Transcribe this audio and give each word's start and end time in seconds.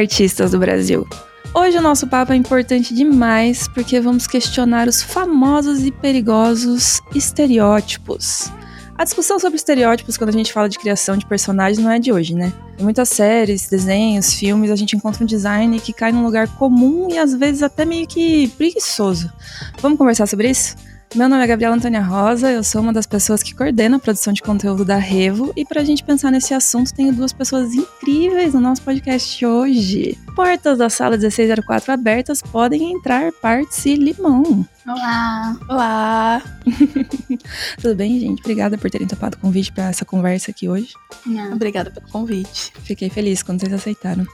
artistas 0.00 0.50
do 0.50 0.58
Brasil. 0.58 1.06
Hoje 1.52 1.76
o 1.76 1.82
nosso 1.82 2.06
papo 2.06 2.32
é 2.32 2.36
importante 2.36 2.94
demais 2.94 3.68
porque 3.68 4.00
vamos 4.00 4.26
questionar 4.26 4.88
os 4.88 5.02
famosos 5.02 5.84
e 5.84 5.90
perigosos 5.90 7.00
estereótipos. 7.14 8.50
A 8.96 9.04
discussão 9.04 9.38
sobre 9.38 9.56
estereótipos 9.56 10.16
quando 10.16 10.28
a 10.28 10.32
gente 10.32 10.52
fala 10.52 10.68
de 10.68 10.78
criação 10.78 11.16
de 11.16 11.26
personagens 11.26 11.78
não 11.78 11.90
é 11.90 11.98
de 11.98 12.12
hoje, 12.12 12.34
né? 12.34 12.52
Em 12.78 12.82
muitas 12.82 13.08
séries, 13.08 13.68
desenhos, 13.68 14.34
filmes, 14.34 14.70
a 14.70 14.76
gente 14.76 14.94
encontra 14.94 15.24
um 15.24 15.26
design 15.26 15.80
que 15.80 15.92
cai 15.92 16.12
num 16.12 16.22
lugar 16.22 16.46
comum 16.56 17.08
e 17.10 17.18
às 17.18 17.34
vezes 17.34 17.62
até 17.62 17.84
meio 17.84 18.06
que 18.06 18.48
preguiçoso. 18.58 19.32
Vamos 19.80 19.98
conversar 19.98 20.26
sobre 20.26 20.50
isso? 20.50 20.76
Meu 21.12 21.28
nome 21.28 21.42
é 21.42 21.46
Gabriela 21.46 21.74
Antônia 21.74 22.00
Rosa, 22.00 22.52
eu 22.52 22.62
sou 22.62 22.80
uma 22.80 22.92
das 22.92 23.04
pessoas 23.04 23.42
que 23.42 23.52
coordena 23.52 23.96
a 23.96 24.00
produção 24.00 24.32
de 24.32 24.40
conteúdo 24.40 24.84
da 24.84 24.96
Revo 24.96 25.52
e 25.56 25.64
para 25.64 25.80
a 25.80 25.84
gente 25.84 26.04
pensar 26.04 26.30
nesse 26.30 26.54
assunto 26.54 26.94
tenho 26.94 27.12
duas 27.12 27.32
pessoas 27.32 27.74
incríveis 27.74 28.54
no 28.54 28.60
nosso 28.60 28.80
podcast 28.82 29.44
hoje. 29.44 30.16
Portas 30.36 30.78
da 30.78 30.88
sala 30.88 31.16
1604 31.16 31.92
abertas, 31.92 32.40
podem 32.40 32.92
entrar, 32.92 33.32
parte 33.32 33.88
e 33.88 33.96
limão. 33.96 34.64
Olá! 34.90 35.56
Olá! 35.68 36.42
Tudo 37.80 37.94
bem, 37.94 38.18
gente? 38.18 38.40
Obrigada 38.40 38.76
por 38.76 38.90
terem 38.90 39.06
topado 39.06 39.36
o 39.36 39.40
convite 39.40 39.70
para 39.70 39.84
essa 39.84 40.04
conversa 40.04 40.50
aqui 40.50 40.68
hoje. 40.68 40.94
Não. 41.24 41.52
Obrigada 41.52 41.92
pelo 41.92 42.08
convite. 42.08 42.72
Fiquei 42.82 43.08
feliz 43.08 43.40
quando 43.40 43.60
vocês 43.60 43.72
aceitaram. 43.72 44.26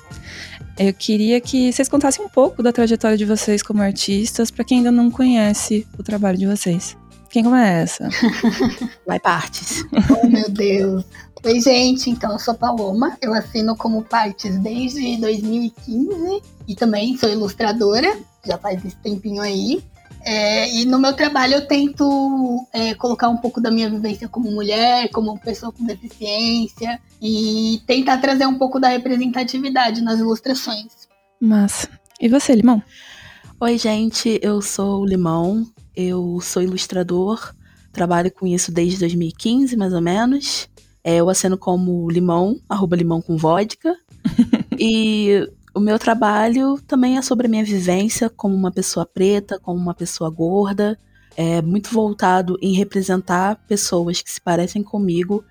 Eu 0.79 0.95
queria 0.95 1.43
que 1.43 1.71
vocês 1.71 1.91
contassem 1.91 2.25
um 2.25 2.29
pouco 2.31 2.63
da 2.63 2.73
trajetória 2.73 3.19
de 3.19 3.27
vocês 3.27 3.63
como 3.63 3.83
artistas, 3.83 4.51
para 4.51 4.65
quem 4.65 4.79
ainda 4.79 4.91
não 4.91 5.11
conhece 5.11 5.87
o 5.99 6.03
trabalho 6.03 6.39
de 6.39 6.47
vocês. 6.47 6.97
Quem 7.29 7.45
começa? 7.45 8.09
Vai 9.07 9.21
partes. 9.21 9.85
Oh, 10.23 10.27
meu 10.27 10.49
Deus. 10.49 11.05
Oi, 11.45 11.61
gente. 11.61 12.09
Então, 12.09 12.33
eu 12.33 12.39
sou 12.39 12.55
Paloma. 12.55 13.15
Eu 13.21 13.35
assino 13.35 13.77
como 13.77 14.03
partes 14.03 14.59
desde 14.61 15.19
2015 15.19 16.43
e 16.67 16.75
também 16.75 17.15
sou 17.19 17.29
ilustradora. 17.29 18.17
Já 18.43 18.57
faz 18.57 18.83
esse 18.83 18.97
tempinho 18.97 19.43
aí. 19.43 19.85
É, 20.29 20.69
e 20.75 20.85
no 20.85 20.99
meu 20.99 21.13
trabalho 21.13 21.55
eu 21.55 21.69
tento 21.69 22.67
é, 22.73 22.95
colocar 22.95 23.29
um 23.29 23.37
pouco 23.37 23.61
da 23.61 23.71
minha 23.71 23.89
vivência 23.89 24.29
como 24.29 24.51
mulher, 24.51 25.09
como 25.11 25.39
pessoa 25.39 25.71
com 25.71 25.85
deficiência 25.85 27.01
e 27.23 27.81
tentar 27.87 28.19
trazer 28.19 28.45
um 28.45 28.59
pouco 28.59 28.81
da 28.81 28.89
representatividade 28.89 30.01
nas 30.01 30.19
ilustrações. 30.19 31.07
Massa. 31.41 31.89
E 32.21 32.29
você, 32.29 32.57
Limão? 32.57 32.83
Oi, 33.61 33.79
gente, 33.79 34.41
eu 34.43 34.61
sou 34.61 35.03
o 35.03 35.07
Limão, 35.07 35.65
eu 35.95 36.41
sou 36.43 36.61
ilustrador, 36.61 37.55
trabalho 37.93 38.33
com 38.33 38.49
isso 38.49 38.73
desde 38.73 38.99
2015, 38.99 39.77
mais 39.77 39.93
ou 39.93 40.01
menos. 40.01 40.69
É, 41.05 41.19
eu 41.19 41.31
aceno 41.31 41.57
como 41.57 42.11
Limão, 42.11 42.61
arroba 42.69 42.97
Limão 42.97 43.23
com 43.23 43.37
vodka. 43.37 43.95
e 44.77 45.49
o 45.77 45.81
meu 45.81 45.99
trabalho 45.99 46.81
também 46.87 47.19
é 47.19 47.23
sobre 47.23 47.47
a 47.47 47.51
minha 47.51 47.63
vivência 47.63 48.31
como 48.31 48.55
uma 48.55 48.73
pessoa 48.73 49.05
preta, 49.05 49.61
como 49.61 49.79
uma 49.79 49.93
pessoa 49.93 50.31
gorda, 50.31 50.99
é 51.37 51.61
muito 51.61 51.93
voltado 51.93 52.59
em 52.63 52.73
representar 52.73 53.57
pessoas 53.69 54.23
que 54.23 54.31
se 54.31 54.41
parecem 54.41 54.83
comigo 54.83 55.45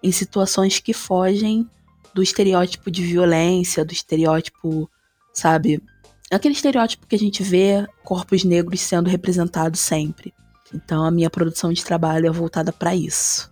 em 0.00 0.12
situações 0.12 0.78
que 0.78 0.92
fogem 0.92 1.68
do 2.14 2.22
estereótipo 2.22 2.92
de 2.92 3.02
violência, 3.02 3.84
do 3.84 3.92
estereótipo, 3.92 4.88
sabe? 5.34 5.82
Aquele 6.30 6.54
estereótipo 6.54 7.08
que 7.08 7.16
a 7.16 7.18
gente 7.18 7.42
vê 7.42 7.84
corpos 8.04 8.44
negros 8.44 8.80
sendo 8.80 9.10
representados 9.10 9.80
sempre. 9.80 10.32
Então 10.72 11.04
a 11.04 11.10
minha 11.10 11.28
produção 11.28 11.72
de 11.72 11.84
trabalho 11.84 12.28
é 12.28 12.30
voltada 12.30 12.72
para 12.72 12.94
isso 12.94 13.51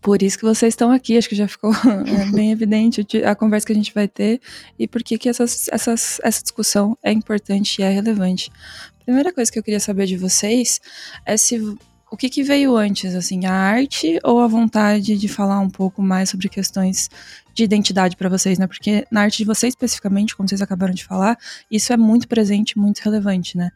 por 0.00 0.22
isso 0.22 0.38
que 0.38 0.44
vocês 0.44 0.72
estão 0.72 0.90
aqui, 0.90 1.16
acho 1.16 1.28
que 1.28 1.36
já 1.36 1.46
ficou 1.46 1.72
é, 2.06 2.30
bem 2.32 2.50
evidente 2.50 3.06
a 3.24 3.34
conversa 3.34 3.66
que 3.66 3.72
a 3.72 3.76
gente 3.76 3.94
vai 3.94 4.08
ter 4.08 4.40
e 4.78 4.88
por 4.88 5.02
que, 5.02 5.18
que 5.18 5.28
essas, 5.28 5.68
essas, 5.68 6.20
essa 6.22 6.42
discussão 6.42 6.96
é 7.02 7.12
importante 7.12 7.80
e 7.80 7.84
é 7.84 7.90
relevante. 7.90 8.50
Primeira 9.04 9.32
coisa 9.32 9.50
que 9.50 9.58
eu 9.58 9.62
queria 9.62 9.80
saber 9.80 10.06
de 10.06 10.16
vocês 10.16 10.80
é 11.24 11.36
se 11.36 11.58
o 12.10 12.16
que, 12.16 12.28
que 12.28 12.42
veio 12.42 12.76
antes, 12.76 13.14
assim, 13.14 13.44
a 13.46 13.52
arte 13.52 14.18
ou 14.24 14.40
a 14.40 14.46
vontade 14.46 15.16
de 15.16 15.28
falar 15.28 15.60
um 15.60 15.68
pouco 15.68 16.02
mais 16.02 16.30
sobre 16.30 16.48
questões 16.48 17.10
de 17.54 17.64
identidade 17.64 18.16
para 18.16 18.28
vocês, 18.28 18.58
né? 18.58 18.66
Porque 18.66 19.06
na 19.10 19.22
arte 19.22 19.38
de 19.38 19.44
vocês 19.44 19.72
especificamente, 19.72 20.34
como 20.34 20.48
vocês 20.48 20.62
acabaram 20.62 20.94
de 20.94 21.04
falar, 21.04 21.36
isso 21.70 21.92
é 21.92 21.96
muito 21.96 22.26
presente, 22.26 22.78
muito 22.78 23.00
relevante, 23.00 23.56
né? 23.56 23.70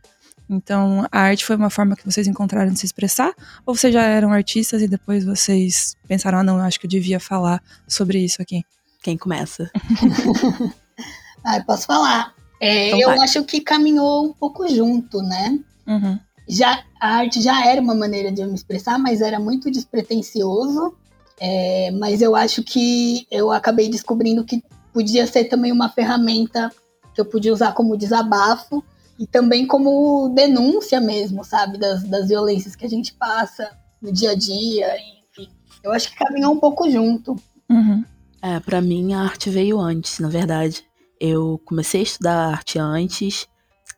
Então, 0.52 1.06
a 1.10 1.20
arte 1.20 1.46
foi 1.46 1.56
uma 1.56 1.70
forma 1.70 1.96
que 1.96 2.04
vocês 2.04 2.26
encontraram 2.26 2.70
de 2.70 2.78
se 2.78 2.84
expressar? 2.84 3.32
Ou 3.64 3.74
vocês 3.74 3.92
já 3.92 4.02
eram 4.02 4.32
artistas 4.32 4.82
e 4.82 4.86
depois 4.86 5.24
vocês 5.24 5.96
pensaram, 6.06 6.38
ah, 6.38 6.44
não, 6.44 6.58
eu 6.58 6.64
acho 6.64 6.78
que 6.78 6.84
eu 6.84 6.90
devia 6.90 7.18
falar 7.18 7.62
sobre 7.88 8.18
isso 8.18 8.42
aqui? 8.42 8.62
Quem 9.02 9.16
começa? 9.16 9.70
ah, 11.42 11.56
eu 11.56 11.64
posso 11.64 11.86
falar. 11.86 12.34
É, 12.60 12.88
então 12.88 13.00
eu 13.00 13.08
vai. 13.08 13.18
acho 13.20 13.42
que 13.44 13.62
caminhou 13.62 14.26
um 14.26 14.32
pouco 14.34 14.68
junto, 14.68 15.22
né? 15.22 15.58
Uhum. 15.86 16.18
Já, 16.46 16.84
a 17.00 17.16
arte 17.16 17.40
já 17.40 17.66
era 17.66 17.80
uma 17.80 17.94
maneira 17.94 18.30
de 18.30 18.42
eu 18.42 18.48
me 18.48 18.54
expressar, 18.54 18.98
mas 18.98 19.22
era 19.22 19.40
muito 19.40 19.70
despretensioso. 19.70 20.94
É, 21.40 21.90
mas 21.92 22.20
eu 22.20 22.36
acho 22.36 22.62
que 22.62 23.26
eu 23.30 23.50
acabei 23.50 23.88
descobrindo 23.88 24.44
que 24.44 24.62
podia 24.92 25.26
ser 25.26 25.44
também 25.44 25.72
uma 25.72 25.88
ferramenta 25.88 26.70
que 27.14 27.20
eu 27.20 27.24
podia 27.24 27.52
usar 27.52 27.72
como 27.72 27.96
desabafo 27.96 28.84
e 29.22 29.26
também 29.28 29.64
como 29.68 30.30
denúncia 30.30 31.00
mesmo, 31.00 31.44
sabe, 31.44 31.78
das, 31.78 32.02
das 32.02 32.26
violências 32.26 32.74
que 32.74 32.84
a 32.84 32.88
gente 32.88 33.14
passa 33.14 33.70
no 34.00 34.12
dia 34.12 34.32
a 34.32 34.34
dia, 34.34 34.96
enfim. 35.30 35.48
Eu 35.80 35.92
acho 35.92 36.10
que 36.10 36.16
caminhou 36.16 36.52
um 36.52 36.58
pouco 36.58 36.90
junto. 36.90 37.36
Uhum. 37.70 38.04
É, 38.42 38.58
para 38.58 38.80
mim 38.80 39.14
a 39.14 39.20
arte 39.20 39.48
veio 39.48 39.78
antes, 39.78 40.18
na 40.18 40.28
verdade. 40.28 40.84
Eu 41.20 41.60
comecei 41.64 42.00
a 42.00 42.02
estudar 42.02 42.48
arte 42.48 42.80
antes, 42.80 43.46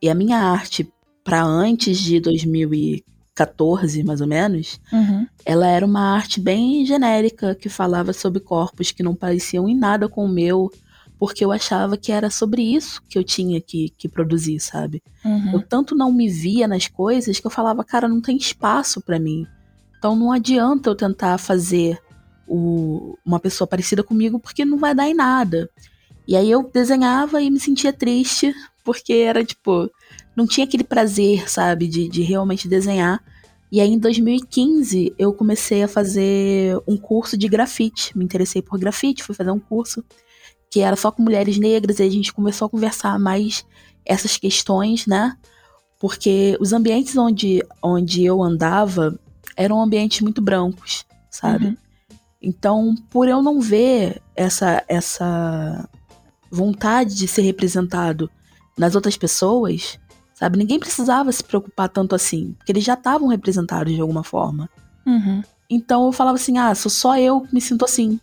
e 0.02 0.10
a 0.10 0.14
minha 0.14 0.36
arte 0.36 0.92
para 1.24 1.42
antes 1.42 1.98
de 2.00 2.20
2014, 2.20 4.02
mais 4.02 4.20
ou 4.20 4.26
menos, 4.26 4.78
uhum. 4.92 5.26
ela 5.42 5.66
era 5.66 5.86
uma 5.86 6.16
arte 6.16 6.38
bem 6.38 6.84
genérica 6.84 7.54
que 7.54 7.70
falava 7.70 8.12
sobre 8.12 8.40
corpos 8.40 8.92
que 8.92 9.02
não 9.02 9.14
pareciam 9.14 9.66
em 9.70 9.74
nada 9.74 10.06
com 10.06 10.26
o 10.26 10.28
meu, 10.28 10.70
porque 11.18 11.44
eu 11.44 11.52
achava 11.52 11.96
que 11.96 12.10
era 12.10 12.28
sobre 12.28 12.62
isso 12.62 13.02
que 13.08 13.18
eu 13.18 13.24
tinha 13.24 13.60
que, 13.60 13.90
que 13.96 14.08
produzir, 14.08 14.60
sabe? 14.60 15.02
Uhum. 15.24 15.54
Eu 15.54 15.62
tanto 15.62 15.94
não 15.94 16.12
me 16.12 16.28
via 16.28 16.66
nas 16.66 16.88
coisas 16.88 17.38
que 17.38 17.46
eu 17.46 17.50
falava, 17.50 17.84
cara, 17.84 18.08
não 18.08 18.20
tem 18.20 18.36
espaço 18.36 19.00
para 19.00 19.18
mim. 19.18 19.46
Então 19.98 20.16
não 20.16 20.32
adianta 20.32 20.90
eu 20.90 20.94
tentar 20.94 21.38
fazer 21.38 21.98
o, 22.46 23.16
uma 23.24 23.40
pessoa 23.40 23.66
parecida 23.66 24.02
comigo 24.02 24.38
porque 24.38 24.64
não 24.64 24.78
vai 24.78 24.94
dar 24.94 25.08
em 25.08 25.14
nada. 25.14 25.70
E 26.26 26.36
aí 26.36 26.50
eu 26.50 26.68
desenhava 26.72 27.40
e 27.40 27.50
me 27.50 27.60
sentia 27.60 27.92
triste 27.92 28.54
porque 28.84 29.12
era 29.14 29.44
tipo, 29.44 29.90
não 30.36 30.46
tinha 30.46 30.66
aquele 30.66 30.84
prazer, 30.84 31.48
sabe, 31.48 31.86
de, 31.88 32.08
de 32.08 32.22
realmente 32.22 32.68
desenhar. 32.68 33.22
E 33.70 33.80
aí 33.80 33.90
em 33.90 33.98
2015 33.98 35.14
eu 35.18 35.32
comecei 35.32 35.82
a 35.82 35.88
fazer 35.88 36.78
um 36.86 36.96
curso 36.96 37.36
de 37.36 37.48
grafite. 37.48 38.16
Me 38.16 38.24
interessei 38.24 38.60
por 38.60 38.78
grafite, 38.78 39.22
fui 39.22 39.34
fazer 39.34 39.50
um 39.50 39.58
curso 39.58 40.04
que 40.74 40.80
era 40.80 40.96
só 40.96 41.12
com 41.12 41.22
mulheres 41.22 41.56
negras, 41.56 42.00
e 42.00 42.02
a 42.02 42.10
gente 42.10 42.32
começou 42.32 42.66
a 42.66 42.68
conversar 42.68 43.16
mais 43.16 43.64
essas 44.04 44.36
questões, 44.36 45.06
né? 45.06 45.36
Porque 46.00 46.58
os 46.58 46.72
ambientes 46.72 47.16
onde, 47.16 47.64
onde 47.80 48.24
eu 48.24 48.42
andava 48.42 49.16
eram 49.56 49.80
ambientes 49.80 50.20
muito 50.20 50.42
brancos, 50.42 51.06
sabe? 51.30 51.66
Uhum. 51.66 51.76
Então, 52.42 52.92
por 53.08 53.28
eu 53.28 53.40
não 53.40 53.60
ver 53.60 54.20
essa, 54.34 54.82
essa 54.88 55.88
vontade 56.50 57.14
de 57.14 57.28
ser 57.28 57.42
representado 57.42 58.28
nas 58.76 58.96
outras 58.96 59.16
pessoas, 59.16 60.00
sabe? 60.34 60.58
Ninguém 60.58 60.80
precisava 60.80 61.30
se 61.30 61.44
preocupar 61.44 61.88
tanto 61.88 62.16
assim, 62.16 62.52
porque 62.58 62.72
eles 62.72 62.82
já 62.82 62.94
estavam 62.94 63.28
representados 63.28 63.94
de 63.94 64.00
alguma 64.00 64.24
forma. 64.24 64.68
Uhum. 65.06 65.40
Então 65.70 66.06
eu 66.06 66.12
falava 66.12 66.34
assim: 66.34 66.58
ah, 66.58 66.74
sou 66.74 66.90
só 66.90 67.16
eu 67.16 67.42
que 67.42 67.54
me 67.54 67.60
sinto 67.60 67.84
assim. 67.84 68.18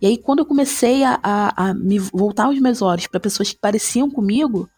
E 0.00 0.06
aí, 0.06 0.18
quando 0.18 0.40
eu 0.40 0.46
comecei 0.46 1.02
a, 1.04 1.18
a, 1.22 1.68
a 1.68 1.74
me 1.74 1.98
voltar 1.98 2.48
os 2.48 2.58
meus 2.60 2.82
olhos 2.82 3.06
para 3.06 3.20
pessoas 3.20 3.50
que 3.50 3.58
pareciam 3.58 4.10
comigo, 4.10 4.68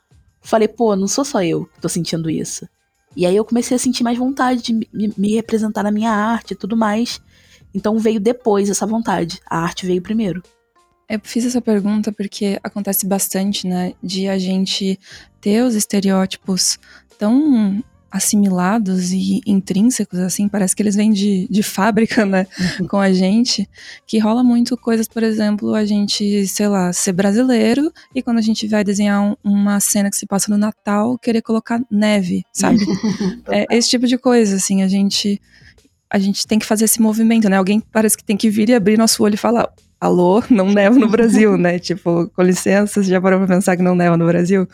falei, 0.41 0.69
pô, 0.69 0.95
não 0.95 1.09
sou 1.09 1.25
só 1.25 1.43
eu 1.43 1.67
que 1.67 1.81
tô 1.81 1.89
sentindo 1.89 2.31
isso. 2.31 2.69
E 3.17 3.27
aí 3.27 3.35
eu 3.35 3.45
comecei 3.45 3.75
a 3.75 3.81
sentir 3.81 4.05
mais 4.05 4.17
vontade 4.17 4.63
de 4.63 4.73
me, 4.73 5.13
me 5.17 5.35
representar 5.35 5.83
na 5.83 5.91
minha 5.91 6.13
arte 6.13 6.53
e 6.53 6.57
tudo 6.57 6.77
mais. 6.77 7.21
Então 7.75 7.99
veio 7.99 8.21
depois 8.21 8.71
essa 8.71 8.87
vontade. 8.87 9.41
A 9.49 9.59
arte 9.59 9.87
veio 9.87 10.01
primeiro. 10.01 10.43
Eu 11.09 11.21
fiz 11.23 11.45
essa 11.45 11.61
pergunta 11.61 12.13
porque 12.13 12.61
acontece 12.63 13.07
bastante, 13.07 13.67
né, 13.67 13.95
de 14.03 14.29
a 14.29 14.39
gente 14.39 15.01
ter 15.41 15.63
os 15.63 15.75
estereótipos 15.75 16.79
tão 17.19 17.83
assimilados 18.11 19.13
e 19.13 19.41
intrínsecos, 19.47 20.19
assim, 20.19 20.49
parece 20.49 20.75
que 20.75 20.83
eles 20.83 20.97
vêm 20.97 21.13
de, 21.13 21.47
de 21.51 21.63
fábrica, 21.63 22.25
né, 22.25 22.47
uhum. 22.81 22.87
com 22.87 22.97
a 22.99 23.13
gente, 23.13 23.69
que 24.07 24.19
rola 24.19 24.43
muito 24.43 24.77
coisas, 24.77 25.07
por 25.07 25.23
exemplo, 25.23 25.75
a 25.75 25.85
gente, 25.85 26.47
sei 26.47 26.69
lá, 26.69 26.93
ser 26.93 27.13
brasileiro 27.13 27.93
e 28.15 28.23
quando 28.23 28.39
a 28.39 28.43
gente 28.43 28.67
vai 28.67 28.83
desenhar 28.83 29.23
um, 29.23 29.37
uma 29.45 29.79
cena 29.81 30.11
que 30.11 30.17
se 30.17 30.27
passa 30.27 30.51
no 30.51 30.57
Natal, 30.57 31.19
querer 31.19 31.43
colocar 31.43 31.81
neve, 31.91 32.45
sabe? 32.53 32.79
é, 33.49 33.67
esse 33.77 33.91
tipo 33.91 34.07
de 34.07 34.17
coisa, 34.17 34.57
assim, 34.57 34.83
a 34.83 34.89
gente 34.89 35.41
a 36.11 36.19
gente 36.19 36.47
tem 36.47 36.59
que 36.59 36.65
fazer 36.65 36.87
esse 36.87 37.03
movimento, 37.03 37.51
né? 37.51 37.59
Alguém 37.59 37.81
parece 37.81 38.17
que 38.17 38.25
tem 38.25 38.37
que 38.37 38.49
vir 38.49 38.71
e 38.71 38.75
abrir 38.75 38.97
nosso 38.97 39.23
olho 39.23 39.35
e 39.35 39.37
falar: 39.37 39.71
alô, 40.01 40.43
não 40.51 40.67
neva 40.73 40.99
no 40.99 41.09
Brasil, 41.09 41.57
né? 41.57 41.79
Tipo, 41.79 42.29
com 42.29 42.43
licença, 42.43 43.03
você 43.03 43.11
já 43.11 43.21
parou 43.21 43.39
pra 43.39 43.49
pensar 43.49 43.77
que 43.77 43.83
não 43.83 43.95
neva 43.95 44.17
no 44.17 44.27
Brasil? 44.27 44.69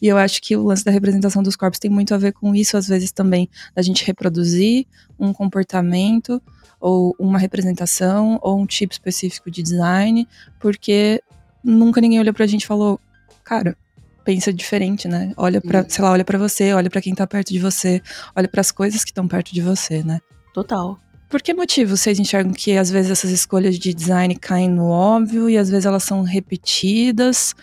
E 0.00 0.08
eu 0.08 0.16
acho 0.16 0.40
que 0.40 0.56
o 0.56 0.64
lance 0.64 0.84
da 0.84 0.90
representação 0.90 1.42
dos 1.42 1.56
corpos 1.56 1.78
tem 1.78 1.90
muito 1.90 2.14
a 2.14 2.18
ver 2.18 2.32
com 2.32 2.54
isso, 2.54 2.76
às 2.76 2.88
vezes 2.88 3.12
também, 3.12 3.48
da 3.74 3.82
gente 3.82 4.04
reproduzir 4.04 4.86
um 5.18 5.32
comportamento 5.32 6.40
ou 6.80 7.14
uma 7.18 7.38
representação 7.38 8.38
ou 8.42 8.58
um 8.58 8.66
tipo 8.66 8.92
específico 8.92 9.50
de 9.50 9.62
design, 9.62 10.26
porque 10.58 11.22
nunca 11.62 12.00
ninguém 12.00 12.20
olhou 12.20 12.32
pra 12.32 12.46
gente 12.46 12.62
e 12.62 12.66
falou, 12.66 12.98
cara, 13.44 13.76
pensa 14.24 14.52
diferente, 14.52 15.06
né? 15.06 15.32
Olha 15.36 15.60
para, 15.60 15.84
sei 15.88 16.02
lá, 16.02 16.12
olha 16.12 16.24
para 16.24 16.38
você, 16.38 16.72
olha 16.72 16.88
para 16.88 17.02
quem 17.02 17.14
tá 17.14 17.26
perto 17.26 17.52
de 17.52 17.58
você, 17.58 18.00
olha 18.34 18.48
para 18.48 18.60
as 18.60 18.70
coisas 18.70 19.04
que 19.04 19.10
estão 19.10 19.28
perto 19.28 19.52
de 19.52 19.60
você, 19.60 20.02
né? 20.02 20.20
Total. 20.54 20.98
Por 21.30 21.40
que 21.40 21.54
motivo 21.54 21.96
vocês 21.96 22.18
enxergam 22.18 22.52
que 22.52 22.76
às 22.76 22.90
vezes 22.90 23.12
essas 23.12 23.30
escolhas 23.30 23.78
de 23.78 23.94
design 23.94 24.34
caem 24.34 24.68
no 24.68 24.88
óbvio 24.88 25.48
e 25.48 25.56
às 25.56 25.70
vezes 25.70 25.86
elas 25.86 26.02
são 26.02 26.22
repetidas 26.22 27.54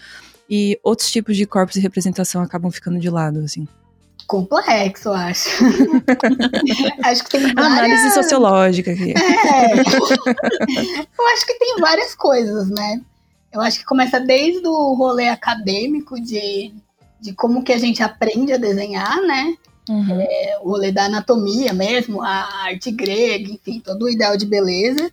e 0.49 0.79
outros 0.81 1.11
tipos 1.11 1.35
de 1.35 1.45
corpos 1.45 1.73
de 1.73 1.81
representação 1.81 2.41
acabam 2.41 2.71
ficando 2.71 2.97
de 2.97 3.09
lado, 3.09 3.39
assim? 3.39 3.67
Complexo, 4.25 5.09
eu 5.09 5.13
acho. 5.13 5.49
acho 7.03 7.23
que 7.25 7.29
tem 7.29 7.53
várias... 7.53 7.77
Análise 7.77 8.11
sociológica 8.11 8.91
aqui. 8.91 9.13
É. 9.13 9.73
eu 9.77 11.27
acho 11.33 11.45
que 11.45 11.59
tem 11.59 11.75
várias 11.81 12.15
coisas, 12.15 12.69
né? 12.69 13.01
Eu 13.51 13.59
acho 13.59 13.79
que 13.79 13.85
começa 13.85 14.17
desde 14.19 14.65
o 14.65 14.93
rolê 14.93 15.27
acadêmico 15.27 16.21
de, 16.21 16.73
de 17.19 17.33
como 17.33 17.63
que 17.63 17.73
a 17.73 17.77
gente 17.77 18.01
aprende 18.01 18.53
a 18.53 18.57
desenhar, 18.57 19.21
né? 19.21 19.55
Uhum. 19.89 20.19
É, 20.19 20.57
o 20.61 20.69
rolê 20.69 20.91
da 20.91 21.05
anatomia 21.05 21.73
mesmo, 21.73 22.21
a 22.21 22.63
arte 22.65 22.91
grega, 22.91 23.51
enfim, 23.51 23.79
todo 23.79 24.03
o 24.03 24.09
ideal 24.09 24.37
de 24.37 24.45
beleza. 24.45 25.11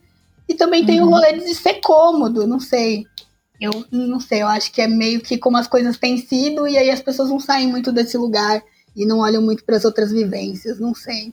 E 0.48 0.54
também 0.54 0.84
tem 0.84 1.00
uhum. 1.00 1.08
o 1.08 1.10
rolê 1.10 1.32
de 1.32 1.54
ser 1.54 1.74
cômodo, 1.74 2.46
não 2.46 2.60
sei. 2.60 3.06
Eu 3.60 3.84
não 3.90 4.20
sei, 4.20 4.42
eu 4.42 4.48
acho 4.48 4.72
que 4.72 4.82
é 4.82 4.86
meio 4.86 5.20
que 5.20 5.38
como 5.38 5.56
as 5.56 5.68
coisas 5.68 5.96
têm 5.96 6.18
sido, 6.18 6.66
e 6.66 6.76
aí 6.76 6.90
as 6.90 7.00
pessoas 7.00 7.30
não 7.30 7.40
saem 7.40 7.68
muito 7.68 7.92
desse 7.92 8.16
lugar 8.18 8.62
e 8.94 9.06
não 9.06 9.20
olham 9.20 9.40
muito 9.40 9.64
para 9.64 9.76
as 9.76 9.84
outras 9.84 10.10
vivências, 10.10 10.78
não 10.78 10.94
sei. 10.94 11.32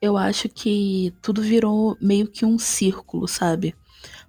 Eu 0.00 0.16
acho 0.16 0.48
que 0.48 1.14
tudo 1.22 1.40
virou 1.40 1.96
meio 2.00 2.26
que 2.26 2.44
um 2.44 2.58
círculo, 2.58 3.26
sabe? 3.26 3.74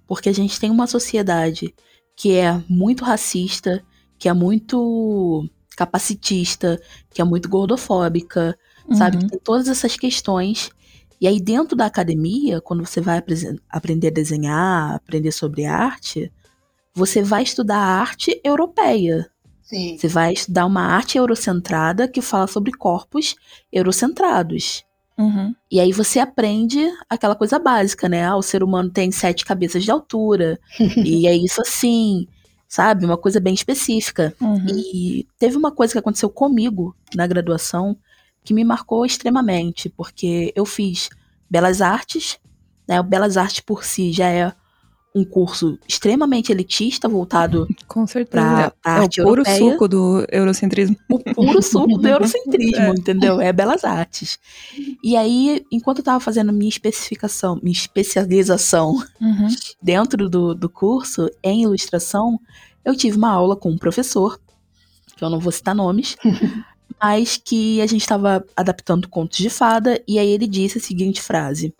Porque 0.06 0.28
a 0.28 0.32
gente 0.32 0.58
tem 0.58 0.70
uma 0.70 0.86
sociedade 0.86 1.74
que 2.16 2.32
é 2.32 2.62
muito 2.68 3.04
racista, 3.04 3.84
que 4.18 4.28
é 4.28 4.32
muito 4.32 5.48
capacitista, 5.74 6.80
que 7.10 7.20
é 7.20 7.24
muito 7.24 7.48
gordofóbica, 7.48 8.56
uhum. 8.88 8.96
sabe? 8.96 9.26
Tem 9.26 9.38
todas 9.38 9.68
essas 9.68 9.96
questões. 9.96 10.70
E 11.20 11.26
aí, 11.26 11.40
dentro 11.40 11.76
da 11.76 11.86
academia, 11.86 12.60
quando 12.60 12.84
você 12.84 13.00
vai 13.00 13.22
aprender 13.70 14.08
a 14.08 14.10
desenhar, 14.10 14.94
aprender 14.94 15.32
sobre 15.32 15.64
arte, 15.64 16.32
você 16.94 17.22
vai 17.22 17.42
estudar 17.42 17.78
a 17.78 18.00
arte 18.00 18.40
europeia. 18.44 19.28
Sim. 19.62 19.96
Você 19.96 20.08
vai 20.08 20.32
estudar 20.32 20.66
uma 20.66 20.82
arte 20.82 21.16
eurocentrada 21.16 22.06
que 22.06 22.20
fala 22.20 22.46
sobre 22.46 22.72
corpos 22.72 23.34
eurocentrados. 23.72 24.84
Uhum. 25.16 25.54
E 25.70 25.80
aí 25.80 25.92
você 25.92 26.18
aprende 26.18 26.86
aquela 27.08 27.36
coisa 27.36 27.58
básica, 27.58 28.08
né? 28.08 28.24
Ah, 28.24 28.36
o 28.36 28.42
ser 28.42 28.62
humano 28.62 28.90
tem 28.90 29.10
sete 29.10 29.44
cabeças 29.44 29.84
de 29.84 29.90
altura. 29.90 30.58
e 31.04 31.26
é 31.26 31.34
isso 31.34 31.60
assim 31.62 32.26
sabe? 32.74 33.04
Uma 33.04 33.16
coisa 33.16 33.38
bem 33.38 33.54
específica. 33.54 34.34
Uhum. 34.40 34.66
E 34.66 35.28
teve 35.38 35.56
uma 35.56 35.70
coisa 35.70 35.92
que 35.92 35.98
aconteceu 36.00 36.28
comigo 36.28 36.92
na 37.14 37.24
graduação 37.24 37.96
que 38.42 38.52
me 38.52 38.64
marcou 38.64 39.06
extremamente, 39.06 39.88
porque 39.88 40.52
eu 40.56 40.66
fiz 40.66 41.08
Belas 41.48 41.80
Artes, 41.80 42.36
né? 42.88 42.98
O 42.98 43.04
Belas 43.04 43.36
Artes 43.36 43.60
por 43.60 43.84
si 43.84 44.10
já 44.10 44.28
é 44.28 44.52
um 45.14 45.24
curso 45.24 45.78
extremamente 45.88 46.50
elitista, 46.50 47.08
voltado 47.08 47.68
Com 47.86 48.04
certeza. 48.06 48.72
pra 48.82 48.96
é 48.96 49.00
o 49.04 49.08
puro 49.08 49.42
europeia. 49.42 49.58
suco 49.58 49.86
do 49.88 50.26
eurocentrismo. 50.30 50.96
O 51.08 51.18
puro 51.20 51.62
suco 51.62 51.98
do 51.98 52.06
eurocentrismo, 52.08 52.82
É. 52.82 52.88
entendeu? 52.90 53.40
É 53.40 53.52
Belas 53.52 53.84
Artes. 53.84 54.38
E 55.02 55.16
aí, 55.16 55.64
enquanto 55.70 55.98
eu 55.98 56.04
tava 56.04 56.18
fazendo 56.18 56.52
minha 56.52 56.68
especificação, 56.68 57.60
minha 57.62 57.72
especialização 57.72 58.94
Uhum. 59.20 59.48
dentro 59.80 60.28
do, 60.28 60.52
do 60.54 60.68
curso 60.68 61.30
em 61.42 61.62
ilustração, 61.62 62.40
eu 62.84 62.96
tive 62.96 63.16
uma 63.16 63.30
aula 63.30 63.54
com 63.54 63.70
um 63.70 63.78
professor, 63.78 64.40
que 65.16 65.22
eu 65.24 65.30
não 65.30 65.38
vou 65.38 65.52
citar 65.52 65.76
nomes, 65.76 66.16
mas 67.00 67.36
que 67.42 67.80
a 67.80 67.86
gente 67.86 68.00
estava 68.00 68.44
adaptando 68.56 69.08
contos 69.08 69.38
de 69.38 69.48
fada, 69.48 70.02
e 70.08 70.18
aí 70.18 70.28
ele 70.28 70.46
disse 70.48 70.78
a 70.78 70.80
seguinte 70.80 71.22
frase: 71.22 71.72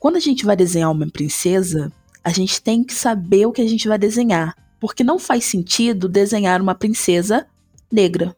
Quando 0.00 0.16
a 0.16 0.20
gente 0.20 0.44
vai 0.46 0.56
desenhar 0.56 0.90
uma 0.90 1.06
princesa, 1.06 1.92
a 2.26 2.30
gente 2.30 2.60
tem 2.60 2.82
que 2.82 2.92
saber 2.92 3.46
o 3.46 3.52
que 3.52 3.62
a 3.62 3.68
gente 3.68 3.86
vai 3.86 3.96
desenhar, 3.96 4.52
porque 4.80 5.04
não 5.04 5.16
faz 5.18 5.44
sentido 5.44 6.08
desenhar 6.08 6.60
uma 6.60 6.74
princesa 6.74 7.46
negra. 7.90 8.36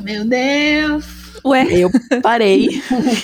Meu 0.00 0.24
Deus! 0.24 1.04
Ué, 1.44 1.66
Eu 1.70 1.90
parei, 2.22 2.68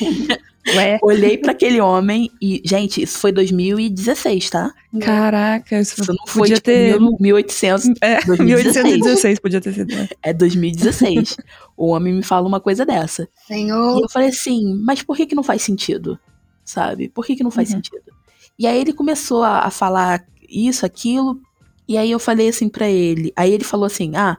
ué. 0.77 0.99
olhei 1.03 1.39
para 1.39 1.53
aquele 1.53 1.81
homem 1.81 2.31
e, 2.41 2.61
gente, 2.65 3.03
isso 3.03 3.19
foi 3.19 3.33
2016, 3.33 4.51
tá? 4.51 4.73
Caraca, 5.01 5.81
isso, 5.81 6.03
Isso 6.03 6.13
não 6.13 6.27
foi 6.27 6.43
podia 6.43 6.57
tipo, 6.57 6.65
ter. 6.67 7.01
mil- 7.01 7.17
1800, 7.21 7.87
É, 8.03 8.21
2016. 8.25 8.85
1816 8.85 9.39
podia 9.39 9.61
ter 9.61 9.73
sido. 9.73 9.95
né? 9.95 10.09
é 10.23 10.33
2016. 10.33 11.37
o 11.77 11.87
homem 11.89 12.13
me 12.15 12.23
fala 12.23 12.47
uma 12.47 12.61
coisa 12.61 12.85
dessa. 12.85 13.29
E 13.45 13.47
Senhor, 13.55 14.01
eu 14.03 14.09
falei 14.11 14.29
assim, 14.29 14.75
mas 14.85 15.03
por 15.03 15.17
que 15.17 15.27
que 15.27 15.35
não 15.35 15.43
faz 15.43 15.63
sentido? 15.63 16.19
Sabe? 16.65 17.09
Por 17.09 17.25
que 17.25 17.37
que 17.37 17.45
não 17.45 17.51
faz 17.51 17.71
Uhum. 17.71 17.77
sentido? 17.77 18.13
E 18.59 18.67
aí 18.67 18.79
ele 18.81 18.93
começou 18.93 19.43
a, 19.43 19.61
a 19.61 19.71
falar 19.71 20.25
isso, 20.49 20.87
aquilo, 20.87 21.41
e 21.89 21.97
aí 21.97 22.11
eu 22.11 22.19
falei 22.19 22.49
assim 22.49 22.69
pra 22.69 22.89
ele. 22.89 23.33
Aí 23.37 23.53
ele 23.53 23.65
falou 23.65 23.87
assim, 23.87 24.17
ah, 24.17 24.37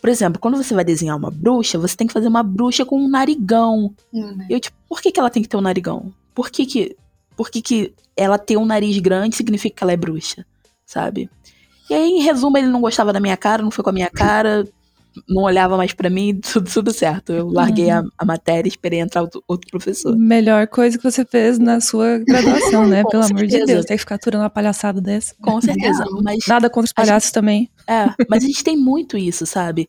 por 0.00 0.08
exemplo, 0.08 0.40
quando 0.40 0.56
você 0.56 0.74
vai 0.74 0.84
desenhar 0.84 1.16
uma 1.16 1.30
bruxa, 1.30 1.78
você 1.78 1.96
tem 1.96 2.06
que 2.06 2.12
fazer 2.12 2.28
uma 2.28 2.42
bruxa 2.42 2.84
com 2.84 2.98
um 2.98 3.08
narigão. 3.08 3.94
Hum, 4.12 4.38
Eu, 4.48 4.58
tipo, 4.58 4.76
por 4.88 5.00
que, 5.00 5.12
que 5.12 5.20
ela 5.20 5.30
tem 5.30 5.42
que 5.42 5.48
ter 5.48 5.56
um 5.56 5.60
narigão? 5.62 6.12
Por 6.34 6.50
que 6.50 6.64
que, 6.64 6.96
por 7.36 7.50
que 7.50 7.60
que 7.60 7.94
ela 8.16 8.38
ter 8.38 8.56
um 8.56 8.64
nariz 8.64 8.98
grande 8.98 9.36
significa 9.36 9.76
que 9.76 9.84
ela 9.84 9.92
é 9.92 9.96
bruxa? 9.96 10.46
Sabe? 10.86 11.28
E 11.88 11.94
aí, 11.94 12.08
em 12.10 12.22
resumo, 12.22 12.56
ele 12.56 12.68
não 12.68 12.80
gostava 12.80 13.12
da 13.12 13.20
minha 13.20 13.36
cara, 13.36 13.62
não 13.62 13.70
foi 13.70 13.84
com 13.84 13.90
a 13.90 13.92
minha 13.92 14.10
cara, 14.10 14.66
não 15.28 15.42
olhava 15.42 15.76
mais 15.76 15.92
pra 15.92 16.08
mim, 16.10 16.40
tudo, 16.52 16.70
tudo 16.70 16.92
certo. 16.92 17.32
Eu 17.32 17.48
larguei 17.48 17.90
a, 17.90 18.02
a 18.16 18.24
matéria 18.24 18.68
e 18.68 18.70
esperei 18.70 19.00
entrar 19.00 19.22
outro, 19.22 19.42
outro 19.46 19.70
professor. 19.70 20.16
Melhor 20.16 20.66
coisa 20.68 20.96
que 20.96 21.04
você 21.04 21.24
fez 21.24 21.58
na 21.58 21.80
sua 21.80 22.18
graduação, 22.18 22.86
né? 22.86 23.02
Pelo 23.10 23.24
amor 23.24 23.44
de 23.46 23.50
certeza. 23.50 23.66
Deus, 23.66 23.86
tem 23.86 23.96
que 23.96 24.02
ficar 24.02 24.16
aturando 24.16 24.42
uma 24.44 24.50
palhaçada 24.50 25.00
dessa. 25.00 25.34
Com 25.40 25.60
certeza. 25.60 26.04
Mas, 26.22 26.46
Nada 26.46 26.68
contra 26.68 26.86
os 26.86 26.92
palhaços 26.92 27.30
também. 27.30 27.70
é, 27.86 28.06
mas 28.28 28.44
a 28.44 28.46
gente 28.46 28.62
tem 28.62 28.76
muito 28.76 29.16
isso, 29.16 29.46
sabe? 29.46 29.88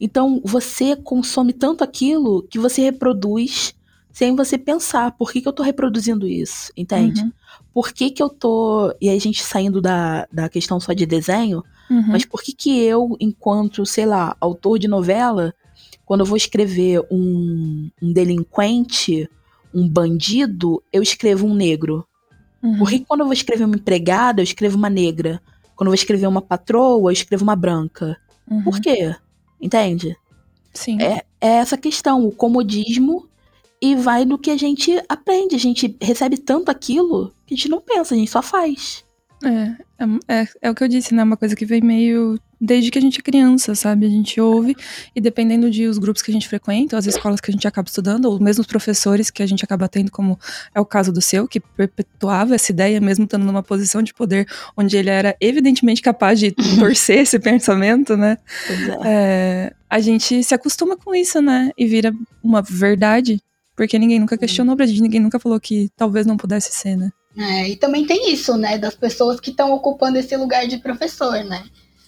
Então, 0.00 0.40
você 0.44 0.96
consome 0.96 1.52
tanto 1.52 1.84
aquilo 1.84 2.42
que 2.50 2.58
você 2.58 2.82
reproduz 2.82 3.74
sem 4.12 4.36
você 4.36 4.58
pensar, 4.58 5.12
por 5.12 5.32
que, 5.32 5.40
que 5.40 5.48
eu 5.48 5.52
tô 5.52 5.62
reproduzindo 5.62 6.26
isso, 6.26 6.70
entende? 6.76 7.22
Uhum. 7.22 7.32
por 7.72 7.92
que 7.92 8.10
que 8.10 8.22
eu 8.22 8.28
tô. 8.28 8.94
E 9.00 9.08
aí 9.08 9.16
a 9.16 9.20
gente 9.20 9.42
saindo 9.42 9.80
da, 9.80 10.28
da 10.30 10.48
questão 10.48 10.78
só 10.78 10.92
de 10.92 11.06
desenho, 11.06 11.64
Uhum. 11.92 12.04
mas 12.08 12.24
por 12.24 12.42
que 12.42 12.52
que 12.52 12.80
eu, 12.80 13.16
enquanto, 13.20 13.84
sei 13.84 14.06
lá, 14.06 14.34
autor 14.40 14.78
de 14.78 14.88
novela, 14.88 15.52
quando 16.06 16.20
eu 16.20 16.26
vou 16.26 16.36
escrever 16.36 17.00
um, 17.10 17.90
um 18.00 18.12
delinquente, 18.12 19.28
um 19.74 19.86
bandido, 19.86 20.82
eu 20.90 21.02
escrevo 21.02 21.46
um 21.46 21.54
negro? 21.54 22.06
Uhum. 22.62 22.78
Por 22.78 22.88
que 22.88 23.00
quando 23.00 23.20
eu 23.20 23.26
vou 23.26 23.32
escrever 23.32 23.64
uma 23.64 23.76
empregada, 23.76 24.40
eu 24.40 24.44
escrevo 24.44 24.76
uma 24.76 24.88
negra? 24.88 25.42
Quando 25.76 25.88
eu 25.88 25.90
vou 25.90 25.94
escrever 25.94 26.26
uma 26.26 26.40
patroa, 26.40 27.10
eu 27.10 27.12
escrevo 27.12 27.42
uma 27.42 27.56
branca? 27.56 28.16
Uhum. 28.50 28.62
Por 28.62 28.80
quê? 28.80 29.14
Entende? 29.60 30.16
Sim. 30.72 31.00
É, 31.02 31.24
é 31.40 31.48
essa 31.56 31.76
questão, 31.76 32.26
o 32.26 32.32
comodismo 32.32 33.28
e 33.80 33.96
vai 33.96 34.24
do 34.24 34.38
que 34.38 34.50
a 34.50 34.56
gente 34.56 35.02
aprende. 35.08 35.56
A 35.56 35.58
gente 35.58 35.96
recebe 36.00 36.38
tanto 36.38 36.70
aquilo 36.70 37.32
que 37.44 37.54
a 37.54 37.56
gente 37.56 37.68
não 37.68 37.80
pensa, 37.80 38.14
a 38.14 38.16
gente 38.16 38.30
só 38.30 38.40
faz. 38.40 39.04
É, 39.44 39.76
é, 40.28 40.48
é, 40.62 40.70
o 40.70 40.74
que 40.74 40.84
eu 40.84 40.88
disse, 40.88 41.14
né? 41.14 41.22
Uma 41.22 41.36
coisa 41.36 41.56
que 41.56 41.64
vem 41.64 41.80
meio 41.80 42.38
desde 42.60 42.92
que 42.92 42.98
a 42.98 43.02
gente 43.02 43.18
é 43.18 43.22
criança, 43.22 43.74
sabe? 43.74 44.06
A 44.06 44.08
gente 44.08 44.40
ouve 44.40 44.76
e 45.14 45.20
dependendo 45.20 45.68
de 45.68 45.86
os 45.88 45.98
grupos 45.98 46.22
que 46.22 46.30
a 46.30 46.34
gente 46.34 46.48
frequenta, 46.48 46.94
ou 46.94 46.98
as 46.98 47.06
escolas 47.06 47.40
que 47.40 47.50
a 47.50 47.52
gente 47.52 47.66
acaba 47.66 47.88
estudando, 47.88 48.26
ou 48.26 48.40
mesmo 48.40 48.60
os 48.60 48.66
professores 48.66 49.30
que 49.30 49.42
a 49.42 49.46
gente 49.46 49.64
acaba 49.64 49.88
tendo, 49.88 50.12
como 50.12 50.38
é 50.72 50.80
o 50.80 50.84
caso 50.84 51.12
do 51.12 51.20
seu, 51.20 51.48
que 51.48 51.58
perpetuava 51.58 52.54
essa 52.54 52.70
ideia, 52.70 53.00
mesmo 53.00 53.24
estando 53.24 53.44
numa 53.44 53.62
posição 53.62 54.00
de 54.00 54.14
poder 54.14 54.46
onde 54.76 54.96
ele 54.96 55.10
era 55.10 55.36
evidentemente 55.40 56.00
capaz 56.00 56.38
de 56.38 56.52
torcer 56.78 57.18
esse 57.18 57.38
pensamento, 57.38 58.16
né? 58.16 58.38
É. 59.04 59.12
É, 59.12 59.72
a 59.90 59.98
gente 59.98 60.44
se 60.44 60.54
acostuma 60.54 60.96
com 60.96 61.12
isso, 61.14 61.42
né? 61.42 61.70
E 61.76 61.86
vira 61.86 62.14
uma 62.42 62.62
verdade. 62.62 63.40
Porque 63.74 63.98
ninguém 63.98 64.20
nunca 64.20 64.36
questionou 64.36 64.76
pra 64.76 64.86
gente, 64.86 65.00
ninguém 65.00 65.20
nunca 65.20 65.40
falou 65.40 65.58
que 65.58 65.88
talvez 65.96 66.26
não 66.26 66.36
pudesse 66.36 66.72
ser, 66.72 66.94
né? 66.94 67.10
É, 67.36 67.68
e 67.68 67.76
também 67.76 68.06
tem 68.06 68.32
isso, 68.32 68.56
né, 68.56 68.76
das 68.76 68.94
pessoas 68.94 69.40
que 69.40 69.50
estão 69.50 69.72
ocupando 69.72 70.18
esse 70.18 70.36
lugar 70.36 70.66
de 70.66 70.78
professor, 70.78 71.42
né? 71.44 71.64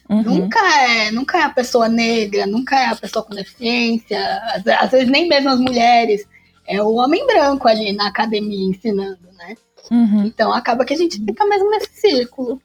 Uhum. 0.08 0.22
Nunca 0.22 0.60
é, 0.60 1.10
nunca 1.10 1.38
é 1.38 1.42
a 1.42 1.50
pessoa 1.50 1.88
negra, 1.88 2.46
nunca 2.46 2.78
é 2.78 2.86
a 2.86 2.96
pessoa 2.96 3.24
com 3.24 3.34
deficiência, 3.34 4.20
às, 4.54 4.66
às 4.66 4.90
vezes 4.90 5.08
nem 5.08 5.26
mesmo 5.28 5.48
as 5.48 5.58
mulheres. 5.58 6.26
É 6.66 6.82
o 6.82 6.94
homem 6.94 7.26
branco 7.26 7.68
ali 7.68 7.92
na 7.92 8.08
academia 8.08 8.68
ensinando, 8.68 9.18
né? 9.36 9.54
Uhum. 9.90 10.24
Então 10.26 10.52
acaba 10.52 10.84
que 10.84 10.94
a 10.94 10.96
gente 10.96 11.22
fica 11.22 11.46
mesmo 11.46 11.70
nesse 11.70 11.88
círculo. 11.94 12.60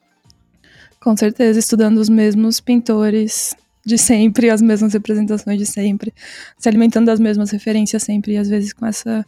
Com 1.00 1.16
certeza, 1.16 1.60
estudando 1.60 1.98
os 1.98 2.10
mesmos 2.10 2.60
pintores 2.60 3.56
de 3.86 3.98
sempre, 3.98 4.50
as 4.50 4.62
mesmas 4.62 4.94
representações 4.94 5.58
de 5.58 5.66
sempre, 5.66 6.13
se 6.58 6.68
alimentando 6.68 7.06
das 7.06 7.20
mesmas 7.20 7.51
referências 7.51 8.04
sempre, 8.04 8.34
e 8.34 8.38
às 8.38 8.50
vezes 8.50 8.74
com 8.74 8.86
essa 8.86 9.25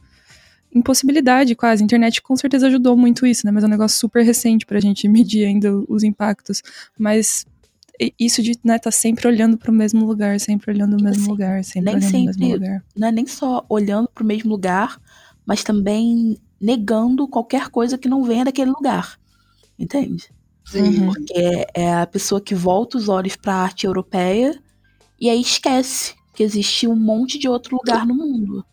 impossibilidade 0.73 1.55
quase. 1.55 1.83
A 1.83 1.85
internet 1.85 2.21
com 2.21 2.35
certeza 2.35 2.67
ajudou 2.67 2.95
muito 2.97 3.25
isso, 3.25 3.45
né? 3.45 3.51
Mas 3.51 3.63
é 3.63 3.67
um 3.67 3.69
negócio 3.69 3.97
super 3.99 4.23
recente 4.23 4.65
pra 4.65 4.79
gente 4.79 5.07
medir 5.09 5.45
ainda 5.45 5.73
os 5.87 6.03
impactos. 6.03 6.61
Mas 6.97 7.45
isso 8.19 8.41
de 8.41 8.57
né, 8.63 8.79
tá 8.79 8.89
sempre 8.89 9.27
olhando 9.27 9.57
para 9.57 9.69
o 9.69 9.73
mesmo 9.73 10.05
lugar, 10.05 10.39
sempre 10.39 10.71
olhando 10.71 10.97
o 10.97 11.03
mesmo 11.03 11.21
Assim, 11.21 11.29
lugar, 11.31 11.63
sempre 11.63 11.89
olhando 11.91 12.03
o 12.03 12.05
sempre- 12.07 12.25
mesmo 12.39 12.53
lugar. 12.53 12.83
Não 12.95 13.07
é 13.07 13.11
nem 13.11 13.27
só 13.27 13.63
olhando 13.69 14.09
pro 14.13 14.25
mesmo 14.25 14.49
lugar, 14.49 14.99
mas 15.45 15.63
também 15.63 16.37
negando 16.59 17.27
qualquer 17.27 17.69
coisa 17.69 17.97
que 17.97 18.09
não 18.09 18.23
venha 18.23 18.45
daquele 18.45 18.71
lugar. 18.71 19.19
Entende? 19.77 20.29
Uhum. 20.73 21.07
Porque 21.07 21.33
é- 21.35 21.67
é 21.75 21.93
a 21.95 22.07
pessoa 22.07 22.39
que 22.41 22.55
volta 22.55 22.97
os 22.97 23.09
olhos 23.09 23.35
para 23.35 23.53
a 23.53 23.61
arte 23.63 23.85
europeia 23.85 24.59
e 25.19 25.29
aí 25.29 25.41
esquece 25.41 26.15
que 26.33 26.41
existe 26.43 26.87
um 26.87 26.95
monte 26.95 27.37
de 27.37 27.47
outro 27.49 27.75
lugar 27.75 28.05
no 28.07 28.15
mundo. 28.15 28.65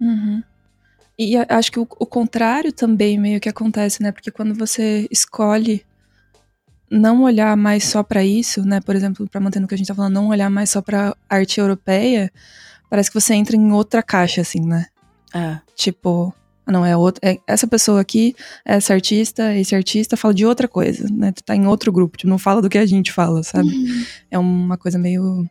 Uhum. 0.00 0.42
E 1.18 1.34
acho 1.48 1.72
que 1.72 1.80
o, 1.80 1.86
o 1.98 2.06
contrário 2.06 2.72
também 2.72 3.18
meio 3.18 3.40
que 3.40 3.48
acontece, 3.48 4.02
né? 4.02 4.12
Porque 4.12 4.30
quando 4.30 4.54
você 4.54 5.08
escolhe 5.10 5.84
não 6.90 7.22
olhar 7.22 7.56
mais 7.56 7.84
só 7.84 8.02
pra 8.02 8.24
isso, 8.24 8.62
né? 8.64 8.80
Por 8.80 8.94
exemplo, 8.94 9.28
pra 9.28 9.40
manter 9.40 9.60
no 9.60 9.66
que 9.66 9.74
a 9.74 9.78
gente 9.78 9.88
tá 9.88 9.94
falando, 9.94 10.14
não 10.14 10.28
olhar 10.28 10.48
mais 10.48 10.70
só 10.70 10.80
pra 10.80 11.14
arte 11.28 11.60
europeia, 11.60 12.30
parece 12.88 13.10
que 13.10 13.20
você 13.20 13.34
entra 13.34 13.56
em 13.56 13.72
outra 13.72 14.02
caixa, 14.02 14.40
assim, 14.40 14.60
né? 14.60 14.86
É. 15.34 15.58
Tipo, 15.74 16.32
ah, 16.64 16.72
não, 16.72 16.84
é 16.84 16.96
outra. 16.96 17.28
É, 17.28 17.38
essa 17.46 17.66
pessoa 17.66 18.00
aqui, 18.00 18.36
essa 18.64 18.92
artista, 18.94 19.54
esse 19.56 19.74
artista 19.74 20.16
fala 20.16 20.34
de 20.34 20.46
outra 20.46 20.68
coisa, 20.68 21.08
né? 21.10 21.32
Tu 21.32 21.42
tá 21.42 21.56
em 21.56 21.66
outro 21.66 21.90
grupo, 21.90 22.16
tipo, 22.16 22.28
não 22.28 22.38
fala 22.38 22.62
do 22.62 22.68
que 22.68 22.78
a 22.78 22.86
gente 22.86 23.10
fala, 23.10 23.42
sabe? 23.42 23.68
É 24.30 24.38
uma 24.38 24.76
coisa 24.76 24.98
meio. 24.98 25.48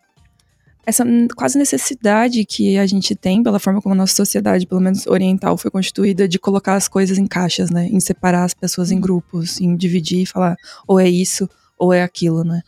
Essa 0.87 1.03
quase 1.35 1.57
necessidade 1.59 2.45
que 2.45 2.77
a 2.77 2.85
gente 2.85 3.13
tem, 3.13 3.43
pela 3.43 3.59
forma 3.59 3.81
como 3.81 3.93
a 3.93 3.97
nossa 3.97 4.15
sociedade, 4.15 4.65
pelo 4.65 4.79
menos 4.79 5.05
oriental, 5.05 5.57
foi 5.57 5.69
constituída, 5.69 6.29
de 6.29 6.39
colocar 6.39 6.75
as 6.75 6.87
coisas 6.87 7.17
em 7.17 7.27
caixas, 7.27 7.69
né? 7.69 7.87
Em 7.87 7.99
separar 7.99 8.45
as 8.45 8.53
pessoas 8.53 8.89
em 8.89 8.97
grupos, 8.97 9.59
em 9.59 9.75
dividir 9.75 10.21
e 10.21 10.25
falar, 10.25 10.55
ou 10.87 10.97
é 10.97 11.09
isso, 11.09 11.49
ou 11.77 11.91
é 11.91 12.01
aquilo, 12.01 12.45
né? 12.45 12.61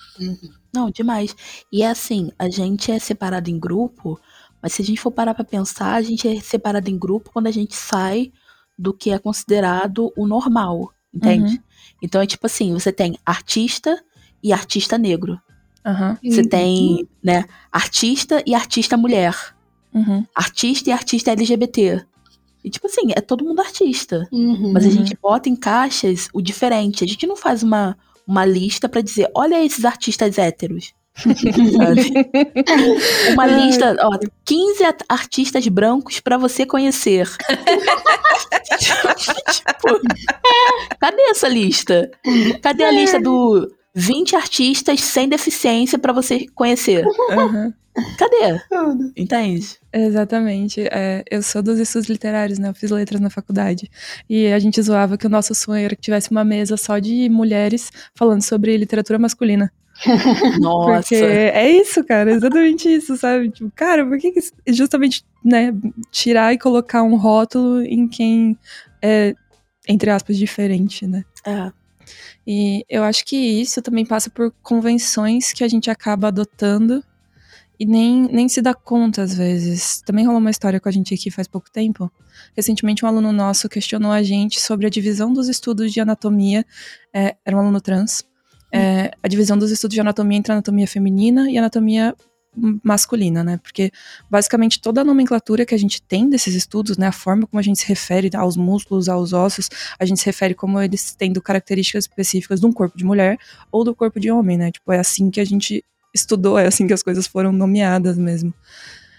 Não, 0.74 0.92
demais. 0.92 1.34
E 1.72 1.82
é 1.82 1.90
assim, 1.90 2.30
a 2.38 2.50
gente 2.50 2.92
é 2.92 3.00
separado 3.00 3.50
em 3.50 3.58
grupo, 3.58 4.20
mas 4.62 4.74
se 4.74 4.82
a 4.82 4.86
gente 4.86 5.00
for 5.00 5.12
parar 5.12 5.34
pra 5.34 5.46
pensar, 5.46 5.94
a 5.94 6.02
gente 6.02 6.28
é 6.28 6.42
separado 6.42 6.90
em 6.90 7.00
grupo 7.00 7.32
quando 7.32 7.48
a 7.48 7.52
gente 7.52 7.74
sai 7.74 8.34
do 8.78 8.94
que 8.94 9.12
é 9.12 9.18
considerado 9.18 10.12
o 10.18 10.28
normal, 10.28 10.92
entende? 11.14 11.54
Uhum. 11.54 11.64
Então 12.02 12.22
é 12.22 12.28
tipo 12.28 12.46
assim, 12.46 12.74
você 12.74 12.92
tem 12.92 13.18
artista 13.26 13.98
e 14.44 14.52
artista 14.52 14.98
negro. 14.98 15.40
Aham. 15.90 16.18
Você 16.24 16.44
tem, 16.48 17.08
né, 17.24 17.46
artista 17.72 18.44
e 18.46 18.54
artista 18.56 18.96
mulher. 18.98 19.36
Uhum. 19.94 20.26
Artista 20.36 20.90
e 20.90 20.94
artista 20.94 21.32
LGBT. 21.32 22.04
E 22.64 22.70
tipo 22.70 22.88
assim, 22.88 23.12
é 23.16 23.22
todo 23.22 23.44
mundo 23.46 23.60
artista. 23.62 24.28
Uhum. 24.32 24.72
Mas 24.74 24.84
a 24.86 24.88
Uhum. 24.88 24.94
gente 24.94 25.18
bota 25.22 25.48
em 25.50 25.56
caixas 25.56 26.28
o 26.34 26.42
diferente. 26.42 27.04
A 27.04 27.08
gente 27.08 27.26
não 27.26 27.36
faz 27.36 27.64
uma, 27.64 27.98
uma 28.28 28.46
lista 28.46 28.88
pra 28.90 29.02
dizer, 29.02 29.30
olha 29.34 29.64
esses 29.64 29.86
artistas 29.86 30.38
héteros. 30.38 30.94
Uma 33.34 33.46
lista, 33.46 33.96
ó, 34.02 34.18
15 34.46 34.84
at- 34.86 35.04
artistas 35.10 35.68
brancos 35.68 36.20
pra 36.22 36.38
você 36.38 36.66
conhecer. 36.66 37.28
tipo, 39.52 40.00
cadê 41.00 41.22
essa 41.30 41.48
lista? 41.48 42.10
Cadê 42.62 42.84
a 42.84 42.92
lista 42.92 43.20
do 43.20 43.70
20 44.00 44.36
artistas 44.36 45.02
sem 45.02 45.28
deficiência 45.28 46.00
pra 46.00 46.14
você 46.14 46.46
conhecer? 46.56 47.06
Aham. 47.32 47.74
Cadê? 48.18 48.60
Tudo. 48.70 49.12
Entende? 49.18 49.78
Exatamente. 49.92 50.82
É, 50.90 51.24
eu 51.30 51.42
sou 51.44 51.62
dos 51.62 51.78
estudos 51.80 52.08
literários, 52.08 52.58
né? 52.58 52.70
Eu 52.70 52.74
fiz 52.74 52.90
letras 52.92 53.20
na 53.20 53.30
faculdade. 53.30 53.90
E 54.30 54.48
a 54.54 54.60
gente 54.60 54.82
zoava 54.82 55.18
que 55.18 55.26
o 55.28 55.30
nosso 55.30 55.54
sonho 55.54 55.84
era 55.84 55.96
que 55.96 56.02
tivesse 56.02 56.32
uma 56.32 56.46
mesa 56.46 56.78
só 56.78 56.98
de 56.98 57.28
mulheres 57.30 57.92
falando 58.16 58.42
sobre 58.42 58.78
literatura 58.78 59.20
masculina. 59.20 59.70
Nossa. 60.62 61.02
Porque 61.10 61.16
é 61.16 61.70
isso, 61.72 62.02
cara, 62.06 62.32
é 62.32 62.36
exatamente 62.36 62.88
isso, 62.88 63.18
sabe? 63.18 63.50
Tipo, 63.50 63.70
cara, 63.76 64.06
por 64.06 64.18
que, 64.18 64.32
que 64.32 64.40
isso- 64.40 64.54
justamente, 64.68 65.26
né, 65.44 65.74
tirar 66.10 66.54
e 66.54 66.58
colocar 66.58 67.04
um 67.04 67.18
rótulo 67.18 67.82
em 67.82 68.08
quem 68.08 68.58
é, 69.02 69.36
entre 69.90 70.10
aspas, 70.10 70.38
diferente, 70.38 71.06
né? 71.06 71.26
É. 71.46 71.70
E 72.46 72.86
eu 72.90 73.04
acho 73.04 73.26
que 73.26 73.36
isso 73.36 73.82
também 73.82 74.06
passa 74.06 74.30
por 74.30 74.54
convenções 74.64 75.54
que 75.54 75.64
a 75.64 75.68
gente 75.68 75.90
acaba 75.90 76.28
adotando 76.30 77.04
e 77.80 77.86
nem, 77.86 78.24
nem 78.24 78.50
se 78.50 78.62
dá 78.62 78.74
conta 78.74 79.22
às 79.22 79.34
vezes. 79.34 80.02
Também 80.02 80.26
rolou 80.26 80.42
uma 80.42 80.50
história 80.50 80.80
com 80.80 80.90
a 80.90 80.92
gente 80.92 81.14
aqui 81.14 81.32
faz 81.32 81.48
pouco 81.48 81.72
tempo. 81.72 82.12
Recentemente, 82.56 83.06
um 83.06 83.08
aluno 83.08 83.32
nosso 83.32 83.70
questionou 83.70 84.12
a 84.12 84.22
gente 84.22 84.60
sobre 84.60 84.86
a 84.86 84.90
divisão 84.90 85.32
dos 85.32 85.48
estudos 85.48 85.94
de 85.94 86.02
anatomia. 86.02 86.66
é, 87.14 87.36
era 87.46 87.56
um 87.56 87.60
aluno 87.62 87.80
trans. 87.80 88.24
é, 88.72 89.12
a 89.24 89.28
divisão 89.28 89.58
dos 89.58 89.72
estudos 89.72 89.96
de 89.96 90.02
anatomia 90.02 90.38
entre 90.38 90.52
anatomia 90.52 90.88
feminina 90.88 91.50
e 91.50 91.58
anatomia 91.58 92.16
masculina, 92.84 93.44
né? 93.44 93.60
Porque 93.62 93.92
basicamente 94.30 94.82
toda 94.82 95.02
a 95.02 95.04
nomenclatura 95.04 95.66
que 95.66 95.76
a 95.76 95.78
gente 95.78 96.02
tem 96.02 96.30
desses 96.30 96.56
estudos, 96.56 96.98
né, 96.98 97.08
a 97.08 97.12
forma 97.12 97.48
como 97.48 97.60
a 97.60 97.64
gente 97.64 97.80
se 97.80 97.88
refere 97.88 98.30
aos 98.36 98.58
músculos, 98.58 99.08
aos 99.08 99.34
ossos, 99.34 99.70
a 99.98 100.06
gente 100.06 100.20
se 100.20 100.26
refere 100.26 100.54
como 100.54 100.82
eles 100.82 101.16
tendo 101.16 101.42
características 101.42 102.06
específicas 102.06 102.60
de 102.60 102.66
um 102.66 102.72
corpo 102.72 102.98
de 102.98 103.06
mulher 103.06 103.38
ou 103.72 103.84
do 103.84 103.96
corpo 103.96 104.20
de 104.20 104.32
homem, 104.32 104.58
né? 104.58 104.72
Tipo, 104.72 104.92
é 104.92 105.00
assim 105.00 105.30
que 105.30 105.40
a 105.40 105.46
gente 105.46 105.84
estudou, 106.14 106.58
é 106.58 106.66
assim 106.66 106.88
que 106.88 106.94
as 106.94 107.04
coisas 107.04 107.28
foram 107.28 107.52
nomeadas 107.52 108.18
mesmo. 108.18 108.54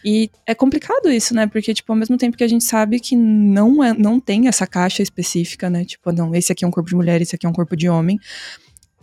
E 0.05 0.31
é 0.47 0.55
complicado 0.55 1.11
isso, 1.11 1.35
né? 1.35 1.47
Porque, 1.47 1.75
tipo, 1.75 1.93
ao 1.93 1.97
mesmo 1.97 2.17
tempo 2.17 2.37
que 2.37 2.45
a 2.45 2.49
gente 2.49 2.65
sabe 2.65 2.99
que 2.99 3.15
não, 3.15 3.85
é, 3.85 3.93
não 3.93 4.19
tem 4.19 4.49
essa 4.49 4.67
caixa 4.67 5.03
específica, 5.03 5.69
né? 5.69 5.85
Tipo, 5.85 6.11
não, 6.11 6.35
esse 6.35 6.51
aqui 6.51 6.65
é 6.65 6.69
um 6.69 6.71
corpo 6.71 6.89
de 6.89 6.97
mulher, 6.97 7.21
esse 7.21 7.35
aqui 7.35 7.47
é 7.47 7.49
um 7.49 7.53
corpo 7.53 7.77
de 7.77 7.89
homem. 7.89 8.19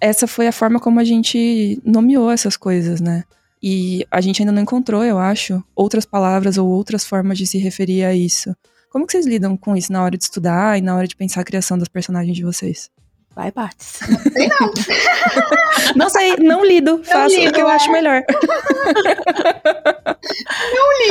Essa 0.01 0.27
foi 0.27 0.48
a 0.48 0.51
forma 0.51 0.79
como 0.79 1.00
a 1.00 1.03
gente 1.03 1.79
nomeou 1.86 2.31
essas 2.31 2.57
coisas, 2.57 3.00
né? 3.00 3.24
E 3.62 4.06
a 4.12 4.22
gente 4.22 4.42
ainda 4.42 4.52
não 4.52 4.62
encontrou, 4.62 5.04
eu 5.04 5.18
acho, 5.18 5.64
outras 5.76 6.06
palavras 6.06 6.58
ou 6.58 6.68
outras 6.68 7.06
formas 7.06 7.38
de 7.38 7.48
se 7.48 7.58
referir 7.58 8.04
a 8.04 8.14
isso. 8.14 8.56
Como 8.90 9.06
que 9.06 9.12
vocês 9.12 9.26
lidam 9.26 9.58
com 9.58 9.76
isso 9.76 9.92
na 9.92 10.04
hora 10.04 10.18
de 10.18 10.24
estudar 10.24 10.78
e 10.78 10.82
na 10.82 10.96
hora 10.96 11.08
de 11.08 11.16
pensar 11.16 11.42
a 11.42 11.46
criação 11.46 11.78
dos 11.78 11.88
personagens 11.88 12.36
de 12.36 12.44
vocês? 12.44 12.90
Vai, 13.36 13.52
Partes. 13.52 14.00
Não 15.96 16.10
sei, 16.10 16.36
não 16.38 16.66
lido. 16.66 17.04
faço 17.04 17.36
o 17.36 17.40
lido, 17.40 17.54
que 17.54 17.62
eu 17.62 17.70
é. 17.70 17.76
acho 17.76 17.92
melhor. 17.92 18.24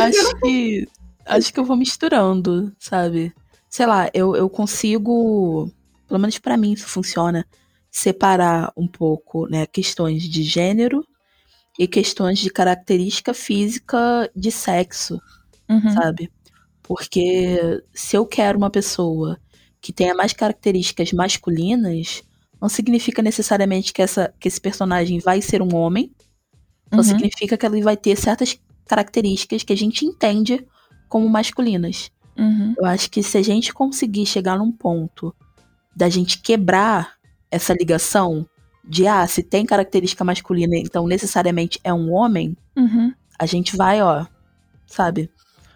acho 0.01 0.37
que 0.41 0.89
acho 1.25 1.53
que 1.53 1.61
eu 1.61 1.65
vou 1.65 1.77
misturando, 1.77 2.73
sabe? 2.79 3.33
Sei 3.69 3.87
lá, 3.87 4.11
eu, 4.13 4.35
eu 4.35 4.51
consigo, 4.51 5.71
pelo 6.09 6.19
menos 6.21 6.39
pra 6.39 6.57
mim 6.57 6.73
isso 6.73 6.87
funciona, 6.87 7.47
separar 7.91 8.73
um 8.77 8.89
pouco, 8.89 9.47
né, 9.49 9.67
questões 9.67 10.23
de 10.23 10.43
gênero 10.43 11.06
e 11.79 11.87
questões 11.87 12.39
de 12.39 12.51
característica 12.51 13.35
física 13.35 14.31
de 14.35 14.51
sexo, 14.51 15.21
Uhum. 15.69 15.91
sabe? 15.91 16.31
Porque 16.83 17.83
se 17.93 18.17
eu 18.17 18.25
quero 18.25 18.57
uma 18.57 18.71
pessoa 18.71 19.39
que 19.81 19.93
tenha 19.93 20.15
mais 20.15 20.33
características 20.33 21.13
masculinas, 21.13 22.23
não 22.61 22.69
significa 22.69 23.21
necessariamente 23.23 23.93
que, 23.93 24.01
essa, 24.01 24.33
que 24.39 24.49
esse 24.49 24.61
personagem 24.61 25.19
vai 25.19 25.43
ser 25.43 25.61
um 25.61 25.75
homem, 25.75 26.13
só 26.91 26.99
Uhum. 26.99 27.03
significa 27.03 27.57
que 27.57 27.67
ele 27.67 27.83
vai 27.83 27.97
ter 27.97 28.17
certas 28.17 28.59
características 28.87 29.63
que 29.65 29.73
a 29.73 29.77
gente 29.77 30.05
entende 30.07 30.65
como 31.09 31.29
masculinas. 31.29 32.11
Uhum. 32.39 32.75
Eu 32.79 32.85
acho 32.87 33.11
que 33.11 33.23
se 33.23 33.37
a 33.39 33.43
gente 33.43 33.73
conseguir 33.75 34.27
chegar 34.27 34.57
num 34.59 34.71
ponto 34.71 35.35
da 35.95 36.09
gente 36.09 36.39
quebrar 36.41 37.15
essa 37.51 37.73
ligação 37.75 38.47
de, 38.87 39.07
ah, 39.07 39.27
se 39.27 39.43
tem 39.43 39.65
característica 39.67 40.23
masculina, 40.25 40.77
então 40.77 41.07
necessariamente 41.07 41.81
é 41.83 41.93
um 41.93 42.13
homem, 42.13 42.57
Uhum. 42.77 43.13
a 43.39 43.47
gente 43.47 43.77
vai, 43.77 44.01
ó, 44.03 44.27
sabe? 44.87 45.31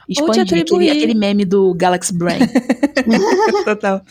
Ou 0.09 0.14
te 0.14 0.21
Expandir 0.21 0.43
aquele, 0.43 0.61
atribuir- 0.62 0.90
aquele 0.90 1.14
meme 1.14 1.45
do 1.45 1.73
Galaxy 1.75 2.12
Brain. 2.12 2.40
Total. 3.64 4.02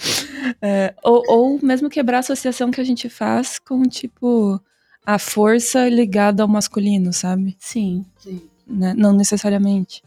É, 0.62 0.94
ou, 1.04 1.24
ou 1.28 1.60
mesmo 1.62 1.90
quebrar 1.90 2.18
a 2.18 2.20
associação 2.20 2.72
que 2.72 2.80
a 2.82 2.84
gente 2.84 3.10
faz 3.10 3.60
com, 3.60 3.84
tipo, 3.84 4.60
a 5.06 5.20
força 5.20 5.88
ligada 5.90 6.42
ao 6.44 6.48
masculino, 6.50 7.12
sabe? 7.14 7.56
Sim. 7.60 8.06
Né? 8.68 8.94
Não 8.98 9.14
necessariamente. 9.14 10.04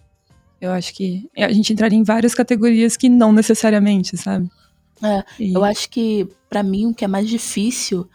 Eu 0.60 0.70
acho 0.70 0.94
que 0.94 1.28
a 1.36 1.52
gente 1.52 1.72
entraria 1.72 1.98
em 1.98 2.04
várias 2.04 2.34
categorias 2.34 2.96
que 2.96 3.08
não 3.08 3.32
necessariamente, 3.32 4.16
sabe? 4.16 4.48
É, 5.02 5.24
E- 5.38 5.52
Eu 5.52 5.64
acho 5.64 5.90
que, 5.90 6.28
pra 6.48 6.62
mim, 6.62 6.86
o 6.86 6.94
que 6.94 7.04
é 7.04 7.08
mais 7.08 7.28
difícil 7.28 8.08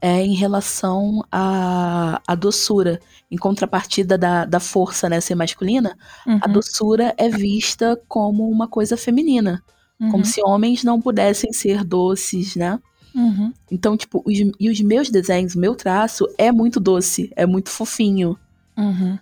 é 0.00 0.24
em 0.24 0.34
relação 0.34 1.24
à, 1.30 2.20
à 2.26 2.34
doçura. 2.34 3.00
Em 3.30 3.36
contrapartida 3.36 4.16
da, 4.18 4.44
da 4.44 4.58
força, 4.58 5.08
né, 5.08 5.20
ser 5.20 5.34
masculina, 5.34 5.96
a 6.26 6.46
Uhum, 6.46 6.52
doçura 6.52 7.14
é 7.16 7.28
vista 7.28 8.00
como 8.08 8.48
uma 8.48 8.66
coisa 8.66 8.96
feminina. 8.96 9.62
uhum. 10.00 10.10
Como 10.10 10.24
se 10.24 10.42
homens 10.42 10.82
não 10.82 11.00
pudessem 11.00 11.52
ser 11.52 11.84
doces, 11.84 12.56
né? 12.56 12.80
Uhum. 13.14 13.52
Então, 13.70 13.96
tipo, 13.96 14.22
os, 14.24 14.38
e 14.58 14.70
os 14.70 14.80
meus 14.80 15.10
desenhos, 15.10 15.54
o 15.54 15.60
meu 15.60 15.74
traço 15.74 16.26
é 16.38 16.50
muito 16.50 16.80
doce, 16.80 17.32
é 17.36 17.46
muito 17.46 17.70
fofinho. 17.70 18.38
Uhum. 18.76 19.18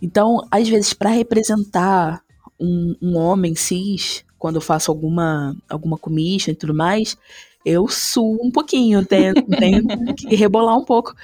Então, 0.00 0.46
às 0.50 0.68
vezes, 0.68 0.92
para 0.92 1.10
representar 1.10 2.22
um, 2.58 2.94
um, 3.00 3.16
homem 3.16 3.54
cis, 3.54 4.24
quando 4.38 4.56
eu 4.56 4.60
faço 4.60 4.90
alguma, 4.90 5.56
alguma 5.68 5.98
commission 5.98 6.52
e 6.52 6.56
tudo 6.56 6.74
mais, 6.74 7.16
eu 7.64 7.88
suo 7.88 8.38
um 8.42 8.50
pouquinho, 8.50 9.04
tenho, 9.04 9.34
tenho 9.34 10.14
que 10.14 10.34
rebolar 10.34 10.76
um 10.76 10.84
pouco. 10.84 11.14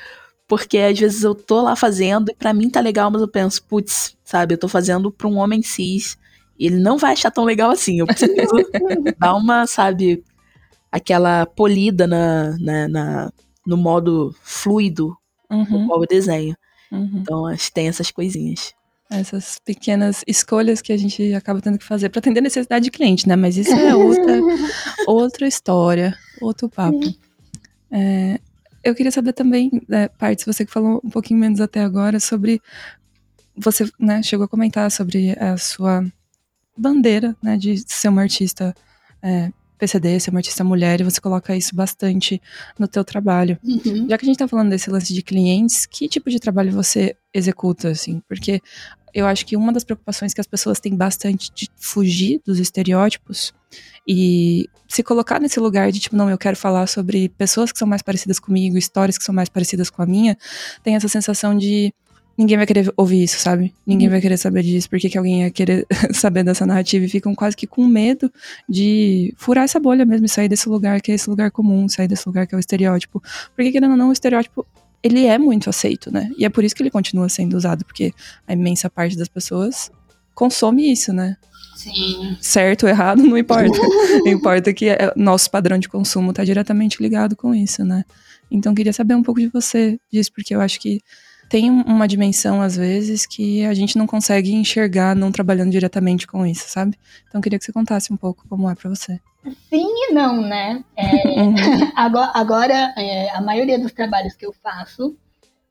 Porque 0.46 0.78
às 0.78 0.98
vezes 0.98 1.22
eu 1.22 1.34
tô 1.34 1.62
lá 1.62 1.74
fazendo 1.74 2.30
e 2.30 2.34
pra 2.34 2.52
mim 2.52 2.68
tá 2.68 2.80
legal, 2.80 3.10
mas 3.10 3.22
eu 3.22 3.28
penso, 3.28 3.62
putz, 3.64 4.16
sabe, 4.22 4.54
eu 4.54 4.58
tô 4.58 4.68
fazendo 4.68 5.10
pra 5.10 5.26
um 5.26 5.38
homem 5.38 5.62
cis 5.62 6.18
ele 6.58 6.76
não 6.76 6.96
vai 6.96 7.12
achar 7.12 7.30
tão 7.30 7.44
legal 7.44 7.70
assim. 7.70 7.98
Eu 7.98 8.06
preciso 8.06 8.32
dar 9.18 9.34
uma, 9.34 9.66
sabe, 9.66 10.22
aquela 10.90 11.46
polida 11.46 12.06
na, 12.06 12.56
na, 12.58 12.88
na 12.88 13.32
no 13.66 13.76
modo 13.76 14.34
fluido 14.42 15.16
uhum. 15.50 15.64
do 15.64 15.86
qual 15.86 16.02
eu 16.02 16.08
desenho. 16.08 16.56
Uhum. 16.92 17.10
Então, 17.14 17.46
acho 17.46 17.66
que 17.66 17.74
tem 17.74 17.88
essas 17.88 18.10
coisinhas. 18.10 18.74
Essas 19.10 19.58
pequenas 19.58 20.24
escolhas 20.26 20.80
que 20.80 20.92
a 20.92 20.96
gente 20.96 21.34
acaba 21.34 21.60
tendo 21.60 21.78
que 21.78 21.84
fazer 21.84 22.08
para 22.08 22.20
atender 22.20 22.40
a 22.40 22.42
necessidade 22.42 22.84
de 22.84 22.90
cliente, 22.90 23.28
né? 23.28 23.36
Mas 23.36 23.56
isso 23.56 23.72
é 23.72 23.94
outra, 23.94 24.40
outra 25.06 25.46
história, 25.46 26.16
outro 26.40 26.68
papo. 26.68 27.00
É, 27.90 28.40
eu 28.82 28.94
queria 28.94 29.12
saber 29.12 29.32
também, 29.32 29.70
né, 29.88 30.08
Partes, 30.08 30.44
você 30.44 30.64
que 30.64 30.72
falou 30.72 31.00
um 31.04 31.10
pouquinho 31.10 31.40
menos 31.40 31.60
até 31.60 31.80
agora, 31.80 32.18
sobre. 32.18 32.60
Você 33.56 33.88
né, 34.00 34.22
chegou 34.22 34.44
a 34.44 34.48
comentar 34.48 34.90
sobre 34.90 35.30
a 35.38 35.56
sua 35.56 36.04
bandeira 36.76 37.36
né, 37.40 37.56
de 37.56 37.78
ser 37.86 38.08
uma 38.08 38.22
artista 38.22 38.74
é, 39.22 39.52
PCD, 39.78 40.20
ser 40.20 40.30
uma 40.30 40.38
artista 40.38 40.64
mulher, 40.64 41.00
e 41.00 41.04
você 41.04 41.20
coloca 41.20 41.56
isso 41.56 41.74
bastante 41.74 42.40
no 42.78 42.88
teu 42.88 43.04
trabalho. 43.04 43.58
Uhum. 43.62 44.06
Já 44.08 44.18
que 44.18 44.24
a 44.24 44.28
gente 44.28 44.38
tá 44.38 44.48
falando 44.48 44.70
desse 44.70 44.90
lance 44.90 45.12
de 45.12 45.22
clientes, 45.22 45.86
que 45.86 46.08
tipo 46.08 46.30
de 46.30 46.38
trabalho 46.38 46.72
você 46.72 47.16
executa, 47.32 47.88
assim? 47.88 48.22
Porque 48.28 48.60
eu 49.14 49.26
acho 49.26 49.46
que 49.46 49.56
uma 49.56 49.72
das 49.72 49.84
preocupações 49.84 50.34
que 50.34 50.40
as 50.40 50.46
pessoas 50.46 50.80
têm 50.80 50.96
bastante 50.96 51.50
de 51.54 51.68
fugir 51.76 52.40
dos 52.44 52.58
estereótipos 52.58 53.54
e 54.06 54.68
se 54.88 55.02
colocar 55.02 55.40
nesse 55.40 55.58
lugar 55.60 55.90
de 55.92 56.00
tipo, 56.00 56.16
não, 56.16 56.28
eu 56.28 56.36
quero 56.36 56.56
falar 56.56 56.86
sobre 56.88 57.28
pessoas 57.30 57.70
que 57.70 57.78
são 57.78 57.86
mais 57.86 58.02
parecidas 58.02 58.38
comigo, 58.38 58.76
histórias 58.76 59.16
que 59.16 59.24
são 59.24 59.34
mais 59.34 59.48
parecidas 59.48 59.88
com 59.88 60.02
a 60.02 60.06
minha, 60.06 60.36
tem 60.82 60.96
essa 60.96 61.08
sensação 61.08 61.56
de 61.56 61.94
ninguém 62.36 62.56
vai 62.56 62.66
querer 62.66 62.92
ouvir 62.96 63.22
isso, 63.22 63.38
sabe? 63.38 63.74
Ninguém 63.86 64.08
vai 64.08 64.20
querer 64.20 64.36
saber 64.36 64.62
disso, 64.62 64.88
porque 64.88 65.08
que 65.08 65.16
alguém 65.16 65.42
ia 65.42 65.50
querer 65.50 65.86
saber 66.12 66.42
dessa 66.44 66.66
narrativa 66.66 67.04
e 67.04 67.08
ficam 67.08 67.34
quase 67.34 67.56
que 67.56 67.66
com 67.66 67.86
medo 67.86 68.32
de 68.68 69.32
furar 69.36 69.64
essa 69.64 69.78
bolha 69.78 70.04
mesmo 70.04 70.26
e 70.26 70.28
sair 70.28 70.48
desse 70.48 70.68
lugar 70.68 71.00
que 71.00 71.12
é 71.12 71.14
esse 71.14 71.28
lugar 71.28 71.50
comum, 71.50 71.88
sair 71.88 72.08
desse 72.08 72.26
lugar 72.26 72.46
que 72.46 72.54
é 72.54 72.58
o 72.58 72.60
estereótipo. 72.60 73.22
Porque 73.54 73.70
querendo 73.70 73.92
ou 73.92 73.96
não, 73.96 74.08
o 74.08 74.12
estereótipo 74.12 74.66
ele 75.02 75.26
é 75.26 75.38
muito 75.38 75.68
aceito, 75.68 76.10
né? 76.10 76.30
E 76.38 76.44
é 76.44 76.48
por 76.48 76.64
isso 76.64 76.74
que 76.74 76.82
ele 76.82 76.90
continua 76.90 77.28
sendo 77.28 77.54
usado, 77.54 77.84
porque 77.84 78.12
a 78.46 78.54
imensa 78.54 78.88
parte 78.88 79.16
das 79.16 79.28
pessoas 79.28 79.90
consome 80.34 80.90
isso, 80.90 81.12
né? 81.12 81.36
Sim. 81.76 82.36
Certo 82.40 82.84
ou 82.84 82.88
errado, 82.88 83.22
não 83.22 83.36
importa. 83.36 83.78
importa 84.26 84.72
que 84.72 84.88
é, 84.88 85.12
nosso 85.14 85.50
padrão 85.50 85.78
de 85.78 85.88
consumo 85.88 86.30
está 86.30 86.42
diretamente 86.42 87.02
ligado 87.02 87.36
com 87.36 87.54
isso, 87.54 87.84
né? 87.84 88.04
Então 88.50 88.74
queria 88.74 88.92
saber 88.92 89.14
um 89.14 89.22
pouco 89.22 89.40
de 89.40 89.48
você 89.48 89.98
disso, 90.10 90.32
porque 90.32 90.54
eu 90.54 90.60
acho 90.60 90.80
que 90.80 91.00
tem 91.54 91.70
uma 91.70 92.08
dimensão, 92.08 92.60
às 92.60 92.74
vezes, 92.74 93.24
que 93.24 93.64
a 93.64 93.72
gente 93.72 93.96
não 93.96 94.08
consegue 94.08 94.52
enxergar 94.52 95.14
não 95.14 95.30
trabalhando 95.30 95.70
diretamente 95.70 96.26
com 96.26 96.44
isso, 96.44 96.64
sabe? 96.66 96.98
Então 97.28 97.40
queria 97.40 97.56
que 97.60 97.64
você 97.64 97.72
contasse 97.72 98.12
um 98.12 98.16
pouco 98.16 98.44
como 98.48 98.68
é 98.68 98.74
para 98.74 98.90
você. 98.90 99.20
Sim 99.70 99.86
e 99.86 100.12
não, 100.12 100.42
né? 100.42 100.82
É, 100.96 101.28
Uhum. 101.40 101.54
agora, 101.94 102.32
agora, 102.34 102.94
é, 102.98 103.30
a 103.30 103.40
maioria 103.40 103.78
dos 103.78 103.92
trabalhos 103.92 104.34
que 104.34 104.44
eu 104.44 104.52
faço 104.64 105.16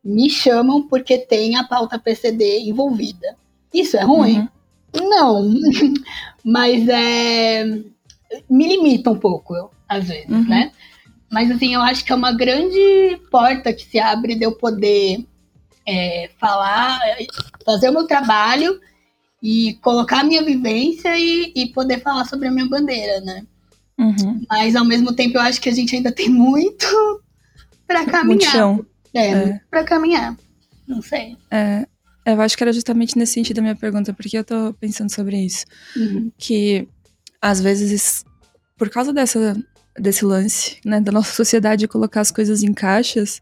me 0.01 0.29
chamam 0.29 0.87
porque 0.87 1.17
tem 1.17 1.57
a 1.57 1.65
pauta 1.65 1.99
PCD 1.99 2.61
envolvida. 2.61 3.35
Isso 3.73 3.97
é 3.97 4.03
ruim? 4.05 4.47
Uhum. 4.97 5.09
Não. 5.09 5.53
Mas 6.45 6.87
é, 6.87 7.65
me 8.49 8.67
limita 8.69 9.11
um 9.11 9.19
pouco, 9.19 9.53
eu, 9.53 9.69
às 9.89 10.07
vezes, 10.07 10.29
Uhum. 10.29 10.47
né? 10.47 10.71
Mas 11.29 11.51
assim, 11.51 11.73
eu 11.73 11.81
acho 11.81 12.05
que 12.05 12.13
é 12.13 12.15
uma 12.15 12.31
grande 12.31 13.19
porta 13.29 13.73
que 13.73 13.83
se 13.83 13.99
abre 13.99 14.33
de 14.35 14.45
eu 14.45 14.53
poder 14.53 15.25
é, 15.87 16.29
falar, 16.39 16.99
fazer 17.65 17.89
o 17.89 17.93
meu 17.93 18.07
trabalho 18.07 18.79
e 19.41 19.73
colocar 19.81 20.21
a 20.21 20.23
minha 20.23 20.43
vivência 20.43 21.17
e, 21.17 21.51
e 21.55 21.67
poder 21.73 22.01
falar 22.01 22.25
sobre 22.25 22.47
a 22.47 22.51
minha 22.51 22.67
bandeira, 22.67 23.19
né? 23.21 23.45
Uhum. 23.97 24.41
Mas 24.49 24.75
ao 24.75 24.85
mesmo 24.85 25.13
tempo 25.13 25.37
eu 25.37 25.41
acho 25.41 25.61
que 25.61 25.69
a 25.69 25.73
gente 25.73 25.95
ainda 25.95 26.11
tem 26.11 26.29
muito 26.29 26.85
para 27.85 27.99
Muito 27.99 28.11
caminhar. 28.11 28.51
chão. 28.51 28.85
É, 29.13 29.27
É. 29.27 29.45
muito 29.45 29.61
pra 29.69 29.83
caminhar. 29.83 30.35
Não 30.87 31.01
sei. 31.01 31.37
É, 31.51 31.85
eu 32.25 32.41
acho 32.41 32.57
que 32.57 32.63
era 32.63 32.73
justamente 32.73 33.17
nesse 33.17 33.33
sentido 33.33 33.59
a 33.59 33.61
minha 33.61 33.75
pergunta, 33.75 34.13
porque 34.13 34.37
eu 34.37 34.43
tô 34.43 34.73
pensando 34.79 35.13
sobre 35.13 35.37
isso. 35.37 35.65
Uhum. 35.95 36.31
Que, 36.37 36.87
às 37.41 37.61
vezes, 37.61 38.25
por 38.77 38.89
causa 38.89 39.13
dessa, 39.13 39.55
desse 39.99 40.25
lance, 40.25 40.77
né, 40.85 40.99
da 40.99 41.11
nossa 41.11 41.31
sociedade 41.35 41.81
de 41.81 41.87
colocar 41.87 42.21
as 42.21 42.31
coisas 42.31 42.63
em 42.63 42.73
caixas, 42.73 43.41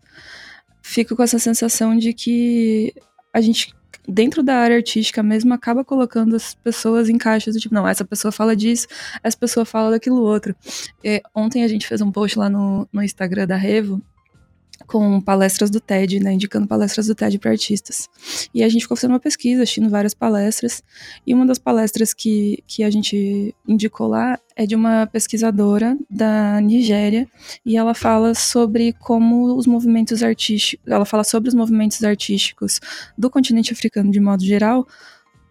fico 0.82 1.15
com 1.15 1.24
essa 1.24 1.39
sensação 1.39 1.98
de 1.98 2.13
que 2.13 2.94
a 3.34 3.39
gente, 3.39 3.74
dentro 4.08 4.44
da 4.44 4.56
área 4.56 4.78
artística 4.78 5.22
mesmo, 5.24 5.54
acaba 5.54 5.86
colocando 5.86 6.36
as 6.36 6.54
pessoas 6.54 7.10
em 7.10 7.17
caixas 7.17 7.56
do 7.56 7.60
tipo, 7.60 7.74
não, 7.74 7.88
essa 7.88 8.04
pessoa 8.04 8.32
fala 8.32 8.56
disso, 8.56 8.88
essa 9.24 9.38
pessoa 9.38 9.65
fala 9.65 9.91
daquilo 9.91 10.22
outro. 10.22 10.56
E, 11.04 11.22
ontem 11.34 11.63
a 11.63 11.67
gente 11.67 11.88
fez 11.88 12.02
um 12.02 12.12
post 12.12 12.38
lá 12.38 12.50
no, 12.50 12.88
no 12.91 13.04
Instagram 13.04 13.48
da 13.48 13.56
Revo, 13.56 14.02
com 14.88 15.20
palestras 15.22 15.70
do 15.70 15.80
TED, 15.80 16.20
né, 16.20 16.34
indicando 16.34 16.67
palestras 16.67 17.08
do 17.08 17.15
TED 17.15 17.39
para 17.39 17.52
artistas. 17.52 18.10
E 18.54 18.63
a 18.63 18.70
gente 18.70 18.82
ficou 18.84 18.98
fazendo 18.98 19.12
uma 19.12 19.20
pesquisa, 19.20 19.63
assistindo 19.63 19.89
várias 19.89 20.13
palestras, 20.13 20.84
e 21.26 21.34
uma 21.34 21.46
das 21.46 21.58
palestras 21.58 22.13
que, 22.13 22.63
que 22.67 22.84
a 22.84 22.89
gente 22.89 23.56
indicou 23.67 24.08
lá 24.08 24.39
é 24.56 24.65
de 24.65 24.76
uma 24.76 25.08
pesquisadora 25.08 25.98
da 26.10 26.60
Nigéria, 26.62 27.28
e 27.65 27.78
ela 27.78 27.94
fala 27.94 28.34
sobre 28.34 28.94
como 28.94 29.56
os 29.56 29.65
movimentos 29.65 30.22
artísticos, 30.22 30.86
ela 30.91 31.06
fala 31.06 31.24
sobre 31.24 31.50
os 31.50 31.56
movimentos 31.56 32.04
artísticos 32.04 32.80
do 33.17 33.30
continente 33.30 33.74
africano 33.74 34.12
de 34.12 34.20
modo 34.20 34.44
geral, 34.44 34.88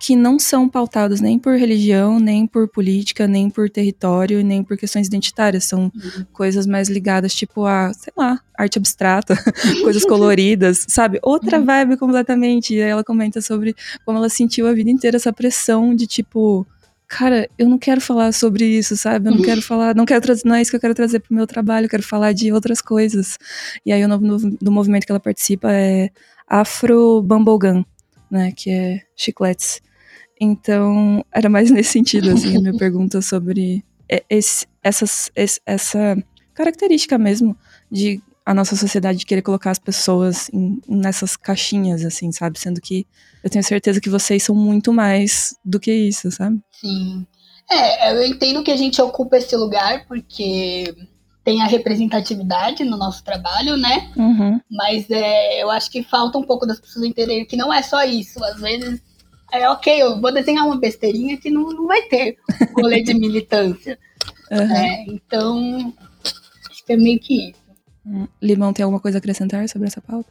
que 0.00 0.16
não 0.16 0.38
são 0.38 0.66
pautados 0.66 1.20
nem 1.20 1.38
por 1.38 1.56
religião, 1.56 2.18
nem 2.18 2.46
por 2.46 2.66
política, 2.66 3.28
nem 3.28 3.50
por 3.50 3.68
território, 3.68 4.42
nem 4.42 4.64
por 4.64 4.74
questões 4.78 5.06
identitárias. 5.06 5.64
São 5.64 5.92
coisas 6.32 6.66
mais 6.66 6.88
ligadas, 6.88 7.34
tipo, 7.34 7.66
a, 7.66 7.92
sei 7.92 8.10
lá, 8.16 8.40
arte 8.56 8.78
abstrata, 8.78 9.36
coisas 9.84 10.02
coloridas, 10.06 10.86
sabe? 10.88 11.20
Outra 11.22 11.60
vibe 11.60 11.98
completamente. 11.98 12.74
E 12.74 12.82
aí 12.82 12.88
ela 12.88 13.04
comenta 13.04 13.42
sobre 13.42 13.76
como 14.02 14.16
ela 14.16 14.30
sentiu 14.30 14.66
a 14.66 14.72
vida 14.72 14.88
inteira 14.88 15.18
essa 15.18 15.34
pressão 15.34 15.94
de, 15.94 16.06
tipo, 16.06 16.66
cara, 17.06 17.46
eu 17.58 17.68
não 17.68 17.78
quero 17.78 18.00
falar 18.00 18.32
sobre 18.32 18.64
isso, 18.64 18.96
sabe? 18.96 19.28
Eu 19.28 19.34
não 19.34 19.42
quero 19.42 19.60
falar, 19.60 19.94
não 19.94 20.06
quero 20.06 20.22
trazer, 20.22 20.44
não 20.46 20.54
é 20.54 20.62
isso 20.62 20.70
que 20.70 20.78
eu 20.78 20.80
quero 20.80 20.94
trazer 20.94 21.20
pro 21.20 21.34
meu 21.34 21.46
trabalho, 21.46 21.84
eu 21.84 21.90
quero 21.90 22.02
falar 22.02 22.32
de 22.32 22.50
outras 22.50 22.80
coisas. 22.80 23.36
E 23.84 23.92
aí 23.92 24.02
o 24.02 24.08
nome 24.08 24.56
do, 24.62 24.72
movimento 24.72 25.04
que 25.04 25.12
ela 25.12 25.20
participa 25.20 25.70
é 25.70 26.08
Afro 26.48 27.20
Bumblegum, 27.20 27.84
né? 28.30 28.50
Que 28.56 28.70
é 28.70 29.02
chicletes. 29.14 29.82
Então, 30.40 31.24
era 31.32 31.48
mais 31.48 31.70
nesse 31.70 31.92
sentido, 31.92 32.30
assim, 32.30 32.56
a 32.56 32.60
minha 32.60 32.74
pergunta 32.78 33.20
sobre 33.20 33.84
esse, 34.28 34.66
essas, 34.82 35.30
esse- 35.36 35.60
essa 35.66 36.16
característica 36.54 37.16
mesmo 37.18 37.56
de 37.90 38.20
a 38.44 38.54
nossa 38.54 38.74
sociedade 38.74 39.24
querer 39.26 39.42
colocar 39.42 39.70
as 39.70 39.78
pessoas 39.78 40.48
em- 40.52 40.80
nessas 40.88 41.36
caixinhas, 41.36 42.04
assim, 42.04 42.32
sabe? 42.32 42.58
Sendo 42.58 42.80
que 42.80 43.06
eu 43.44 43.50
tenho 43.50 43.62
certeza 43.62 44.00
que 44.00 44.08
vocês 44.10 44.42
são 44.42 44.54
muito 44.56 44.92
mais 44.92 45.54
do 45.64 45.78
que 45.78 45.92
isso, 45.92 46.30
sabe? 46.30 46.58
Sim. 46.72 47.26
É, 47.70 48.12
eu 48.12 48.24
entendo 48.24 48.64
que 48.64 48.70
a 48.72 48.76
gente 48.76 49.00
ocupa 49.00 49.36
esse 49.36 49.54
lugar 49.54 50.04
porque 50.08 50.92
tem 51.44 51.62
a 51.62 51.66
representatividade 51.66 52.82
no 52.84 52.96
nosso 52.96 53.22
trabalho, 53.22 53.76
né? 53.76 54.10
Uhum. 54.16 54.60
Mas 54.70 55.08
é, 55.08 55.62
eu 55.62 55.70
acho 55.70 55.88
que 55.90 56.02
falta 56.02 56.36
um 56.36 56.42
pouco 56.42 56.66
das 56.66 56.80
pessoas 56.80 57.04
entenderem 57.04 57.46
que 57.46 57.56
não 57.56 57.72
é 57.72 57.82
só 57.82 58.02
isso. 58.04 58.42
Às 58.44 58.60
vezes 58.60 59.00
é 59.52 59.68
ok, 59.68 60.02
eu 60.02 60.20
vou 60.20 60.32
desenhar 60.32 60.66
uma 60.66 60.78
besteirinha 60.78 61.36
que 61.38 61.50
não, 61.50 61.68
não 61.70 61.86
vai 61.86 62.02
ter 62.02 62.36
rolê 62.74 63.02
de 63.02 63.14
militância. 63.14 63.98
Uhum. 64.50 64.66
né? 64.66 65.04
Então, 65.06 65.94
acho 66.68 66.84
que 66.84 66.92
é 66.92 66.96
meio 66.96 67.20
que 67.20 67.50
isso. 67.50 67.60
Hum. 68.04 68.26
Limão, 68.42 68.72
tem 68.72 68.82
alguma 68.82 69.00
coisa 69.00 69.18
a 69.18 69.20
acrescentar 69.20 69.68
sobre 69.68 69.86
essa 69.86 70.00
pauta? 70.00 70.28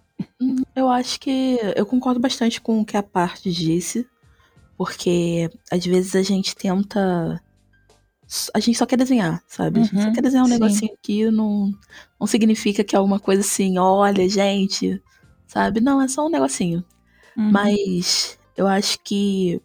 Eu 0.76 0.90
acho 0.90 1.20
que 1.22 1.58
eu 1.76 1.86
concordo 1.86 2.20
bastante 2.20 2.60
com 2.60 2.82
o 2.82 2.86
que 2.86 2.98
a 2.98 3.04
parte 3.04 3.50
disse, 3.52 4.06
porque 4.78 5.50
às 5.72 5.86
vezes 5.86 6.16
a 6.16 6.22
gente 6.22 6.56
tenta. 6.56 7.42
A 8.54 8.60
gente 8.60 8.78
só 8.78 8.86
quer 8.86 8.98
desenhar, 8.98 9.42
sabe? 9.48 9.80
A 9.80 9.84
gente 9.84 10.02
só 10.02 10.08
Uhum, 10.08 10.14
quer 10.14 10.22
desenhar 10.22 10.46
um 10.46 10.48
sim. 10.50 10.54
negocinho 10.54 10.94
aqui, 10.94 11.32
não, 11.32 11.72
não 12.20 12.28
significa 12.28 12.84
que 12.84 12.96
é 12.96 13.00
alguma 13.00 13.20
coisa 13.20 13.42
assim, 13.42 13.78
olha, 13.80 14.28
gente, 14.30 15.02
sabe? 15.48 15.82
Não, 15.82 16.02
é 16.02 16.08
só 16.08 16.26
um 16.28 16.30
negocinho. 16.30 16.84
Uhum. 17.38 17.52
Mas 17.52 18.39
eu 18.60 18.68
acho 18.68 19.00
que 19.06 19.62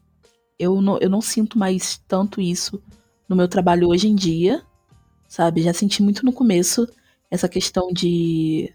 eu 0.56 0.80
não, 0.80 0.98
eu 0.98 1.10
não 1.10 1.20
sinto 1.20 1.58
mais 1.58 2.00
tanto 2.06 2.40
isso 2.40 2.80
no 3.28 3.34
meu 3.34 3.48
trabalho 3.48 3.88
hoje 3.88 4.06
em 4.06 4.14
dia, 4.14 4.62
sabe? 5.26 5.62
Já 5.62 5.72
senti 5.74 6.00
muito 6.00 6.24
no 6.24 6.32
começo 6.32 6.86
essa 7.28 7.48
questão 7.48 7.88
de, 7.92 8.72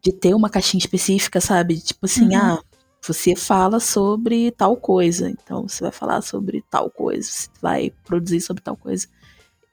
de 0.00 0.12
ter 0.12 0.32
uma 0.32 0.48
caixinha 0.48 0.78
específica, 0.78 1.40
sabe? 1.40 1.80
Tipo 1.80 2.06
assim, 2.06 2.28
Uhum. 2.28 2.36
ah, 2.36 2.62
você 3.04 3.34
fala 3.34 3.80
sobre 3.80 4.52
tal 4.52 4.76
coisa, 4.76 5.28
então 5.28 5.66
você 5.68 5.82
vai 5.82 5.90
falar 5.90 6.22
sobre 6.22 6.62
tal 6.70 6.88
coisa, 6.88 7.28
você 7.28 7.48
vai 7.60 7.90
produzir 8.04 8.40
sobre 8.40 8.62
tal 8.62 8.76
coisa. 8.76 9.08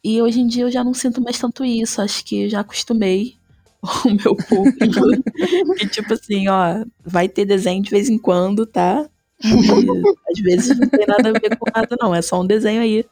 E 0.03 0.19
hoje 0.19 0.39
em 0.41 0.47
dia 0.47 0.63
eu 0.63 0.71
já 0.71 0.84
não 0.84 0.95
sinto 0.95 1.21
mais 1.21 1.38
tanto 1.38 1.63
isso, 1.63 2.01
acho 2.01 2.25
que 2.25 2.45
eu 2.45 2.49
já 2.49 2.62
acostumei 2.62 3.36
o 4.03 4.10
meu 4.10 4.36
público. 4.36 5.05
que 5.77 5.88
tipo 5.88 6.13
assim, 6.15 6.47
ó, 6.47 6.84
vai 7.05 7.29
ter 7.29 7.45
desenho 7.45 7.84
de 7.84 7.91
vez 7.91 8.10
em 8.10 8.17
quando, 8.17 8.65
tá? 8.65 9.08
Às 9.43 10.39
vezes 10.41 10.78
não 10.80 10.88
tem 10.89 11.06
nada 11.08 11.30
a 11.30 11.32
ver 11.34 11.58
com 11.58 11.65
nada, 11.73 11.95
não. 11.99 12.13
É 12.13 12.21
só 12.21 12.41
um 12.41 12.45
desenho 12.47 12.82
aí. 12.82 13.06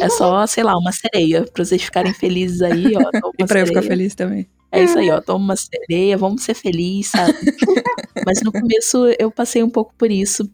É 0.00 0.08
só, 0.08 0.46
sei 0.46 0.62
lá, 0.64 0.76
uma 0.78 0.92
sereia. 0.92 1.44
Pra 1.52 1.64
vocês 1.64 1.82
ficarem 1.82 2.12
felizes 2.14 2.62
aí, 2.62 2.92
ó. 2.96 3.10
E 3.38 3.44
pra 3.44 3.60
eu 3.60 3.66
ficar 3.66 3.82
sereia. 3.82 3.82
feliz 3.82 4.14
também. 4.14 4.48
É 4.70 4.82
isso 4.84 4.98
aí, 4.98 5.10
ó. 5.10 5.20
Toma 5.20 5.44
uma 5.44 5.56
sereia, 5.56 6.16
vamos 6.16 6.42
ser 6.44 6.54
felizes, 6.54 7.10
sabe? 7.10 7.34
Mas 8.24 8.40
no 8.42 8.52
começo 8.52 9.06
eu 9.18 9.30
passei 9.30 9.62
um 9.62 9.68
pouco 9.70 9.92
por 9.98 10.10
isso. 10.10 10.48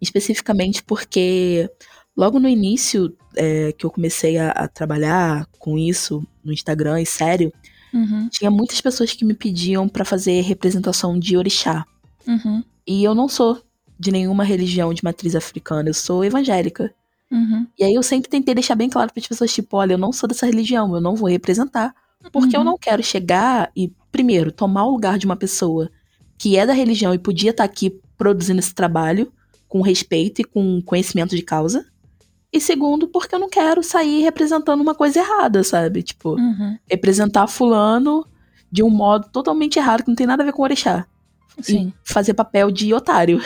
Especificamente 0.00 0.82
porque 0.82 1.68
logo 2.16 2.38
no 2.38 2.48
início 2.48 3.14
é, 3.36 3.72
que 3.72 3.84
eu 3.84 3.90
comecei 3.90 4.38
a, 4.38 4.50
a 4.50 4.68
trabalhar 4.68 5.46
com 5.58 5.76
isso 5.78 6.24
no 6.44 6.52
Instagram 6.52 7.00
e 7.00 7.06
sério, 7.06 7.52
Uhum, 7.92 8.28
tinha 8.30 8.52
muitas 8.52 8.80
pessoas 8.80 9.12
que 9.14 9.24
me 9.24 9.34
pediam 9.34 9.88
pra 9.88 10.04
fazer 10.04 10.42
representação 10.42 11.18
de 11.18 11.36
orixá. 11.36 11.84
uhum, 12.24 12.62
E 12.86 13.02
eu 13.02 13.16
não 13.16 13.28
sou 13.28 13.60
de 14.00 14.10
nenhuma 14.10 14.42
religião 14.44 14.94
de 14.94 15.04
matriz 15.04 15.36
africana, 15.36 15.90
eu 15.90 15.94
sou 15.94 16.24
evangélica. 16.24 16.92
uhum. 17.30 17.66
E 17.78 17.84
aí 17.84 17.94
eu 17.94 18.02
sempre 18.02 18.30
tentei 18.30 18.54
deixar 18.54 18.74
bem 18.74 18.88
claro 18.88 19.12
para 19.12 19.20
as 19.20 19.28
pessoas, 19.28 19.52
tipo, 19.52 19.76
olha, 19.76 19.92
eu 19.92 19.98
não 19.98 20.10
sou 20.12 20.26
dessa 20.28 20.46
religião, 20.46 20.94
eu 20.94 21.00
não 21.00 21.14
vou 21.14 21.28
representar, 21.28 21.94
porque 22.32 22.56
eu 22.56 22.60
Uhum. 22.60 22.66
não 22.66 22.78
quero 22.78 23.02
chegar 23.02 23.70
e, 23.76 23.92
primeiro, 24.10 24.50
tomar 24.50 24.84
o 24.86 24.90
lugar 24.90 25.18
de 25.18 25.26
uma 25.26 25.36
pessoa 25.36 25.90
que 26.38 26.56
é 26.56 26.64
da 26.66 26.72
religião 26.72 27.12
e 27.14 27.18
podia 27.18 27.50
estar 27.50 27.64
aqui 27.64 28.00
produzindo 28.16 28.58
esse 28.58 28.74
trabalho 28.74 29.30
com 29.68 29.82
respeito 29.82 30.40
e 30.40 30.44
com 30.44 30.80
conhecimento 30.82 31.36
de 31.36 31.42
causa. 31.42 31.84
E 32.52 32.60
segundo, 32.60 33.06
porque 33.06 33.34
eu 33.34 33.38
não 33.38 33.48
quero 33.48 33.82
sair 33.82 34.22
representando 34.22 34.80
uma 34.80 34.94
coisa 34.94 35.20
errada, 35.20 35.62
sabe? 35.62 36.02
Tipo, 36.02 36.34
Uhum. 36.36 36.76
representar 36.90 37.46
fulano 37.46 38.26
de 38.72 38.82
um 38.82 38.90
modo 38.90 39.28
totalmente 39.30 39.78
errado, 39.78 40.02
que 40.02 40.08
não 40.08 40.16
tem 40.16 40.26
nada 40.26 40.42
a 40.42 40.46
ver 40.46 40.52
com 40.52 40.62
orixá. 40.62 41.06
Sim. 41.62 41.92
E 42.04 42.12
fazer 42.12 42.34
papel 42.34 42.70
de 42.70 42.92
otário. 42.94 43.40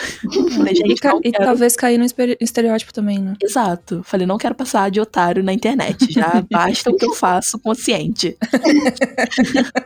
Falei, 0.55 0.73
E, 0.85 0.95
ca- 0.95 1.19
e 1.23 1.31
talvez 1.31 1.75
cair 1.75 1.97
no 1.97 2.05
estereótipo 2.39 2.93
também, 2.93 3.19
né? 3.19 3.33
Exato. 3.41 4.01
Falei, 4.03 4.27
não 4.27 4.37
quero 4.37 4.55
passar 4.55 4.89
de 4.91 4.99
otário 4.99 5.43
na 5.43 5.53
internet. 5.53 6.11
Já 6.11 6.43
basta 6.51 6.89
o 6.89 6.95
que 6.95 7.05
eu 7.05 7.13
faço 7.13 7.57
consciente. 7.59 8.37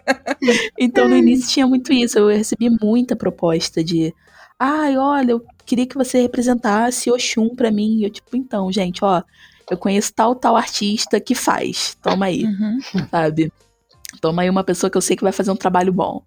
então, 0.78 1.08
no 1.08 1.16
início 1.16 1.50
tinha 1.50 1.68
muito 1.68 1.92
isso. 1.94 2.18
Eu 2.18 2.28
recebi 2.28 2.70
muita 2.70 3.16
proposta 3.16 3.84
de. 3.84 4.14
Ai, 4.58 4.98
olha, 4.98 5.32
eu 5.32 5.44
queria 5.66 5.86
que 5.86 5.96
você 5.98 6.22
representasse 6.22 7.10
Oxum 7.12 7.56
pra 7.56 7.72
mim. 7.72 8.04
Eu, 8.04 8.10
tipo, 8.10 8.36
então, 8.36 8.72
gente, 8.72 9.04
ó, 9.04 9.22
eu 9.70 9.78
conheço 9.78 10.14
tal, 10.14 10.36
tal 10.36 10.56
artista 10.56 11.20
que 11.20 11.36
faz. 11.36 11.98
Toma 12.02 12.26
aí, 12.26 12.44
Uhum. 12.44 12.80
sabe? 13.10 13.52
Toma 14.20 14.42
aí 14.42 14.50
uma 14.50 14.64
pessoa 14.64 14.90
que 14.90 14.98
eu 14.98 15.02
sei 15.02 15.16
que 15.16 15.24
vai 15.24 15.32
fazer 15.32 15.52
um 15.52 15.56
trabalho 15.56 15.94
bom. 15.94 16.22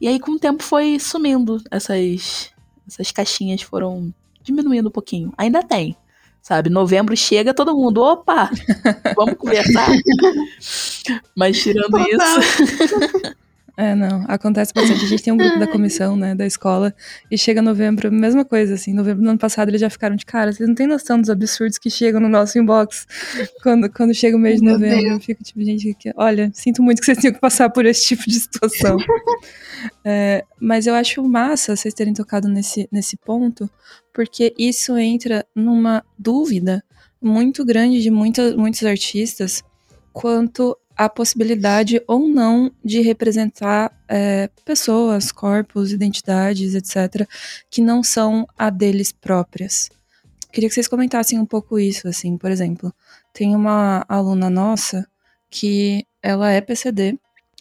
E 0.00 0.08
aí, 0.08 0.20
com 0.20 0.32
o 0.32 0.38
tempo, 0.38 0.62
foi 0.62 0.98
sumindo. 0.98 1.62
Essas, 1.70 2.50
essas 2.86 3.10
caixinhas 3.10 3.62
foram 3.62 4.12
diminuindo 4.42 4.88
um 4.88 4.92
pouquinho. 4.92 5.32
Ainda 5.36 5.62
tem, 5.62 5.96
sabe? 6.40 6.70
Novembro 6.70 7.16
chega, 7.16 7.52
todo 7.54 7.74
mundo, 7.74 8.02
opa, 8.02 8.50
vamos 9.16 9.34
conversar. 9.34 9.88
Mas 11.36 11.60
tirando 11.60 11.98
isso, 11.98 13.34
É, 13.76 13.94
não, 13.94 14.24
acontece 14.26 14.72
bastante. 14.72 15.04
A 15.04 15.08
gente 15.08 15.22
tem 15.22 15.32
um 15.32 15.36
grupo 15.36 15.58
da 15.58 15.66
comissão, 15.66 16.16
né, 16.16 16.34
da 16.34 16.46
escola, 16.46 16.94
e 17.30 17.36
chega 17.36 17.60
novembro, 17.60 18.10
mesma 18.10 18.42
coisa, 18.42 18.72
assim. 18.74 18.94
Novembro 18.94 19.22
do 19.22 19.28
ano 19.28 19.38
passado 19.38 19.68
eles 19.68 19.80
já 19.82 19.90
ficaram 19.90 20.16
de 20.16 20.24
cara. 20.24 20.50
Vocês 20.50 20.66
não 20.66 20.74
têm 20.74 20.86
noção 20.86 21.20
dos 21.20 21.28
absurdos 21.28 21.76
que 21.76 21.90
chegam 21.90 22.18
no 22.18 22.28
nosso 22.28 22.58
inbox 22.58 23.06
quando, 23.62 23.90
quando 23.92 24.14
chega 24.14 24.34
o 24.34 24.40
mês 24.40 24.60
de 24.60 24.66
novembro. 24.66 25.06
Eu 25.12 25.20
fico 25.20 25.44
tipo, 25.44 25.62
gente, 25.62 25.92
que- 25.94 26.10
olha, 26.16 26.50
sinto 26.54 26.82
muito 26.82 27.00
que 27.00 27.04
vocês 27.04 27.18
tenham 27.18 27.34
que 27.34 27.40
passar 27.40 27.68
por 27.68 27.84
esse 27.84 28.04
tipo 28.06 28.22
de 28.24 28.40
situação. 28.40 28.96
É, 30.04 30.44
mas 30.60 30.86
eu 30.86 30.94
acho 30.94 31.22
massa 31.22 31.76
vocês 31.76 31.92
terem 31.92 32.14
tocado 32.14 32.48
nesse, 32.48 32.88
nesse 32.90 33.16
ponto, 33.16 33.68
porque 34.12 34.54
isso 34.58 34.96
entra 34.96 35.44
numa 35.54 36.02
dúvida 36.18 36.82
muito 37.20 37.64
grande 37.64 38.00
de 38.02 38.10
muita, 38.10 38.56
muitos 38.56 38.82
artistas 38.84 39.62
quanto 40.12 40.76
à 40.96 41.08
possibilidade 41.08 42.02
ou 42.06 42.28
não 42.28 42.72
de 42.84 43.00
representar 43.00 43.92
é, 44.08 44.48
pessoas, 44.64 45.30
corpos, 45.30 45.92
identidades, 45.92 46.74
etc., 46.74 47.28
que 47.70 47.82
não 47.82 48.02
são 48.02 48.46
a 48.56 48.70
deles 48.70 49.12
próprias. 49.12 49.90
Queria 50.52 50.68
que 50.68 50.74
vocês 50.74 50.88
comentassem 50.88 51.38
um 51.38 51.44
pouco 51.44 51.78
isso, 51.78 52.08
assim, 52.08 52.38
por 52.38 52.50
exemplo, 52.50 52.92
tem 53.32 53.54
uma 53.54 54.04
aluna 54.08 54.48
nossa 54.48 55.06
que 55.50 56.06
ela 56.22 56.50
é 56.50 56.60
PCD 56.60 57.18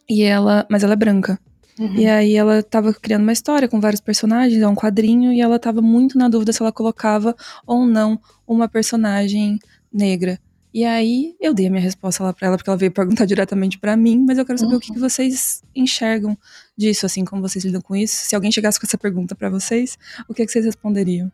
e 0.09 0.23
ela, 0.23 0.65
mas 0.69 0.83
ela 0.83 0.93
é 0.93 0.95
branca. 0.95 1.37
Uhum. 1.77 1.95
E 1.95 2.07
aí 2.07 2.35
ela 2.35 2.63
tava 2.63 2.93
criando 2.93 3.23
uma 3.23 3.33
história 3.33 3.67
com 3.67 3.81
vários 3.81 3.99
personagens, 3.99 4.61
é 4.61 4.67
um 4.67 4.75
quadrinho, 4.75 5.33
e 5.33 5.41
ela 5.41 5.59
tava 5.59 5.81
muito 5.81 6.17
na 6.17 6.29
dúvida 6.29 6.53
se 6.53 6.61
ela 6.61 6.71
colocava 6.71 7.35
ou 7.67 7.85
não 7.85 8.19
uma 8.47 8.69
personagem 8.69 9.59
negra. 9.91 10.39
E 10.77 10.83
aí 10.83 11.37
eu 11.39 11.53
dei 11.53 11.67
a 11.67 11.69
minha 11.69 11.81
resposta 11.81 12.21
lá 12.21 12.33
pra 12.33 12.47
ela, 12.47 12.57
porque 12.57 12.69
ela 12.69 12.75
veio 12.77 12.91
perguntar 12.91 13.23
diretamente 13.25 13.79
pra 13.79 13.95
mim, 13.95 14.25
mas 14.27 14.37
eu 14.37 14.45
quero 14.45 14.59
saber 14.59 14.75
o 14.75 14.79
que, 14.81 14.91
que 14.91 14.99
vocês 14.99 15.63
enxergam 15.73 16.37
disso, 16.77 17.05
assim, 17.05 17.23
como 17.23 17.41
vocês 17.41 17.63
lidam 17.63 17.79
com 17.81 17.95
isso. 17.95 18.13
Se 18.27 18.35
alguém 18.35 18.51
chegasse 18.51 18.77
com 18.77 18.85
essa 18.85 18.97
pergunta 18.97 19.33
pra 19.35 19.49
vocês, 19.49 19.97
o 20.27 20.33
que, 20.33 20.45
que 20.45 20.51
vocês 20.51 20.65
responderiam? 20.65 21.31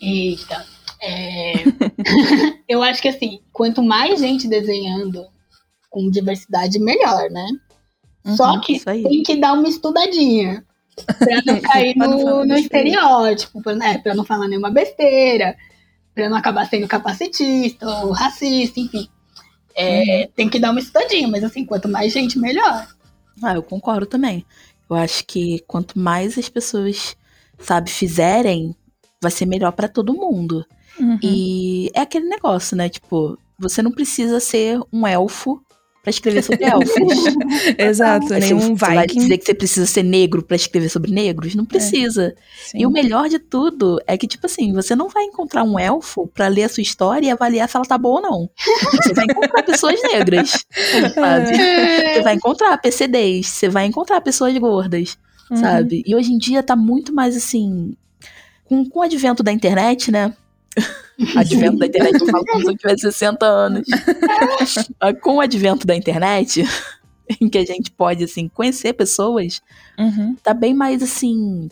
Eita. 0.00 0.64
é, 1.02 1.54
eu 2.68 2.80
acho 2.80 3.02
que 3.02 3.08
assim, 3.08 3.40
quanto 3.52 3.82
mais 3.82 4.20
gente 4.20 4.46
desenhando 4.46 5.26
com 5.90 6.08
diversidade, 6.08 6.78
melhor, 6.78 7.28
né? 7.30 7.46
Só 8.36 8.52
Uhum, 8.52 8.60
que 8.60 8.74
isso 8.76 8.88
aí. 8.88 9.02
tem 9.02 9.22
que 9.24 9.36
dar 9.36 9.54
uma 9.54 9.68
estudadinha. 9.68 10.64
Pra 11.18 11.42
não 11.46 11.58
cair 11.62 11.96
no, 11.96 12.44
no 12.44 12.56
estereótipo, 12.56 13.60
né, 13.72 13.98
pra 13.98 14.14
não 14.14 14.24
falar 14.24 14.46
nenhuma 14.46 14.70
besteira, 14.70 15.56
pra 16.18 16.28
não 16.28 16.36
acabar 16.36 16.68
sendo 16.68 16.88
capacitista 16.88 17.86
ou 17.86 18.10
racista, 18.10 18.80
enfim. 18.80 19.08
É, 19.72 20.28
Tem 20.34 20.48
que 20.50 20.58
dar 20.58 20.72
uma 20.72 20.80
estudadinha, 20.80 21.28
mas 21.28 21.44
assim, 21.44 21.64
quanto 21.64 21.88
mais 21.88 22.12
gente, 22.12 22.36
melhor. 22.40 22.88
ah, 23.40 23.54
eu 23.54 23.62
concordo 23.62 24.04
também. 24.04 24.44
Eu 24.90 24.96
acho 24.96 25.24
que 25.24 25.60
quanto 25.68 25.96
mais 25.96 26.36
as 26.36 26.48
pessoas, 26.48 27.16
sabe, 27.60 27.88
fizerem, 27.88 28.74
vai 29.22 29.30
ser 29.30 29.46
melhor 29.46 29.70
pra 29.70 29.86
todo 29.86 30.12
mundo. 30.12 30.66
Uhum. 30.98 31.20
E 31.22 31.88
é 31.94 32.00
aquele 32.00 32.28
negócio, 32.28 32.76
né? 32.76 32.88
Tipo, 32.88 33.38
você 33.56 33.80
não 33.80 33.92
precisa 33.92 34.40
ser 34.40 34.80
um 34.92 35.06
elfo 35.06 35.62
pra 36.02 36.10
escrever 36.10 36.42
sobre 36.42 36.64
elfos. 36.64 36.94
Exato, 37.76 38.32
Assim, 38.34 38.54
nenhum 38.54 38.76
você 38.76 38.84
vai 38.94 39.06
dizer 39.06 39.38
que 39.38 39.44
você 39.44 39.54
precisa 39.54 39.86
ser 39.86 40.02
negro 40.02 40.42
pra 40.42 40.56
escrever 40.56 40.88
sobre 40.88 41.10
negros? 41.10 41.54
Não 41.54 41.64
precisa. 41.64 42.34
Sim. 42.66 42.78
E 42.80 42.86
o 42.86 42.90
melhor 42.90 43.28
de 43.28 43.38
tudo 43.38 44.00
é 44.06 44.16
que, 44.16 44.26
tipo 44.26 44.46
assim, 44.46 44.72
você 44.72 44.94
não 44.96 45.08
vai 45.08 45.24
encontrar 45.24 45.64
um 45.64 45.78
elfo 45.78 46.26
pra 46.28 46.48
ler 46.48 46.64
a 46.64 46.68
sua 46.68 46.82
história 46.82 47.26
e 47.26 47.30
avaliar 47.30 47.68
se 47.68 47.76
ela 47.76 47.84
tá 47.84 47.98
boa 47.98 48.16
ou 48.16 48.22
não. 48.22 48.50
Você 49.02 49.12
vai 49.14 49.24
encontrar 49.24 49.62
pessoas 49.62 50.00
negras, 50.02 50.64
sabe? 51.14 51.56
Você 52.14 52.22
vai 52.22 52.34
encontrar 52.34 52.78
PCDs, 52.78 53.46
você 53.48 53.68
vai 53.68 53.86
encontrar 53.86 54.20
pessoas 54.20 54.56
gordas, 54.58 55.18
Uhum. 55.50 55.56
sabe? 55.56 56.02
E 56.06 56.14
hoje 56.14 56.30
em 56.32 56.36
dia 56.38 56.62
tá 56.62 56.76
muito 56.76 57.12
mais 57.12 57.34
assim. 57.36 57.94
Com, 58.66 58.84
com 58.88 58.98
o 58.98 59.02
advento 59.02 59.42
da 59.42 59.50
internet, 59.50 60.10
né? 60.12 60.34
advento 61.36 61.78
da 61.78 61.86
internet, 61.86 62.20
eu 62.20 62.26
falo 62.26 62.44
como 62.46 62.64
se 62.64 62.70
eu 62.70 62.76
tivesse 62.76 63.02
60 63.02 63.46
anos. 63.46 63.86
Ah, 65.00 65.12
com 65.14 65.36
o 65.36 65.40
advento 65.40 65.86
da 65.86 65.94
internet, 65.94 66.62
em 67.40 67.48
que 67.48 67.58
a 67.58 67.64
gente 67.64 67.90
pode, 67.90 68.24
assim, 68.24 68.48
conhecer 68.48 68.92
pessoas, 68.94 69.60
Uhum. 69.98 70.36
tá 70.42 70.52
bem 70.54 70.74
mais 70.74 71.02
assim 71.02 71.68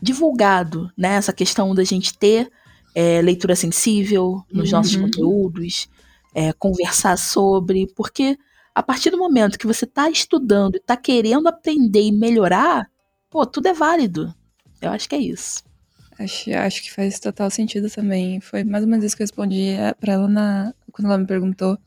divulgado, 0.00 0.90
né? 0.96 1.14
Essa 1.14 1.32
questão 1.32 1.74
da 1.74 1.84
gente 1.84 2.16
ter 2.16 2.50
é, 2.94 3.20
leitura 3.22 3.54
sensível 3.54 4.42
nos 4.50 4.70
nossos 4.72 4.94
Uhum. 4.94 5.02
conteúdos, 5.02 5.88
é, 6.34 6.52
conversar 6.54 7.16
sobre, 7.18 7.86
porque 7.94 8.38
a 8.74 8.82
partir 8.82 9.10
do 9.10 9.18
momento 9.18 9.58
que 9.58 9.66
você 9.66 9.84
tá 9.86 10.08
estudando 10.10 10.76
e 10.76 10.80
tá 10.80 10.96
querendo 10.96 11.46
aprender 11.48 12.02
e 12.02 12.12
melhorar, 12.12 12.88
pô, 13.28 13.44
tudo 13.44 13.66
é 13.68 13.72
válido. 13.74 14.34
Eu 14.80 14.90
acho 14.90 15.08
que 15.08 15.14
é 15.14 15.18
isso. 15.18 15.62
Acho, 16.20 16.52
acho 16.52 16.82
que 16.82 16.92
faz 16.92 17.18
total 17.18 17.50
sentido 17.50 17.88
também. 17.88 18.40
Foi 18.40 18.62
mais 18.62 18.84
ou 18.84 18.90
menos 18.90 19.04
isso 19.04 19.16
que 19.16 19.22
eu 19.22 19.24
respondi 19.24 19.70
eh, 19.70 19.94
pra 19.98 20.12
ela 20.12 20.28
na, 20.28 20.74
quando 20.92 21.06
ela 21.06 21.16
me 21.16 21.26
perguntou. 21.26 21.78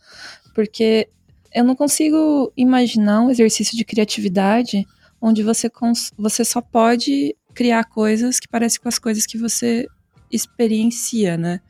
Porque 0.55 1.07
eu 1.53 1.63
não 1.63 1.75
consigo 1.75 2.51
imaginar 2.57 3.21
um 3.21 3.29
exercício 3.29 3.77
de 3.77 3.85
criatividade 3.85 4.87
onde 5.21 5.43
você, 5.43 5.69
você 6.17 6.43
só 6.43 6.61
pode 6.61 7.35
criar 7.53 7.83
coisas 7.83 8.39
que 8.39 8.47
parecem 8.47 8.81
com 8.81 8.89
as 8.89 8.97
coisas 8.97 9.27
que 9.27 9.37
você 9.37 9.87
experiencia, 10.31 11.37
né? 11.37 11.61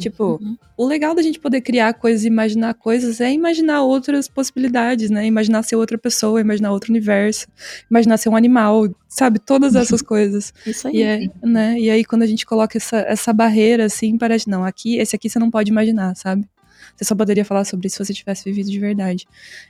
Tipo, 0.00 0.38
Uhum. 0.42 0.56
o 0.76 0.86
legal 0.86 1.14
da 1.14 1.20
gente 1.20 1.38
poder 1.38 1.60
criar 1.60 1.92
coisas 1.94 2.24
e 2.24 2.26
imaginar 2.26 2.72
coisas 2.74 3.20
é 3.20 3.30
imaginar 3.30 3.82
outras 3.82 4.26
possibilidades, 4.26 5.10
né? 5.10 5.26
Imaginar 5.26 5.62
ser 5.62 5.76
outra 5.76 5.98
pessoa, 5.98 6.40
imaginar 6.40 6.72
outro 6.72 6.90
universo, 6.90 7.46
imaginar 7.90 8.16
ser 8.16 8.28
um 8.30 8.36
animal, 8.36 8.88
sabe? 9.08 9.38
Todas 9.38 9.74
essas 9.74 10.00
coisas. 10.02 10.52
Isso 10.66 10.88
aí. 10.88 10.96
E, 10.96 11.02
é, 11.02 11.30
né? 11.42 11.78
e 11.78 11.90
aí, 11.90 12.04
quando 12.04 12.22
a 12.22 12.26
gente 12.26 12.46
coloca 12.46 12.78
essa, 12.78 12.98
essa 13.00 13.32
barreira, 13.32 13.84
assim, 13.84 14.16
parece, 14.16 14.48
não, 14.48 14.64
aqui, 14.64 14.96
esse 14.96 15.14
aqui 15.14 15.28
você 15.28 15.38
não 15.38 15.50
pode 15.50 15.70
imaginar, 15.70 16.14
sabe? 16.16 16.48
Você 16.96 17.04
só 17.04 17.14
poderia 17.14 17.44
falar 17.44 17.64
sobre 17.64 17.86
isso 17.86 17.96
se 17.96 18.04
você 18.04 18.14
tivesse 18.14 18.44
vivido 18.44 18.70
de 18.70 18.78
verdade. 18.78 19.26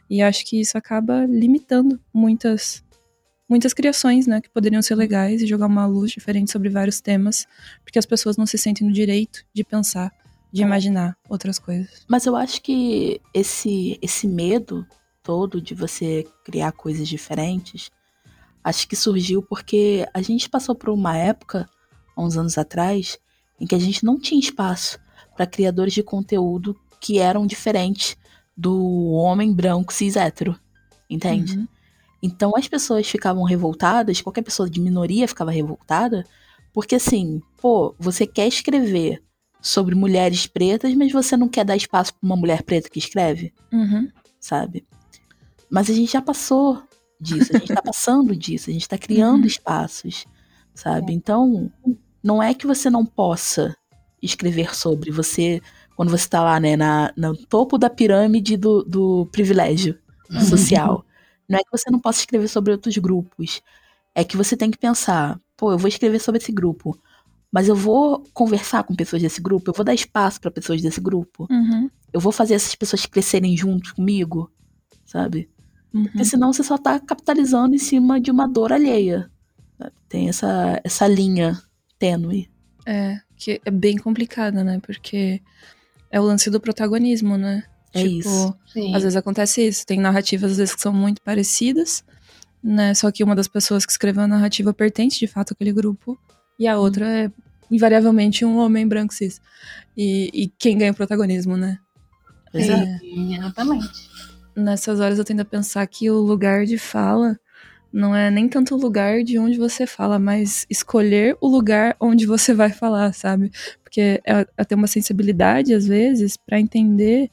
E 0.08 0.22
acho 0.22 0.44
que 0.44 0.60
isso 0.60 0.76
acaba 0.76 1.24
limitando 1.26 2.00
muitas 2.12 2.82
muitas 3.52 3.74
criações, 3.74 4.26
né, 4.26 4.40
que 4.40 4.48
poderiam 4.48 4.80
ser 4.80 4.94
legais 4.94 5.42
e 5.42 5.46
jogar 5.46 5.66
uma 5.66 5.84
luz 5.84 6.10
diferente 6.10 6.50
sobre 6.50 6.70
vários 6.70 7.02
temas, 7.02 7.46
porque 7.84 7.98
as 7.98 8.06
pessoas 8.06 8.38
não 8.38 8.46
se 8.46 8.56
sentem 8.56 8.86
no 8.86 8.92
direito 8.94 9.44
de 9.52 9.62
pensar, 9.62 10.10
de 10.50 10.62
imaginar 10.62 11.18
outras 11.28 11.58
coisas. 11.58 12.02
Mas 12.08 12.24
eu 12.24 12.34
acho 12.34 12.62
que 12.62 13.20
esse, 13.34 13.98
esse 14.00 14.26
medo 14.26 14.86
todo 15.22 15.60
de 15.60 15.74
você 15.74 16.26
criar 16.42 16.72
coisas 16.72 17.06
diferentes, 17.06 17.90
acho 18.64 18.88
que 18.88 18.96
surgiu 18.96 19.42
porque 19.42 20.08
a 20.14 20.22
gente 20.22 20.48
passou 20.48 20.74
por 20.74 20.88
uma 20.88 21.14
época, 21.14 21.68
há 22.16 22.22
uns 22.22 22.38
anos 22.38 22.56
atrás, 22.56 23.18
em 23.60 23.66
que 23.66 23.74
a 23.74 23.78
gente 23.78 24.02
não 24.02 24.18
tinha 24.18 24.40
espaço 24.40 24.98
para 25.36 25.46
criadores 25.46 25.92
de 25.92 26.02
conteúdo 26.02 26.74
que 26.98 27.18
eram 27.18 27.46
diferentes 27.46 28.16
do 28.56 29.10
homem 29.10 29.52
branco 29.52 29.92
cis 29.92 30.16
hétero. 30.16 30.58
Entende? 31.08 31.58
Uhum. 31.58 31.68
Então 32.22 32.52
as 32.56 32.68
pessoas 32.68 33.08
ficavam 33.08 33.42
revoltadas, 33.42 34.20
qualquer 34.20 34.42
pessoa 34.42 34.70
de 34.70 34.80
minoria 34.80 35.26
ficava 35.26 35.50
revoltada, 35.50 36.24
porque 36.72 36.94
assim, 36.94 37.42
pô, 37.60 37.94
você 37.98 38.26
quer 38.26 38.46
escrever 38.46 39.22
sobre 39.60 39.94
mulheres 39.94 40.46
pretas, 40.46 40.94
mas 40.94 41.12
você 41.12 41.36
não 41.36 41.48
quer 41.48 41.64
dar 41.64 41.76
espaço 41.76 42.14
para 42.14 42.26
uma 42.26 42.36
mulher 42.36 42.62
preta 42.62 42.88
que 42.88 42.98
escreve, 42.98 43.52
Uhum. 43.72 44.08
sabe? 44.40 44.84
Mas 45.70 45.88
a 45.90 45.94
gente 45.94 46.12
já 46.12 46.22
passou 46.22 46.82
disso, 47.20 47.52
a 47.54 47.58
gente 47.58 47.72
tá 47.72 47.82
passando 47.82 48.34
disso, 48.36 48.70
a 48.70 48.72
gente 48.72 48.88
tá 48.88 48.98
criando 48.98 49.40
Uhum. 49.42 49.46
espaços, 49.46 50.26
sabe? 50.74 51.12
Então, 51.12 51.70
não 52.22 52.42
é 52.42 52.54
que 52.54 52.66
você 52.66 52.88
não 52.90 53.04
possa 53.04 53.76
escrever 54.22 54.74
sobre 54.74 55.10
você 55.10 55.60
quando 55.96 56.10
você 56.10 56.28
tá 56.28 56.42
lá, 56.42 56.58
né, 56.60 56.76
na, 56.76 57.12
no 57.16 57.36
topo 57.36 57.76
da 57.78 57.90
pirâmide 57.90 58.56
do, 58.56 58.82
do 58.82 59.26
privilégio 59.32 59.98
social. 60.48 61.04
Não 61.52 61.58
é 61.58 61.62
que 61.64 61.70
você 61.70 61.90
não 61.90 61.98
possa 62.00 62.20
escrever 62.20 62.48
sobre 62.48 62.72
outros 62.72 62.96
grupos. 62.98 63.60
É 64.14 64.24
que 64.24 64.36
você 64.36 64.56
tem 64.56 64.70
que 64.70 64.78
pensar, 64.78 65.40
pô, 65.56 65.72
eu 65.72 65.78
vou 65.78 65.88
escrever 65.88 66.18
sobre 66.20 66.40
esse 66.40 66.52
grupo, 66.52 66.98
mas 67.50 67.68
eu 67.68 67.76
vou 67.76 68.24
conversar 68.34 68.82
com 68.84 68.94
pessoas 68.94 69.22
desse 69.22 69.40
grupo, 69.40 69.70
eu 69.70 69.74
vou 69.74 69.84
dar 69.84 69.94
espaço 69.94 70.40
para 70.40 70.50
pessoas 70.50 70.82
desse 70.82 71.00
grupo, 71.00 71.46
Uhum. 71.50 71.88
eu 72.12 72.20
vou 72.20 72.32
fazer 72.32 72.54
essas 72.54 72.74
pessoas 72.74 73.06
crescerem 73.06 73.56
junto 73.56 73.94
comigo, 73.94 74.50
sabe? 75.04 75.48
Uhum. 75.94 76.04
Porque 76.04 76.24
senão 76.24 76.52
você 76.52 76.62
só 76.62 76.76
tá 76.78 76.98
capitalizando 77.00 77.74
em 77.74 77.78
cima 77.78 78.20
de 78.20 78.30
uma 78.30 78.46
dor 78.48 78.72
alheia. 78.72 79.30
sabe? 79.78 79.92
Tem 80.08 80.28
essa, 80.28 80.80
essa 80.84 81.06
linha 81.06 81.58
tênue. 81.98 82.50
É, 82.86 83.18
que 83.36 83.60
é 83.64 83.70
bem 83.70 83.96
complicada, 83.96 84.62
né? 84.64 84.78
Porque 84.80 85.40
é 86.10 86.20
o 86.20 86.24
lance 86.24 86.50
do 86.50 86.60
protagonismo, 86.60 87.36
né? 87.36 87.64
É 87.94 88.02
isso. 88.02 88.54
Sim. 88.72 88.94
Às 88.94 89.02
vezes 89.02 89.16
acontece 89.16 89.66
isso. 89.66 89.86
Tem 89.86 90.00
narrativas, 90.00 90.52
às 90.52 90.58
vezes, 90.58 90.74
que 90.74 90.80
são 90.80 90.92
muito 90.92 91.20
parecidas, 91.22 92.04
né? 92.62 92.94
Só 92.94 93.10
que 93.10 93.22
uma 93.22 93.34
das 93.34 93.48
pessoas 93.48 93.84
que 93.84 93.92
escreveu 93.92 94.22
a 94.22 94.28
narrativa 94.28 94.72
pertence, 94.72 95.18
de 95.18 95.26
fato, 95.26 95.52
àquele 95.52 95.72
grupo. 95.72 96.18
E 96.58 96.66
a 96.66 96.78
outra 96.78 97.06
é, 97.06 97.30
invariavelmente, 97.70 98.44
um 98.44 98.56
homem 98.58 98.86
branco 98.86 99.12
cis. 99.12 99.40
E, 99.96 100.30
e 100.32 100.48
quem 100.58 100.78
ganha 100.78 100.92
o 100.92 100.94
protagonismo, 100.94 101.56
né? 101.56 101.78
É. 102.54 102.98
exatamente. 103.34 103.88
Nessas 104.54 105.00
horas 105.00 105.18
eu 105.18 105.24
tendo 105.24 105.40
a 105.40 105.44
pensar 105.44 105.86
que 105.86 106.10
o 106.10 106.18
lugar 106.18 106.66
de 106.66 106.76
fala 106.76 107.38
não 107.92 108.16
é 108.16 108.30
nem 108.30 108.48
tanto 108.48 108.74
o 108.74 108.78
lugar 108.78 109.22
de 109.22 109.38
onde 109.38 109.58
você 109.58 109.86
fala, 109.86 110.18
mas 110.18 110.66
escolher 110.70 111.36
o 111.40 111.48
lugar 111.48 111.94
onde 112.00 112.26
você 112.26 112.54
vai 112.54 112.70
falar, 112.70 113.12
sabe? 113.12 113.50
Porque 113.82 114.20
é, 114.24 114.46
é 114.56 114.64
ter 114.64 114.74
uma 114.74 114.86
sensibilidade, 114.86 115.74
às 115.74 115.86
vezes, 115.86 116.36
pra 116.36 116.58
entender 116.58 117.30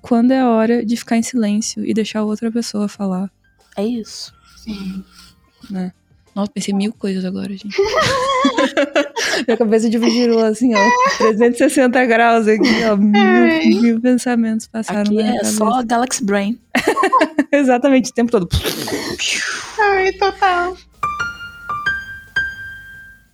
quando 0.00 0.32
é 0.32 0.40
a 0.40 0.48
hora 0.48 0.84
de 0.84 0.96
ficar 0.96 1.16
em 1.16 1.22
silêncio 1.22 1.84
e 1.84 1.92
deixar 1.94 2.22
outra 2.24 2.50
pessoa 2.50 2.88
falar, 2.88 3.30
É 3.76 3.84
isso. 3.84 4.32
Sim. 4.56 5.04
né? 5.70 5.92
Nossa, 6.34 6.52
pensei 6.52 6.72
mil 6.72 6.92
coisas 6.92 7.24
agora, 7.24 7.48
gente. 7.56 7.76
Minha 9.46 9.56
cabeça 9.56 9.90
dividiu 9.90 10.38
assim, 10.44 10.72
ó, 10.74 10.78
360 11.18 12.06
graus 12.06 12.46
aqui, 12.46 12.84
ó. 12.90 12.96
Mil, 12.96 13.82
mil 13.82 14.00
pensamentos 14.00 14.66
passaram 14.68 15.00
Aqui 15.02 15.14
na 15.14 15.22
minha 15.22 15.32
é 15.34 15.36
cabeça. 15.38 15.56
só 15.56 15.82
Galaxy 15.82 16.24
Brain. 16.24 16.60
Exatamente, 17.50 18.10
o 18.10 18.14
tempo 18.14 18.30
todo. 18.30 18.48
Ai, 19.80 20.12
total. 20.12 20.76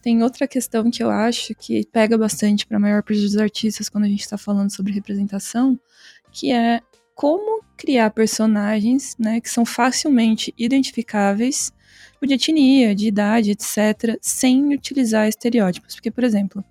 Tem 0.02 0.22
outra 0.22 0.46
questão 0.46 0.88
que 0.90 1.02
eu 1.02 1.10
acho 1.10 1.54
que 1.54 1.84
pega 1.92 2.16
bastante 2.16 2.64
para 2.64 2.76
a 2.76 2.80
maior 2.80 3.02
parte 3.02 3.20
dos 3.20 3.36
artistas 3.36 3.88
quando 3.88 4.04
a 4.04 4.08
gente 4.08 4.20
está 4.20 4.38
falando 4.38 4.70
sobre 4.74 4.92
representação, 4.92 5.78
que 6.36 6.52
é 6.52 6.80
como 7.14 7.62
criar 7.78 8.10
personagens, 8.10 9.16
né, 9.18 9.40
que 9.40 9.48
são 9.48 9.64
facilmente 9.64 10.52
identificáveis, 10.58 11.72
tipo, 12.12 12.26
de 12.26 12.34
etnia, 12.34 12.94
de 12.94 13.08
idade, 13.08 13.52
etc, 13.52 14.18
sem 14.20 14.74
utilizar 14.74 15.26
estereótipos. 15.26 15.94
Porque, 15.94 16.10
por 16.10 16.22
exemplo, 16.24 16.62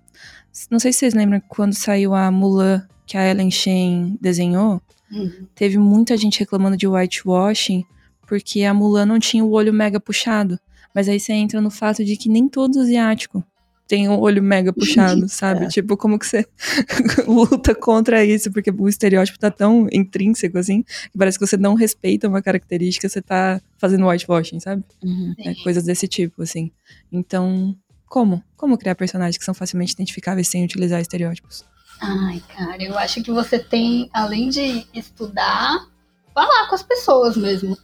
não 0.70 0.78
sei 0.78 0.92
se 0.92 1.00
vocês 1.00 1.14
lembram 1.14 1.42
quando 1.48 1.74
saiu 1.74 2.14
a 2.14 2.30
Mulan 2.30 2.86
que 3.04 3.16
a 3.16 3.28
Ellen 3.28 3.50
Shen 3.50 4.16
desenhou, 4.20 4.80
Uhum. 5.10 5.46
teve 5.54 5.78
muita 5.78 6.16
gente 6.16 6.40
reclamando 6.40 6.76
de 6.76 6.86
whitewashing 6.88 7.84
porque 8.26 8.64
a 8.64 8.74
Mulan 8.74 9.06
não 9.06 9.20
tinha 9.20 9.44
o 9.44 9.52
olho 9.52 9.72
mega 9.72 10.00
puxado. 10.00 10.58
Mas 10.92 11.08
aí 11.08 11.20
você 11.20 11.32
entra 11.32 11.60
no 11.60 11.70
fato 11.70 12.04
de 12.04 12.16
que 12.16 12.28
nem 12.28 12.48
todo 12.48 12.80
asiático 12.80 13.44
tem 13.86 14.08
o 14.08 14.18
olho 14.18 14.42
mega 14.42 14.72
puxado, 14.72 15.28
sabe? 15.30 15.66
É. 15.66 15.68
Tipo, 15.68 15.96
como 15.96 16.18
que 16.18 16.26
você 16.26 16.46
luta 17.26 17.74
contra 17.74 18.24
isso? 18.24 18.50
Porque 18.50 18.70
o 18.70 18.88
estereótipo 18.88 19.38
tá 19.38 19.50
tão 19.50 19.88
intrínseco, 19.92 20.58
assim, 20.58 20.82
que 20.82 21.18
parece 21.18 21.38
que 21.38 21.46
você 21.46 21.56
não 21.56 21.74
respeita 21.74 22.28
uma 22.28 22.42
característica, 22.42 23.08
você 23.08 23.22
tá 23.22 23.60
fazendo 23.78 24.06
whitewashing, 24.06 24.60
sabe? 24.60 24.82
Uhum. 25.02 25.34
É, 25.38 25.54
coisas 25.62 25.84
desse 25.84 26.08
tipo, 26.08 26.42
assim. 26.42 26.70
Então, 27.12 27.76
como? 28.06 28.42
Como 28.56 28.78
criar 28.78 28.94
personagens 28.94 29.38
que 29.38 29.44
são 29.44 29.54
facilmente 29.54 29.92
identificáveis 29.92 30.48
sem 30.48 30.64
utilizar 30.64 31.00
estereótipos? 31.00 31.64
Ai, 32.00 32.42
cara, 32.54 32.82
eu 32.82 32.98
acho 32.98 33.22
que 33.22 33.30
você 33.30 33.58
tem, 33.58 34.10
além 34.12 34.50
de 34.50 34.86
estudar, 34.92 35.86
falar 36.34 36.68
com 36.68 36.74
as 36.74 36.82
pessoas 36.82 37.36
mesmo. 37.36 37.76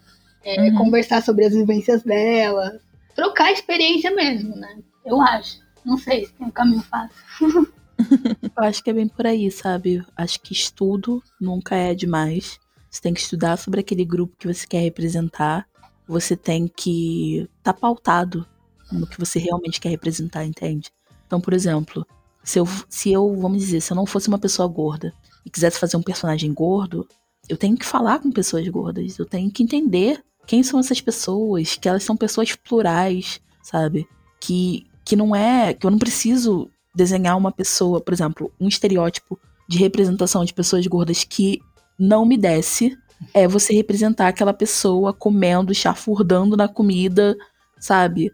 É, 0.44 0.60
Uhum. 0.60 0.74
Conversar 0.76 1.22
sobre 1.22 1.44
as 1.44 1.52
vivências 1.52 2.02
delas. 2.02 2.80
Trocar 3.14 3.52
experiência 3.52 4.10
mesmo, 4.10 4.56
né? 4.56 4.76
Eu 5.04 5.20
acho. 5.20 5.61
Não 5.84 5.98
sei 5.98 6.26
se 6.26 6.32
tem 6.34 6.46
um 6.46 6.50
caminho 6.50 6.82
fácil. 6.82 7.72
Eu 8.56 8.64
acho 8.64 8.82
que 8.82 8.90
é 8.90 8.92
bem 8.92 9.08
por 9.08 9.26
aí, 9.26 9.50
sabe? 9.50 10.04
Acho 10.16 10.40
que 10.40 10.52
estudo 10.52 11.22
nunca 11.40 11.74
é 11.76 11.94
demais. 11.94 12.58
Você 12.90 13.00
tem 13.00 13.14
que 13.14 13.20
estudar 13.20 13.56
sobre 13.56 13.80
aquele 13.80 14.04
grupo 14.04 14.36
que 14.36 14.52
você 14.52 14.66
quer 14.66 14.80
representar. 14.80 15.66
Você 16.06 16.36
tem 16.36 16.68
que 16.68 17.48
estar 17.58 17.72
pautado 17.72 18.46
no 18.90 19.06
que 19.06 19.18
você 19.18 19.38
realmente 19.38 19.80
quer 19.80 19.88
representar, 19.88 20.44
entende? 20.44 20.90
Então, 21.26 21.40
por 21.40 21.54
exemplo, 21.54 22.06
se 22.44 22.58
eu, 22.58 22.66
se 22.88 23.10
eu, 23.10 23.34
vamos 23.36 23.58
dizer, 23.60 23.80
se 23.80 23.92
eu 23.92 23.96
não 23.96 24.04
fosse 24.04 24.28
uma 24.28 24.38
pessoa 24.38 24.68
gorda 24.68 25.14
e 25.44 25.50
quisesse 25.50 25.78
fazer 25.78 25.96
um 25.96 26.02
personagem 26.02 26.52
gordo, 26.52 27.08
eu 27.48 27.56
tenho 27.56 27.76
que 27.76 27.86
falar 27.86 28.18
com 28.18 28.30
pessoas 28.30 28.66
gordas. 28.68 29.18
Eu 29.18 29.26
tenho 29.26 29.50
que 29.50 29.62
entender 29.62 30.22
quem 30.46 30.62
são 30.62 30.80
essas 30.80 31.00
pessoas, 31.00 31.76
que 31.76 31.88
elas 31.88 32.02
são 32.02 32.16
pessoas 32.16 32.54
plurais, 32.54 33.40
sabe? 33.62 34.06
Que, 34.40 34.86
que 35.04 35.16
não 35.16 35.34
é. 35.34 35.74
Que 35.74 35.86
eu 35.86 35.90
não 35.90 35.98
preciso 35.98 36.70
desenhar 36.94 37.36
uma 37.36 37.50
pessoa, 37.52 38.00
por 38.00 38.12
exemplo, 38.12 38.52
um 38.60 38.68
estereótipo 38.68 39.38
de 39.68 39.78
representação 39.78 40.44
de 40.44 40.52
pessoas 40.52 40.86
gordas 40.86 41.24
que 41.24 41.60
não 41.98 42.26
me 42.26 42.36
desce 42.36 42.96
é 43.32 43.46
você 43.46 43.72
representar 43.72 44.28
aquela 44.28 44.52
pessoa 44.52 45.12
comendo, 45.12 45.74
chafurdando 45.74 46.56
na 46.56 46.68
comida, 46.68 47.36
sabe? 47.78 48.32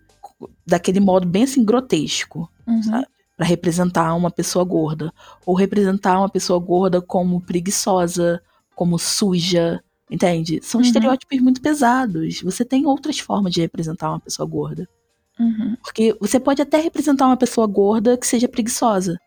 Daquele 0.67 1.01
modo 1.01 1.27
bem 1.27 1.43
assim 1.45 1.65
grotesco, 1.65 2.49
Uhum. 2.67 2.83
sabe? 2.83 3.07
Pra 3.37 3.47
representar 3.47 4.15
uma 4.15 4.31
pessoa 4.31 4.65
gorda. 4.65 5.13
Ou 5.47 5.55
representar 5.55 6.19
uma 6.19 6.29
pessoa 6.29 6.59
gorda 6.59 7.01
como 7.01 7.41
preguiçosa, 7.41 8.43
como 8.75 8.99
suja, 8.99 9.81
entende? 10.11 10.59
São 10.63 10.81
Uhum. 10.81 10.87
estereótipos 10.87 11.39
muito 11.41 11.61
pesados. 11.61 12.41
Você 12.43 12.65
tem 12.65 12.87
outras 12.87 13.19
formas 13.19 13.53
de 13.53 13.61
representar 13.61 14.11
uma 14.11 14.21
pessoa 14.21 14.49
gorda. 14.49 14.89
Uhum. 15.39 15.77
Porque 15.83 16.17
você 16.21 16.39
pode 16.41 16.61
até 16.63 16.79
representar 16.79 17.27
uma 17.27 17.37
pessoa 17.37 17.67
gorda 17.67 18.17
que 18.19 18.27
seja 18.27 18.49
preguiçosa, 18.49 19.19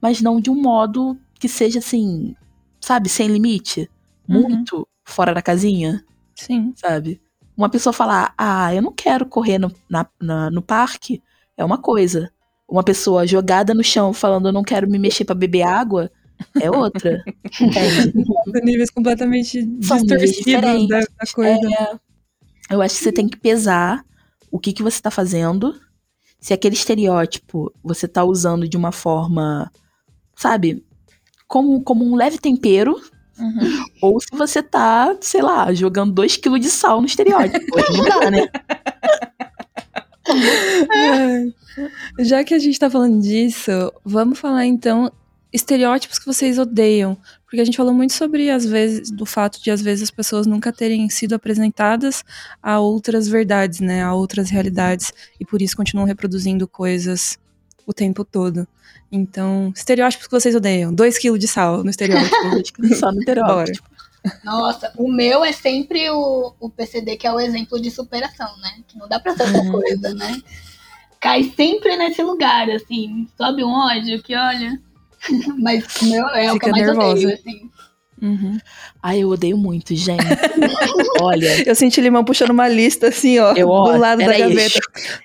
mas 0.00 0.20
não 0.20 0.40
de 0.40 0.50
um 0.50 0.60
modo 0.60 1.16
que 1.38 1.48
seja 1.48 1.78
assim, 1.78 2.34
sabe, 2.80 3.08
sem 3.08 3.28
limite, 3.28 3.88
Uhum. 4.28 4.42
muito 4.42 4.86
fora 5.04 5.32
da 5.34 5.42
casinha, 5.42 6.04
Sim. 6.34 6.72
sabe? 6.76 7.20
Uma 7.56 7.68
pessoa 7.68 7.92
falar, 7.92 8.32
ah, 8.38 8.74
eu 8.74 8.80
não 8.82 8.92
quero 8.92 9.26
correr 9.26 9.58
no, 9.58 9.70
na- 9.88 10.06
na- 10.20 10.50
no 10.50 10.62
parque, 10.62 11.22
é 11.56 11.64
uma 11.64 11.78
coisa. 11.78 12.30
Uma 12.68 12.82
pessoa 12.84 13.26
jogada 13.26 13.74
no 13.74 13.82
chão 13.82 14.12
falando, 14.12 14.48
eu 14.48 14.52
não 14.52 14.62
quero 14.62 14.88
me 14.88 14.98
mexer 14.98 15.24
pra 15.24 15.34
beber 15.34 15.62
água, 15.62 16.10
é 16.60 16.70
outra. 16.70 17.22
São 17.52 18.62
níveis 18.64 18.90
completamente 18.90 19.60
São 19.82 19.98
níveis 19.98 20.30
distorcidos 20.30 20.52
da, 20.62 20.72
diferentes. 20.74 20.88
da 20.88 21.32
coisa. 21.34 21.68
É, 22.70 22.74
eu 22.74 22.80
acho 22.80 22.96
que 22.96 23.02
você 23.04 23.12
tem 23.12 23.28
que 23.28 23.36
pesar 23.36 24.04
o 24.50 24.58
que, 24.58 24.72
que 24.72 24.82
você 24.82 25.00
tá 25.00 25.10
fazendo. 25.10 25.74
Se 26.40 26.52
aquele 26.54 26.74
estereótipo 26.74 27.72
você 27.82 28.08
tá 28.08 28.24
usando 28.24 28.68
de 28.68 28.76
uma 28.76 28.92
forma, 28.92 29.70
sabe, 30.34 30.84
como, 31.46 31.82
como 31.82 32.04
um 32.04 32.16
leve 32.16 32.38
tempero, 32.38 33.00
Uhum. 33.38 33.84
ou 34.02 34.20
se 34.20 34.28
você 34.32 34.62
tá, 34.62 35.16
sei 35.22 35.40
lá, 35.40 35.72
jogando 35.72 36.12
2 36.12 36.36
quilos 36.36 36.60
de 36.60 36.68
sal 36.68 37.00
no 37.00 37.06
estereótipo. 37.06 37.74
Não 37.96 38.04
dá, 38.04 38.30
né? 38.30 38.46
Já 42.18 42.44
que 42.44 42.54
a 42.54 42.58
gente 42.58 42.78
tá 42.78 42.90
falando 42.90 43.20
disso, 43.22 43.70
vamos 44.04 44.38
falar 44.38 44.66
então 44.66 45.10
estereótipos 45.52 46.18
que 46.18 46.26
vocês 46.26 46.58
odeiam. 46.58 47.16
Porque 47.50 47.60
a 47.60 47.64
gente 47.64 47.76
falou 47.76 47.92
muito 47.92 48.12
sobre, 48.12 48.48
às 48.48 48.64
vezes, 48.64 49.10
do 49.10 49.26
fato 49.26 49.60
de, 49.60 49.72
às 49.72 49.82
vezes, 49.82 50.04
as 50.04 50.10
pessoas 50.12 50.46
nunca 50.46 50.72
terem 50.72 51.10
sido 51.10 51.34
apresentadas 51.34 52.22
a 52.62 52.78
outras 52.78 53.26
verdades, 53.26 53.80
né? 53.80 54.04
A 54.04 54.14
outras 54.14 54.50
realidades. 54.50 55.12
E 55.40 55.44
por 55.44 55.60
isso 55.60 55.76
continuam 55.76 56.06
reproduzindo 56.06 56.68
coisas 56.68 57.36
o 57.84 57.92
tempo 57.92 58.24
todo. 58.24 58.68
Então, 59.10 59.72
estereótipos 59.74 60.28
que 60.28 60.32
vocês 60.32 60.54
odeiam. 60.54 60.94
2 60.94 61.18
quilos 61.18 61.40
de 61.40 61.48
sal 61.48 61.82
no 61.82 61.90
estereótipo. 61.90 62.86
Só 62.94 63.10
no 63.10 63.18
estereótipo. 63.18 63.90
Nossa, 64.44 64.92
o 64.96 65.10
meu 65.10 65.44
é 65.44 65.50
sempre 65.50 66.08
o, 66.08 66.52
o 66.60 66.70
PCD, 66.70 67.16
que 67.16 67.26
é 67.26 67.32
o 67.32 67.40
exemplo 67.40 67.80
de 67.80 67.90
superação, 67.90 68.46
né? 68.58 68.76
Que 68.86 68.96
não 68.96 69.08
dá 69.08 69.18
pra 69.18 69.34
ser 69.34 69.42
outra 69.42 69.60
Uhum. 69.62 69.72
coisa, 69.72 70.14
né? 70.14 70.40
Cai 71.18 71.52
sempre 71.56 71.96
nesse 71.96 72.22
lugar, 72.22 72.70
assim. 72.70 73.26
Sobe 73.36 73.64
um 73.64 73.72
ódio 73.72 74.22
que, 74.22 74.36
olha. 74.36 74.80
Mas 75.58 75.84
meu 76.02 76.26
é 76.28 76.52
o 76.52 76.58
que 76.58 76.66
Fica 76.66 76.68
eu 76.68 76.72
mais 76.72 76.86
nervosa. 76.86 77.10
odeio, 77.12 77.34
assim. 77.34 77.70
Uhum. 78.22 78.58
Ai, 79.02 79.20
eu 79.20 79.30
odeio 79.30 79.56
muito, 79.56 79.94
gente. 79.94 80.22
Olha, 81.22 81.66
Eu 81.66 81.74
senti 81.74 82.00
limão 82.02 82.22
puxando 82.22 82.50
uma 82.50 82.68
lista 82.68 83.08
assim, 83.08 83.38
ó, 83.38 83.52
Eu, 83.54 83.68
ó, 83.68 83.92
do 83.92 83.98
lado 83.98 84.18
da 84.18 84.36
gaveta. 84.36 84.78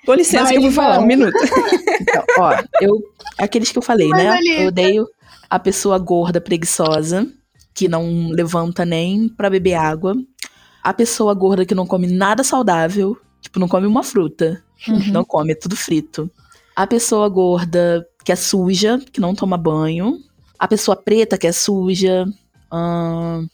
Com 0.06 0.14
licença 0.14 0.44
Vai, 0.44 0.52
que 0.52 0.58
eu 0.58 0.62
vou 0.62 0.70
falar, 0.72 0.98
um 1.00 1.06
minuto. 1.06 1.36
Então, 2.00 2.24
ó, 2.38 2.54
eu. 2.80 2.92
Aqueles 3.38 3.70
que 3.72 3.78
eu 3.78 3.82
falei, 3.82 4.08
Mas 4.08 4.22
né? 4.22 4.28
ali- 4.30 4.62
Eu 4.62 4.68
odeio 4.68 5.06
a 5.50 5.58
pessoa 5.58 5.98
gorda, 5.98 6.40
preguiçosa, 6.40 7.26
que 7.74 7.88
não 7.88 8.28
levanta 8.30 8.84
nem 8.84 9.28
pra 9.28 9.50
beber 9.50 9.74
água. 9.74 10.14
A 10.82 10.92
pessoa 10.94 11.34
gorda 11.34 11.66
que 11.66 11.74
não 11.74 11.86
come 11.86 12.06
nada 12.06 12.42
saudável, 12.44 13.16
tipo, 13.40 13.58
não 13.58 13.68
come 13.68 13.86
uma 13.86 14.02
fruta. 14.02 14.62
Uhum. 14.88 15.12
Não 15.12 15.24
come, 15.24 15.52
é 15.52 15.54
tudo 15.54 15.74
frito. 15.76 16.30
A 16.74 16.86
pessoa 16.86 17.28
gorda 17.28 18.06
que 18.26 18.32
é 18.32 18.36
suja, 18.36 18.98
que 19.12 19.20
não 19.20 19.36
toma 19.36 19.56
banho. 19.56 20.18
A 20.58 20.66
pessoa 20.66 20.96
preta 20.96 21.38
que 21.38 21.46
é 21.46 21.52
suja. 21.52 22.26
Ahn, 22.68 23.46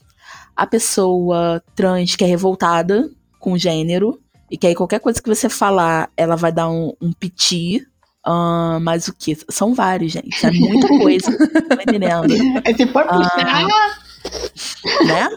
a 0.57 0.67
pessoa 0.67 1.63
trans 1.75 2.17
que 2.17 2.25
é 2.25 2.27
revoltada 2.27 3.11
com 3.39 3.53
o 3.53 3.59
gênero. 3.59 4.19
E 4.51 4.57
que 4.57 4.67
aí 4.67 4.75
qualquer 4.75 4.99
coisa 4.99 5.21
que 5.21 5.29
você 5.29 5.51
falar, 5.51 6.11
ela 6.17 6.37
vai 6.37 6.51
dar 6.51 6.71
um, 6.71 6.95
um 7.03 7.13
piti. 7.13 7.87
Ahn, 8.25 8.81
mas 8.81 9.09
o 9.09 9.15
que? 9.15 9.37
São 9.51 9.75
vários, 9.75 10.13
gente. 10.13 10.47
É 10.47 10.51
muita 10.51 10.89
coisa. 10.99 11.37
tá 11.69 11.83
entendendo? 11.83 12.33
É, 12.65 12.75
Se 12.75 12.87
for 12.87 13.05
puxar, 13.05 13.67
né? 15.05 15.29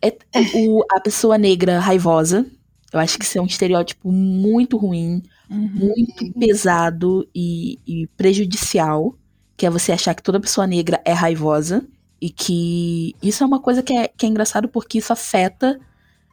É, 0.00 0.16
o, 0.54 0.84
a 0.92 1.00
pessoa 1.00 1.36
negra 1.36 1.80
raivosa. 1.80 2.46
Eu 2.92 3.00
acho 3.00 3.18
que 3.18 3.24
isso 3.24 3.38
é 3.38 3.42
um 3.42 3.46
estereótipo 3.46 4.12
muito 4.12 4.76
ruim, 4.76 5.20
Uhum. 5.50 5.68
muito 5.94 6.32
pesado 6.38 7.28
e, 7.34 7.78
e 7.86 8.06
prejudicial. 8.16 9.14
Que 9.56 9.66
é 9.66 9.70
você 9.70 9.92
achar 9.92 10.14
que 10.14 10.22
toda 10.22 10.40
pessoa 10.40 10.66
negra 10.66 11.00
é 11.04 11.12
raivosa. 11.12 11.86
E 12.20 12.30
que 12.30 13.14
isso 13.22 13.42
é 13.44 13.46
uma 13.46 13.60
coisa 13.60 13.82
que 13.82 13.92
é, 13.92 14.08
que 14.08 14.24
é 14.26 14.28
engraçado 14.28 14.68
porque 14.68 14.98
isso 14.98 15.12
afeta 15.12 15.78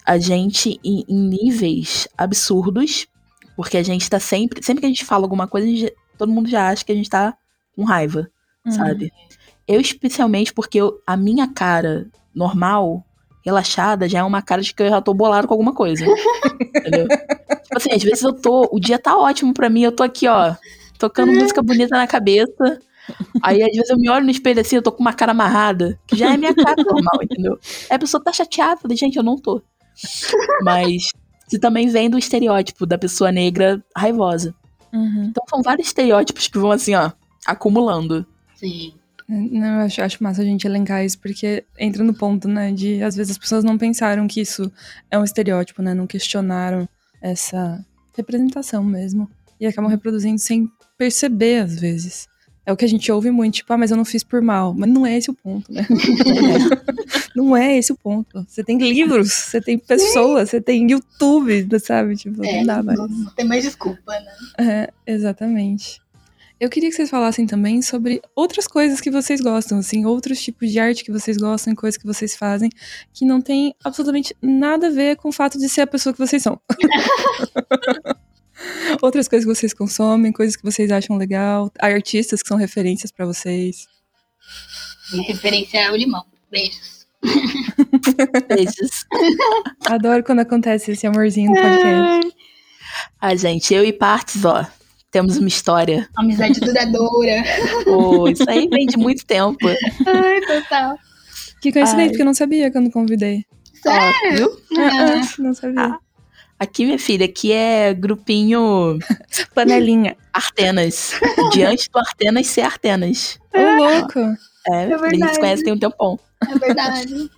a 0.06 0.18
gente 0.18 0.80
em, 0.84 1.04
em 1.08 1.16
níveis 1.30 2.08
absurdos. 2.18 3.08
Porque 3.56 3.78
a 3.78 3.84
gente 3.84 4.10
tá 4.10 4.20
sempre. 4.20 4.64
Sempre 4.64 4.82
que 4.82 4.86
a 4.88 4.90
gente 4.90 5.06
fala 5.06 5.26
alguma 5.26 5.48
coisa, 5.48 5.68
gente- 5.68 5.94
todo 6.18 6.32
mundo 6.32 6.50
já 6.50 6.70
acha 6.70 6.84
que 6.86 6.92
a 6.92 6.96
gente 6.96 7.10
tá 7.10 7.36
com 7.76 7.84
raiva 7.84 8.30
Uhum. 8.66 8.72
sabe? 8.72 9.12
Eu 9.68 9.82
especialmente 9.82 10.54
porque 10.54 10.80
eu- 10.80 11.00
a 11.06 11.18
minha 11.18 11.48
cara 11.48 12.08
normal, 12.34 13.04
relaxada, 13.44 14.08
já 14.08 14.20
é 14.20 14.24
uma 14.24 14.42
cara 14.42 14.62
de 14.62 14.74
que 14.74 14.84
eu 14.84 14.90
já 14.90 15.02
tô 15.02 15.14
bolado 15.14 15.48
com 15.48 15.54
alguma 15.54 15.74
coisa. 15.74 16.06
entendeu? 16.76 17.08
Tipo 17.08 17.78
assim, 17.78 17.92
às 17.92 18.04
vezes 18.04 18.24
eu 18.24 18.34
tô, 18.34 18.70
o 18.72 18.80
dia 18.80 19.00
tá 19.00 19.18
ótimo 19.18 19.54
pra 19.54 19.70
mim, 19.70 19.84
eu 19.84 19.92
tô 19.92 20.04
aqui, 20.04 20.28
ó, 20.28 20.56
tocando 20.98 21.32
música 21.32 21.62
bonita 21.62 21.98
na 21.98 22.08
cabeça. 22.08 22.80
Aí 23.42 23.64
às 23.64 23.72
vezes 23.72 23.90
eu 23.90 23.98
me 23.98 24.10
olho 24.10 24.26
no 24.26 24.32
espelho 24.32 24.62
assim, 24.62 24.76
eu 24.76 24.82
tô 24.82 24.92
com 24.92 25.02
uma 25.02 25.14
cara 25.14 25.32
amarrada, 25.32 26.00
que 26.08 26.16
já 26.16 26.34
é 26.34 26.38
minha 26.38 26.54
cara 26.54 26.76
normal, 26.84 27.24
entendeu? 27.24 27.60
Aí 27.90 27.96
a 27.96 28.00
pessoa 28.00 28.24
tá 28.24 28.32
chateada, 28.32 28.80
fala, 28.80 28.96
gente, 28.96 29.18
eu 29.18 29.24
não 29.24 29.38
tô. 29.38 29.62
Mas 30.64 31.10
isso 31.48 31.60
também 31.60 31.90
vem 31.90 32.10
do 32.10 32.18
estereótipo 32.18 32.86
da 32.86 32.98
pessoa 32.98 33.32
negra 33.32 33.84
raivosa. 33.96 34.56
Uhum. 34.94 35.26
Então 35.30 35.44
são 35.50 35.62
vários 35.62 35.88
estereótipos 35.88 36.48
que 36.48 36.58
vão 36.58 36.72
assim, 36.72 36.96
ó, 36.96 37.12
acumulando. 37.46 38.26
sim. 38.56 38.94
Não, 39.28 39.80
eu 39.80 39.86
acho, 39.86 40.02
acho 40.02 40.24
massa 40.24 40.42
a 40.42 40.46
gente 40.46 40.66
elencar 40.66 41.04
isso, 41.04 41.20
porque 41.20 41.64
entra 41.78 42.04
no 42.04 42.14
ponto, 42.14 42.48
né, 42.48 42.72
de 42.72 43.02
às 43.02 43.16
vezes 43.16 43.32
as 43.32 43.38
pessoas 43.38 43.64
não 43.64 43.78
pensaram 43.78 44.28
que 44.28 44.42
isso 44.42 44.72
é 45.10 45.18
um 45.18 45.24
estereótipo, 45.24 45.82
né, 45.82 45.94
não 45.94 46.08
questionaram 46.08 46.88
essa 47.22 47.84
representação 48.16 48.84
mesmo, 48.84 49.30
e 49.60 49.66
acabam 49.68 49.90
reproduzindo 49.90 50.40
sem 50.40 50.70
perceber, 50.98 51.64
às 51.64 51.80
vezes. 51.80 52.28
É 52.64 52.72
o 52.72 52.78
que 52.78 52.86
a 52.86 52.88
gente 52.88 53.12
ouve 53.12 53.32
muito, 53.32 53.56
tipo, 53.56 53.74
ah, 53.74 53.78
mas 53.78 53.90
eu 53.90 53.98
não 53.98 54.06
fiz 54.06 54.24
por 54.24 54.40
mal. 54.40 54.74
Mas 54.76 54.90
não 54.90 55.06
é 55.06 55.18
esse 55.18 55.32
o 55.32 55.34
ponto, 55.34 55.72
né? 55.74 55.86
não 57.36 57.58
é 57.58 57.76
esse 57.76 57.92
o 57.92 57.96
ponto. 57.98 58.46
Você 58.48 58.64
tem 58.64 58.78
livros, 58.78 59.34
você 59.34 59.60
tem 59.60 59.80
pessoas, 59.80 60.52
você 60.52 60.62
tem 60.62 60.90
YouTube, 60.92 61.68
sabe? 61.80 62.16
Tipo, 62.16 62.46
É, 62.46 62.60
não 62.60 62.66
dá 62.66 62.84
mais. 62.84 63.00
não, 63.00 63.08
não 63.08 63.32
tem 63.32 63.46
mais 63.48 63.64
desculpa, 63.64 64.12
né? 64.12 64.32
É, 64.60 64.94
exatamente. 65.12 66.00
Eu 66.62 66.70
queria 66.70 66.92
que 66.92 66.96
vocês 66.96 67.10
falassem 67.10 67.48
também 67.48 67.82
sobre 67.82 68.22
outras 68.36 68.68
coisas 68.68 69.02
que 69.02 69.10
vocês 69.10 69.42
gostam, 69.42 69.80
assim, 69.80 70.06
outros 70.06 70.40
tipos 70.40 70.70
de 70.70 70.78
arte 70.78 71.04
que 71.04 71.12
vocês 71.12 71.36
gostam, 71.36 71.74
coisas 71.74 71.98
que 71.98 72.06
vocês 72.06 72.36
fazem, 72.36 72.70
que 73.12 73.26
não 73.26 73.42
tem 73.42 73.74
absolutamente 73.84 74.38
nada 74.40 74.86
a 74.86 74.90
ver 74.92 75.16
com 75.16 75.30
o 75.30 75.32
fato 75.32 75.58
de 75.58 75.68
ser 75.68 75.82
a 75.82 75.88
pessoa 75.88 76.14
que 76.14 76.20
vocês 76.20 76.44
são. 76.44 76.62
outras 79.02 79.28
coisas 79.28 79.44
que 79.44 79.56
vocês 79.56 79.74
consomem, 79.74 80.32
coisas 80.32 80.56
que 80.56 80.62
vocês 80.62 80.92
acham 80.92 81.18
legal, 81.18 81.72
artistas 81.80 82.44
que 82.44 82.48
são 82.48 82.58
referências 82.58 83.12
pra 83.12 83.26
vocês. 83.26 83.88
Minha 85.12 85.30
referência 85.30 85.80
é 85.80 85.92
o 85.92 85.96
limão. 85.96 86.24
Beijos. 86.52 87.08
Beijos. 88.48 89.08
Adoro 89.88 90.24
quando 90.24 90.42
acontece 90.42 90.92
esse 90.92 91.08
amorzinho 91.08 91.50
no 91.50 91.60
podcast. 91.60 92.38
Ah, 93.20 93.36
gente, 93.36 93.74
eu 93.74 93.84
e 93.84 93.92
Partes, 93.92 94.46
ó, 94.46 94.64
temos 95.12 95.38
uma 95.38 95.48
história. 95.48 96.10
Amizade 96.16 96.60
duradoura. 96.60 97.44
Pô, 97.84 98.28
isso 98.28 98.50
aí 98.50 98.68
vem 98.68 98.86
de 98.86 98.98
muito 98.98 99.26
tempo. 99.26 99.68
Ai, 99.68 100.42
total. 100.42 100.98
Que 101.62 101.72
coincidência, 101.72 102.04
Ai. 102.04 102.08
porque 102.10 102.22
eu 102.22 102.26
não 102.26 102.34
sabia 102.34 102.72
quando 102.72 102.90
convidei. 102.90 103.46
Sério? 103.84 104.36
Viu? 104.36 104.58
Ah, 104.80 105.22
ah, 105.22 105.42
não 105.42 105.54
sabia. 105.54 105.82
Ah. 105.82 106.00
Aqui, 106.58 106.86
minha 106.86 107.00
filha, 107.00 107.26
aqui 107.26 107.52
é 107.52 107.94
grupinho 107.94 109.00
Panelinha. 109.54 110.16
Artenas. 110.32 111.14
Diante 111.52 111.90
do 111.92 112.00
Artenas 112.00 112.48
ser 112.48 112.62
Artenas. 112.62 113.40
Ô, 113.54 113.84
louco. 113.84 114.20
É, 114.68 114.86
a 114.86 114.88
gente 114.88 115.00
verdade. 115.00 115.34
se 115.34 115.40
conhece 115.40 115.64
tem 115.64 115.74
um 115.74 115.80
tempão. 115.80 116.20
É 116.48 116.58
verdade. 116.58 117.30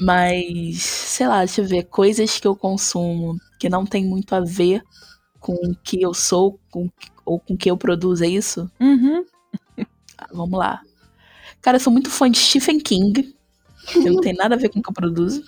Mas, 0.00 0.80
sei 0.80 1.26
lá, 1.26 1.38
deixa 1.40 1.60
eu 1.60 1.66
ver, 1.66 1.84
coisas 1.84 2.38
que 2.38 2.46
eu 2.46 2.54
consumo 2.54 3.36
que 3.58 3.68
não 3.68 3.84
tem 3.84 4.04
muito 4.04 4.32
a 4.34 4.40
ver 4.40 4.82
com 5.40 5.54
o 5.54 5.74
que 5.82 6.00
eu 6.00 6.14
sou 6.14 6.58
com, 6.70 6.88
ou 7.28 7.38
com 7.38 7.56
que 7.56 7.70
eu 7.70 7.76
produzo, 7.76 8.24
é 8.24 8.28
isso? 8.28 8.70
Uhum. 8.80 9.24
Ah, 10.16 10.26
vamos 10.32 10.58
lá. 10.58 10.80
Cara, 11.60 11.76
eu 11.76 11.80
sou 11.80 11.92
muito 11.92 12.10
fã 12.10 12.30
de 12.30 12.38
Stephen 12.38 12.80
King, 12.80 13.34
que 13.86 13.98
não 14.10 14.20
tem 14.20 14.32
nada 14.34 14.54
a 14.54 14.58
ver 14.58 14.68
com 14.68 14.78
o 14.80 14.82
que 14.82 14.88
eu 14.88 14.94
produzo. 14.94 15.42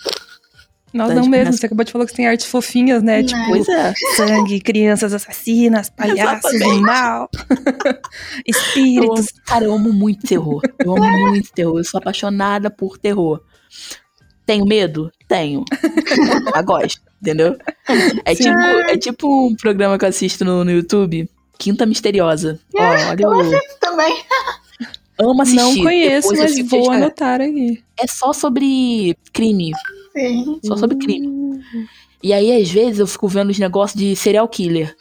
Nós 0.93 1.09
Tá, 1.09 1.15
não 1.15 1.27
mesmo. 1.27 1.53
Você 1.53 1.67
acabou 1.67 1.85
de 1.85 1.93
falar 1.93 2.05
que 2.05 2.11
você 2.11 2.17
tem 2.17 2.27
artes 2.27 2.47
fofinhas, 2.47 3.01
né? 3.03 3.19
Não. 3.21 3.27
Tipo, 3.27 3.47
Pois 3.49 3.69
é. 3.69 3.95
sangue, 4.17 4.61
crianças 4.61 5.15
assassinas, 5.15 5.89
palhaços 5.89 6.59
do 6.59 6.81
mal, 6.81 7.29
Eu 7.89 7.97
espíritos. 8.45 9.19
amo, 9.29 9.29
cara, 9.47 9.65
eu 9.67 9.73
amo 9.73 9.93
muito 9.93 10.27
terror. 10.27 10.61
Eu 10.79 10.97
amo 10.97 11.29
muito 11.29 11.53
terror. 11.53 11.79
Eu 11.79 11.85
sou 11.85 11.99
apaixonada 11.99 12.71
por 12.71 12.99
terror. 12.99 13.41
Tenho 14.45 14.65
medo? 14.67 15.13
Tenho. 15.29 15.65
Mas 16.53 16.65
gosto, 16.65 17.01
entendeu? 17.23 17.57
É 18.25 18.35
Sim. 18.35 18.43
tipo, 18.45 18.59
é 18.91 18.97
tipo 18.97 19.47
um 19.47 19.55
programa 19.55 19.97
que 19.97 20.05
eu 20.05 20.09
assisto 20.09 20.45
no, 20.45 20.65
no 20.65 20.73
YouTube. 20.73 21.31
Quinta 21.61 21.85
Misteriosa. 21.85 22.59
Ó, 22.75 22.83
olha, 22.83 23.23
eu 23.23 23.61
Também. 23.79 24.25
amo 25.21 25.43
assistir. 25.43 25.61
Não 25.61 25.77
conheço, 25.83 26.31
Depois 26.31 26.57
mas 26.57 26.69
vou 26.71 26.87
cara. 26.87 26.97
anotar 26.97 27.41
aqui. 27.43 27.85
É 27.99 28.07
só 28.07 28.33
sobre 28.33 29.15
crime. 29.31 29.73
Sim. 30.17 30.59
Só 30.65 30.79
sobre 30.79 30.97
crime. 30.97 31.61
E 32.23 32.33
aí, 32.33 32.51
às 32.63 32.71
vezes, 32.71 32.99
eu 32.99 33.07
fico 33.07 33.29
vendo 33.29 33.51
os 33.51 33.59
negócios 33.59 34.01
de 34.01 34.17
serial 34.17 34.49
killer. 34.49 34.97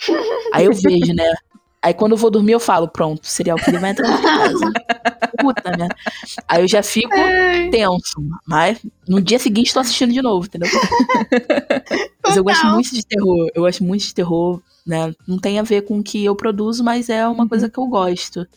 Aí 0.53 0.65
eu 0.65 0.73
vejo, 0.73 1.13
né? 1.13 1.33
Aí 1.81 1.93
quando 1.93 2.11
eu 2.11 2.17
vou 2.17 2.29
dormir, 2.29 2.51
eu 2.51 2.59
falo, 2.59 2.89
pronto, 2.89 3.25
serial 3.25 3.57
killer 3.57 3.79
vai 3.79 3.91
entrar 3.91 4.09
na 4.09 4.17
minha 4.17 4.37
casa. 4.37 4.71
puta, 5.39 5.71
né? 5.77 5.87
Aí 6.45 6.61
eu 6.61 6.67
já 6.67 6.83
fico 6.83 7.15
tenso. 7.71 8.21
Mas 8.45 8.79
no 9.07 9.21
dia 9.21 9.39
seguinte 9.39 9.73
tô 9.73 9.79
assistindo 9.79 10.11
de 10.11 10.21
novo, 10.21 10.45
entendeu? 10.45 10.69
mas 12.29 12.37
eu 12.37 12.43
gosto 12.43 12.65
muito 12.67 12.93
de 12.93 13.05
terror. 13.05 13.51
Eu 13.53 13.63
gosto 13.63 13.83
muito 13.83 14.05
de 14.05 14.13
terror, 14.13 14.61
né? 14.85 15.13
Não 15.27 15.37
tem 15.37 15.59
a 15.59 15.63
ver 15.63 15.81
com 15.81 15.99
o 15.99 16.03
que 16.03 16.23
eu 16.23 16.35
produzo, 16.35 16.83
mas 16.83 17.09
é 17.09 17.27
uma 17.27 17.47
coisa 17.47 17.69
que 17.69 17.79
eu 17.79 17.87
gosto. 17.87 18.47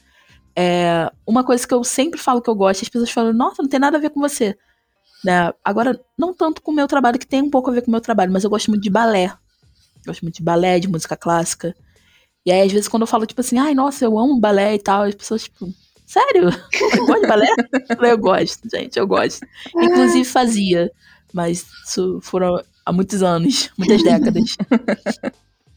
É 0.54 1.10
uma 1.26 1.42
coisa 1.42 1.66
que 1.66 1.72
eu 1.72 1.82
sempre 1.82 2.20
falo 2.20 2.42
que 2.42 2.50
eu 2.50 2.54
gosto, 2.54 2.82
as 2.82 2.88
pessoas 2.88 3.10
falam, 3.10 3.32
nossa, 3.32 3.62
não 3.62 3.68
tem 3.68 3.80
nada 3.80 3.96
a 3.96 4.00
ver 4.00 4.10
com 4.10 4.20
você. 4.20 4.56
Né? 5.24 5.52
Agora, 5.64 5.98
não 6.18 6.34
tanto 6.34 6.60
com 6.60 6.70
o 6.70 6.74
meu 6.74 6.86
trabalho, 6.86 7.18
que 7.18 7.26
tem 7.26 7.40
um 7.42 7.50
pouco 7.50 7.70
a 7.70 7.72
ver 7.72 7.82
com 7.82 7.88
o 7.88 7.90
meu 7.90 8.00
trabalho, 8.00 8.32
mas 8.32 8.44
eu 8.44 8.50
gosto 8.50 8.70
muito 8.70 8.82
de 8.82 8.90
balé. 8.90 9.32
Gosto 10.06 10.22
muito 10.22 10.36
de 10.36 10.42
balé, 10.42 10.78
de 10.78 10.88
música 10.88 11.16
clássica. 11.16 11.74
E 12.44 12.50
aí, 12.50 12.60
às 12.62 12.72
vezes, 12.72 12.88
quando 12.88 13.02
eu 13.02 13.06
falo, 13.06 13.24
tipo 13.24 13.40
assim, 13.40 13.58
ai, 13.58 13.74
nossa, 13.74 14.04
eu 14.04 14.18
amo 14.18 14.38
balé 14.38 14.74
e 14.74 14.78
tal, 14.78 15.04
as 15.04 15.14
pessoas, 15.14 15.44
tipo, 15.44 15.72
sério? 16.04 16.50
Você 16.72 16.98
gosta 16.98 17.20
de 17.20 17.26
balé? 17.28 17.46
eu 18.10 18.18
gosto, 18.18 18.68
gente, 18.68 18.98
eu 18.98 19.06
gosto. 19.06 19.46
Inclusive 19.74 20.24
fazia, 20.24 20.90
mas 21.32 21.64
isso 21.86 22.18
foram 22.20 22.60
há 22.84 22.92
muitos 22.92 23.22
anos, 23.22 23.70
muitas 23.78 24.02
décadas. 24.02 24.56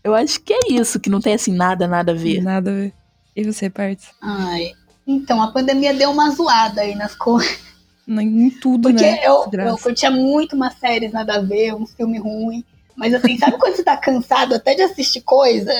eu 0.03 0.14
acho 0.14 0.39
que 0.41 0.53
é 0.53 0.60
isso, 0.70 0.99
que 0.99 1.10
não 1.10 1.20
tem, 1.20 1.34
assim, 1.34 1.53
nada, 1.53 1.88
nada 1.88 2.12
a 2.12 2.16
ver. 2.16 2.41
Nada 2.41 2.70
a 2.70 2.74
ver. 2.74 2.93
E 3.36 3.43
você, 3.43 3.70
Partes? 3.70 4.08
Ai, 4.22 4.72
então, 5.06 5.41
a 5.41 5.51
pandemia 5.51 5.93
deu 5.93 6.12
uma 6.12 6.30
zoada 6.32 6.82
aí 6.82 6.95
nas 6.95 7.16
coisas. 7.16 7.60
Em 8.08 8.49
tudo, 8.51 8.89
Porque 8.89 9.03
né? 9.03 9.26
eu, 9.26 9.49
eu 9.51 9.78
curtia 9.78 10.12
muito 10.12 10.56
umas 10.56 10.76
séries 10.76 11.12
nada 11.12 11.38
a 11.38 11.41
ver, 11.41 11.74
um 11.74 11.88
filme 11.88 12.20
ruim. 12.20 12.64
Mas 12.95 13.14
assim, 13.14 13.38
sabe 13.38 13.58
quando 13.58 13.76
você 13.76 13.84
tá 13.84 13.97
cansado 13.97 14.53
até 14.53 14.76
de 14.76 14.84
assistir 14.84 15.22
coisa? 15.22 15.72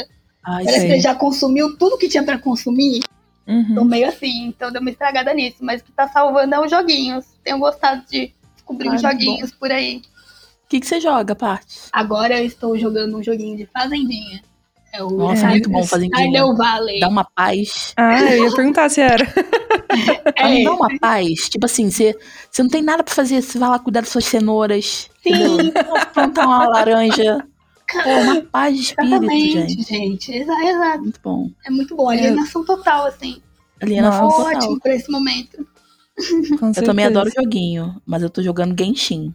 Ai, 0.44 0.66
Parece 0.66 0.82
sei. 0.82 0.90
que 0.90 0.96
você 0.96 1.02
já 1.02 1.16
consumiu 1.16 1.78
tudo 1.78 1.98
que 1.98 2.10
tinha 2.10 2.24
pra 2.24 2.38
consumir. 2.38 3.02
Uhum. 3.48 3.76
Tô 3.76 3.84
meio 3.86 4.08
assim, 4.08 4.48
então 4.48 4.72
deu 4.72 4.82
uma 4.82 4.90
estragada 4.90 5.34
nisso. 5.34 5.58
Mas 5.62 5.82
o 5.82 5.86
que 5.86 5.92
tá 5.92 6.08
salvando 6.08 6.56
é 6.56 6.60
os 6.60 6.70
joguinhos. 6.70 7.26
Tenho 7.44 7.60
gostado 7.60 8.04
de 8.10 8.34
descobrir 8.56 8.90
Ai, 8.90 8.96
uns 8.96 9.02
joguinhos 9.02 9.52
por 9.52 9.72
aí. 9.72 10.02
O 10.76 10.78
que, 10.78 10.82
que 10.82 10.88
você 10.88 11.00
joga, 11.00 11.34
parte? 11.36 11.78
Agora 11.94 12.38
eu 12.38 12.46
estou 12.46 12.78
jogando 12.78 13.18
um 13.18 13.24
joguinho 13.24 13.56
de 13.56 13.66
Fazendinha. 13.68 14.42
É 14.92 15.02
o 15.02 15.10
Nossa, 15.10 15.46
É, 15.46 15.50
muito 15.52 15.70
bom 15.70 15.86
Fazendinha. 15.86 16.28
Stardew 16.30 16.56
Valley. 16.58 17.00
Dá 17.00 17.08
uma 17.08 17.24
paz. 17.24 17.94
Ah, 17.96 18.22
eu 18.24 18.46
ia 18.50 18.56
perguntar 18.56 18.90
se 18.90 19.00
era. 19.02 19.26
É, 20.36 20.64
dá 20.64 20.74
uma 20.74 20.90
paz. 21.00 21.48
Tipo 21.48 21.66
assim, 21.68 21.90
você, 21.90 22.14
você 22.52 22.62
não 22.62 22.70
tem 22.70 22.82
nada 22.82 23.02
pra 23.04 23.14
fazer. 23.14 23.42
Você 23.42 23.58
vai 23.58 23.70
lá 23.70 23.80
cuidar 23.80 24.02
das 24.02 24.10
suas 24.10 24.26
cenouras. 24.26 25.10
sim, 25.24 25.72
Plantar 26.14 26.46
uma 26.46 26.68
laranja. 26.68 27.46
Pô, 28.04 28.10
uma 28.10 28.42
paz 28.42 28.76
de 28.76 28.82
espírito, 28.82 29.14
exatamente, 29.16 29.52
gente. 29.70 29.82
gente. 29.84 30.32
Exa- 30.34 30.64
Exato. 30.66 31.02
Muito 31.04 31.20
bom. 31.24 31.50
É 31.66 31.70
muito 31.70 31.96
bom. 31.96 32.10
Alienação 32.10 32.66
total, 32.66 33.06
assim. 33.06 33.42
Alienação 33.82 34.24
Nossa. 34.24 34.38
total. 34.44 34.58
Ótimo 34.58 34.80
pra 34.82 34.96
esse 34.96 35.10
momento. 35.10 35.66
Com 36.60 36.72
Eu 36.76 36.84
também 36.84 37.06
adoro 37.06 37.30
joguinho, 37.34 38.02
mas 38.06 38.22
eu 38.22 38.30
tô 38.30 38.42
jogando 38.42 38.76
Genshin. 38.78 39.34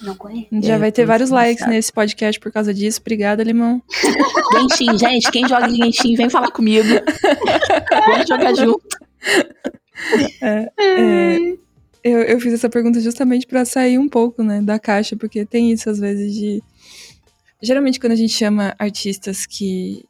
Não 0.00 0.14
conheço. 0.16 0.48
Já 0.62 0.74
É, 0.74 0.78
vai 0.78 0.90
ter 0.90 1.04
vários 1.04 1.30
likes 1.30 1.66
nesse 1.66 1.92
podcast 1.92 2.40
por 2.40 2.50
causa 2.50 2.72
disso. 2.74 3.00
Obrigada, 3.00 3.42
Limão. 3.42 3.82
Genshin, 4.52 4.98
gente, 4.98 5.30
quem 5.30 5.46
joga 5.48 5.68
Genshin, 5.68 6.16
vem 6.16 6.28
falar 6.30 6.50
comigo. 6.50 6.88
Vamos 8.06 8.28
jogar 8.28 8.54
junto. 8.54 8.98
É, 10.40 10.68
eu, 12.02 12.18
eu 12.22 12.40
fiz 12.40 12.52
essa 12.52 12.68
pergunta 12.68 13.00
justamente 13.00 13.46
pra 13.46 13.64
sair 13.64 13.98
um 13.98 14.08
pouco, 14.08 14.42
né, 14.42 14.60
da 14.60 14.78
caixa, 14.78 15.16
porque 15.16 15.44
tem 15.44 15.70
isso 15.70 15.88
às 15.88 15.98
vezes 15.98 16.34
de. 16.34 16.62
Geralmente, 17.62 18.00
quando 18.00 18.12
a 18.12 18.16
gente 18.16 18.32
chama 18.32 18.74
artistas 18.78 19.46
que. 19.46 20.04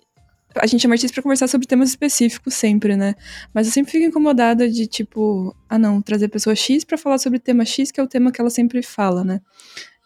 A 0.56 0.66
gente 0.66 0.80
chama 0.82 0.94
artistas 0.94 1.12
pra 1.12 1.22
conversar 1.22 1.48
sobre 1.48 1.66
temas 1.66 1.90
específicos 1.90 2.54
sempre, 2.54 2.96
né? 2.96 3.14
Mas 3.54 3.66
eu 3.66 3.72
sempre 3.72 3.92
fico 3.92 4.04
incomodada 4.04 4.68
de, 4.68 4.86
tipo, 4.86 5.54
ah, 5.68 5.78
não, 5.78 6.00
trazer 6.02 6.28
pessoa 6.28 6.54
X 6.54 6.84
pra 6.84 6.98
falar 6.98 7.18
sobre 7.18 7.38
tema 7.38 7.64
X, 7.64 7.90
que 7.90 8.00
é 8.00 8.02
o 8.02 8.08
tema 8.08 8.30
que 8.32 8.40
ela 8.40 8.50
sempre 8.50 8.82
fala, 8.82 9.24
né? 9.24 9.40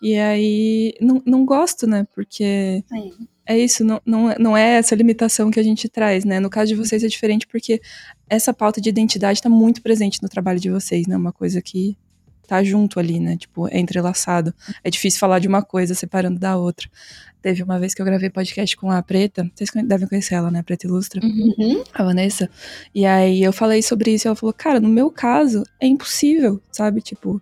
E 0.03 0.17
aí, 0.17 0.95
não, 1.01 1.23
não 1.27 1.45
gosto, 1.45 1.87
né? 1.87 2.07
Porque 2.15 2.85
Sim. 2.89 3.13
é 3.47 3.59
isso, 3.59 3.85
não, 3.85 4.01
não, 4.05 4.31
é- 4.31 4.39
não 4.39 4.57
é 4.57 4.75
essa 4.77 4.95
limitação 4.95 5.51
que 5.51 5.59
a 5.59 5.63
gente 5.63 5.89
traz, 5.89 6.25
né? 6.25 6.39
No 6.39 6.51
caso 6.51 6.69
de 6.69 6.75
vocês 6.75 7.03
é 7.03 7.09
diferente 7.09 7.47
porque 7.47 7.81
essa 8.29 8.53
pauta 8.53 8.81
de 8.81 8.89
identidade 8.89 9.41
tá 9.41 9.49
muito 9.49 9.83
presente 9.83 10.23
no 10.23 10.29
trabalho 10.29 10.61
de 10.61 10.71
vocês, 10.71 11.07
né? 11.07 11.17
Uma 11.17 11.33
coisa 11.33 11.63
que 11.63 11.97
tá 12.47 12.63
junto 12.63 12.99
ali, 13.01 13.19
né? 13.21 13.37
Tipo, 13.37 13.69
é 13.69 13.79
entrelaçado. 13.79 14.55
É 14.85 14.91
difícil 14.91 15.19
falar 15.21 15.39
de 15.39 15.49
uma 15.49 15.63
coisa 15.63 15.95
separando 15.95 16.39
da 16.39 16.57
outra. 16.57 16.89
Teve 17.43 17.63
uma 17.63 17.79
vez 17.79 17.95
que 17.95 18.03
eu 18.03 18.07
gravei 18.07 18.29
podcast 18.29 18.77
com 18.77 18.91
a 18.91 19.01
Preta, 19.03 19.49
vocês 19.55 19.71
devem 19.87 20.09
conhecer 20.09 20.35
ela, 20.35 20.51
né? 20.51 20.59
A 20.61 20.63
Preta 20.65 20.87
Ilustra 20.87 21.21
Uhum. 21.25 21.85
a 21.95 22.03
Vanessa. 22.03 22.51
E 22.95 23.07
aí 23.07 23.43
eu 23.43 23.53
falei 23.53 23.83
sobre 23.83 24.13
isso 24.15 24.27
e 24.27 24.29
ela 24.29 24.37
falou, 24.37 24.53
cara, 24.53 24.81
no 24.81 24.89
meu 24.89 25.11
caso 25.11 25.63
é 25.81 25.87
impossível, 25.87 26.61
sabe? 26.73 27.01
Tipo, 27.01 27.41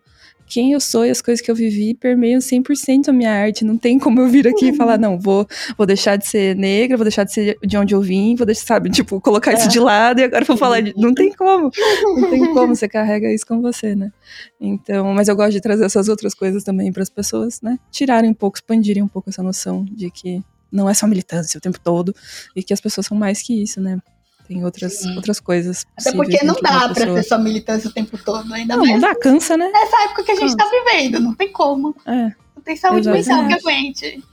quem 0.54 0.70
eu 0.70 0.78
sou 0.78 1.04
e 1.04 1.10
as 1.10 1.20
coisas 1.20 1.44
que 1.44 1.50
eu 1.50 1.54
vivi 1.54 1.94
permeiam 1.94 2.38
100% 2.38 3.08
a 3.08 3.12
minha 3.12 3.32
arte. 3.32 3.64
Não 3.64 3.76
tem 3.76 3.98
como 3.98 4.20
eu 4.20 4.28
vir 4.28 4.46
aqui 4.46 4.68
e 4.68 4.72
falar, 4.72 4.96
não, 4.96 5.18
vou, 5.18 5.44
vou 5.76 5.84
deixar 5.84 6.14
de 6.14 6.28
ser 6.28 6.54
negra, 6.54 6.96
vou 6.96 7.02
deixar 7.04 7.24
de 7.24 7.32
ser 7.32 7.58
de 7.60 7.76
onde 7.76 7.92
eu 7.92 8.00
vim, 8.00 8.36
vou 8.36 8.46
deixar, 8.46 8.64
sabe, 8.64 8.88
tipo, 8.88 9.20
colocar 9.20 9.52
isso 9.52 9.64
É. 9.64 9.68
de 9.68 9.80
lado 9.80 10.20
e 10.20 10.22
agora 10.22 10.44
vou 10.44 10.56
falar 10.56 10.80
de... 10.80 10.94
Não 10.96 11.12
tem 11.12 11.32
como. 11.32 11.72
Não 12.04 12.30
tem 12.30 12.54
como, 12.54 12.76
você 12.76 12.86
carrega 12.86 13.32
isso 13.34 13.44
com 13.44 13.60
você, 13.60 13.96
né? 13.96 14.12
Então, 14.60 15.12
mas 15.12 15.26
eu 15.26 15.34
gosto 15.34 15.50
de 15.50 15.60
trazer 15.60 15.84
essas 15.84 16.08
outras 16.08 16.34
coisas 16.34 16.62
também 16.62 16.92
para 16.92 17.02
as 17.02 17.10
pessoas, 17.10 17.60
né? 17.60 17.76
Tirarem 17.90 18.30
um 18.30 18.34
pouco, 18.34 18.56
expandirem 18.56 19.02
um 19.02 19.08
pouco 19.08 19.30
essa 19.30 19.42
noção 19.42 19.84
de 19.90 20.08
que 20.08 20.40
não 20.70 20.88
é 20.88 20.94
só 20.94 21.08
militância 21.08 21.58
o 21.58 21.60
tempo 21.60 21.80
todo 21.80 22.14
e 22.54 22.62
que 22.62 22.72
as 22.72 22.80
pessoas 22.80 23.08
são 23.08 23.16
mais 23.16 23.42
que 23.42 23.60
isso, 23.60 23.80
né? 23.80 23.98
Tem 24.46 24.62
outras, 24.64 24.98
Sim. 25.00 25.16
outras 25.16 25.40
coisas. 25.40 25.86
Até 25.98 26.12
porque 26.12 26.44
não 26.44 26.54
dá 26.60 26.88
pra 26.90 26.94
ser 26.94 27.22
só 27.22 27.38
militância 27.38 27.88
o 27.88 27.92
tempo 27.92 28.18
todo, 28.22 28.52
ainda 28.52 28.76
Não, 28.76 28.84
mais 28.84 29.00
não 29.00 29.08
dá, 29.08 29.14
cansa, 29.14 29.56
né? 29.56 29.70
nessa 29.72 30.04
época 30.04 30.22
que 30.24 30.32
a 30.32 30.36
gente 30.36 30.54
tá 30.56 30.68
vivendo. 30.70 31.18
Não 31.18 31.34
tem 31.34 31.50
como. 31.50 31.96
É, 32.06 32.32
Não 32.54 32.62
tem 32.62 32.76
saúde 32.76 33.08
Exatamente. 33.08 33.28
mental 33.28 33.46
que 33.48 33.54
aguente. 33.68 34.24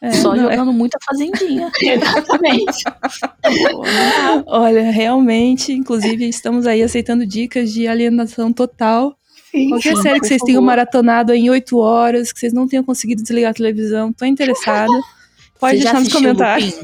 é, 0.00 0.12
Só 0.12 0.34
não, 0.34 0.48
é- 0.48 0.54
jogando 0.56 0.72
muita 0.72 0.98
fazendinha. 1.04 1.70
Exatamente. 1.82 2.84
olha, 4.46 4.90
realmente, 4.90 5.72
inclusive, 5.72 6.26
estamos 6.28 6.66
aí 6.66 6.82
aceitando 6.82 7.26
dicas 7.26 7.72
de 7.72 7.86
alienação 7.86 8.52
total. 8.52 9.14
Sim. 9.50 9.68
Qualquer 9.70 9.96
Sim, 9.96 10.02
série 10.02 10.20
que 10.20 10.26
vocês 10.28 10.42
tenham 10.42 10.60
favor. 10.60 10.66
maratonado 10.66 11.32
aí 11.32 11.40
em 11.40 11.50
oito 11.50 11.76
horas, 11.78 12.32
que 12.32 12.38
vocês 12.38 12.52
não 12.52 12.68
tenham 12.68 12.84
conseguido 12.84 13.22
desligar 13.22 13.50
a 13.50 13.54
televisão, 13.54 14.12
tô 14.12 14.24
interessada. 14.24 14.92
Pode 15.60 15.76
Você 15.76 15.82
já 15.82 15.92
deixar 15.92 16.00
nos 16.04 16.12
comentários. 16.14 16.74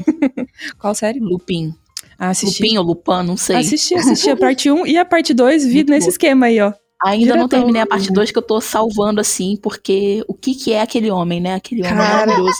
Qual 0.77 0.93
série? 0.93 1.19
Lupin. 1.19 1.73
Assisti. 2.19 2.63
Lupin 2.63 2.77
ou 2.77 2.83
Lupin, 2.83 3.23
não 3.25 3.37
sei. 3.37 3.57
Assisti, 3.57 3.93
assisti 3.95 4.29
a 4.29 4.35
parte 4.37 4.71
1 4.71 4.85
e 4.87 4.97
a 4.97 5.05
parte 5.05 5.33
2, 5.33 5.65
vi 5.65 5.75
Muito 5.75 5.89
nesse 5.89 6.05
boa. 6.07 6.11
esquema 6.11 6.45
aí, 6.47 6.59
ó. 6.59 6.73
Ainda 7.05 7.35
não 7.35 7.45
Diretão. 7.45 7.47
terminei 7.59 7.81
a 7.81 7.85
parte 7.85 8.11
2 8.11 8.31
que 8.31 8.37
eu 8.37 8.41
tô 8.41 8.59
salvando 8.59 9.21
assim, 9.21 9.55
porque 9.61 10.23
o 10.27 10.33
que 10.33 10.55
que 10.55 10.73
é 10.73 10.81
aquele 10.81 11.11
homem, 11.11 11.39
né? 11.39 11.53
Aquele 11.53 11.81
homem 11.81 11.95
Cara, 11.95 12.25
maravilhoso. 12.25 12.57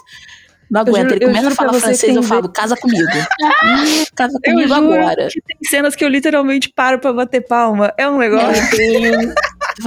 Não 0.69 0.81
aguento, 0.81 1.03
juro- 1.11 1.15
ele 1.15 1.25
começa 1.25 1.47
a 1.47 1.51
falar 1.55 1.73
francês, 1.73 2.13
eu 2.15 2.21
falo, 2.21 2.49
casa 2.49 2.75
comigo. 2.75 3.07
Casa 4.15 4.37
comigo 4.43 4.73
agora. 4.73 5.15
tem 5.29 5.57
cenas 5.69 5.95
que 5.95 6.03
eu 6.03 6.09
literalmente 6.09 6.69
paro 6.75 6.99
pra 6.99 7.13
bater 7.13 7.39
palma. 7.47 7.93
É 7.97 8.07
um 8.07 8.17
negócio. 8.17 8.61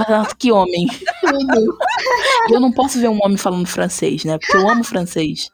"Ah, 0.07 0.27
que 0.37 0.51
homem. 0.51 0.87
Eu 2.49 2.59
não 2.59 2.71
posso 2.71 2.99
ver 2.99 3.09
um 3.09 3.19
homem 3.23 3.37
falando 3.37 3.67
francês, 3.67 4.23
né? 4.25 4.37
Porque 4.39 4.57
eu 4.57 4.67
amo 4.67 4.83
francês. 4.83 5.49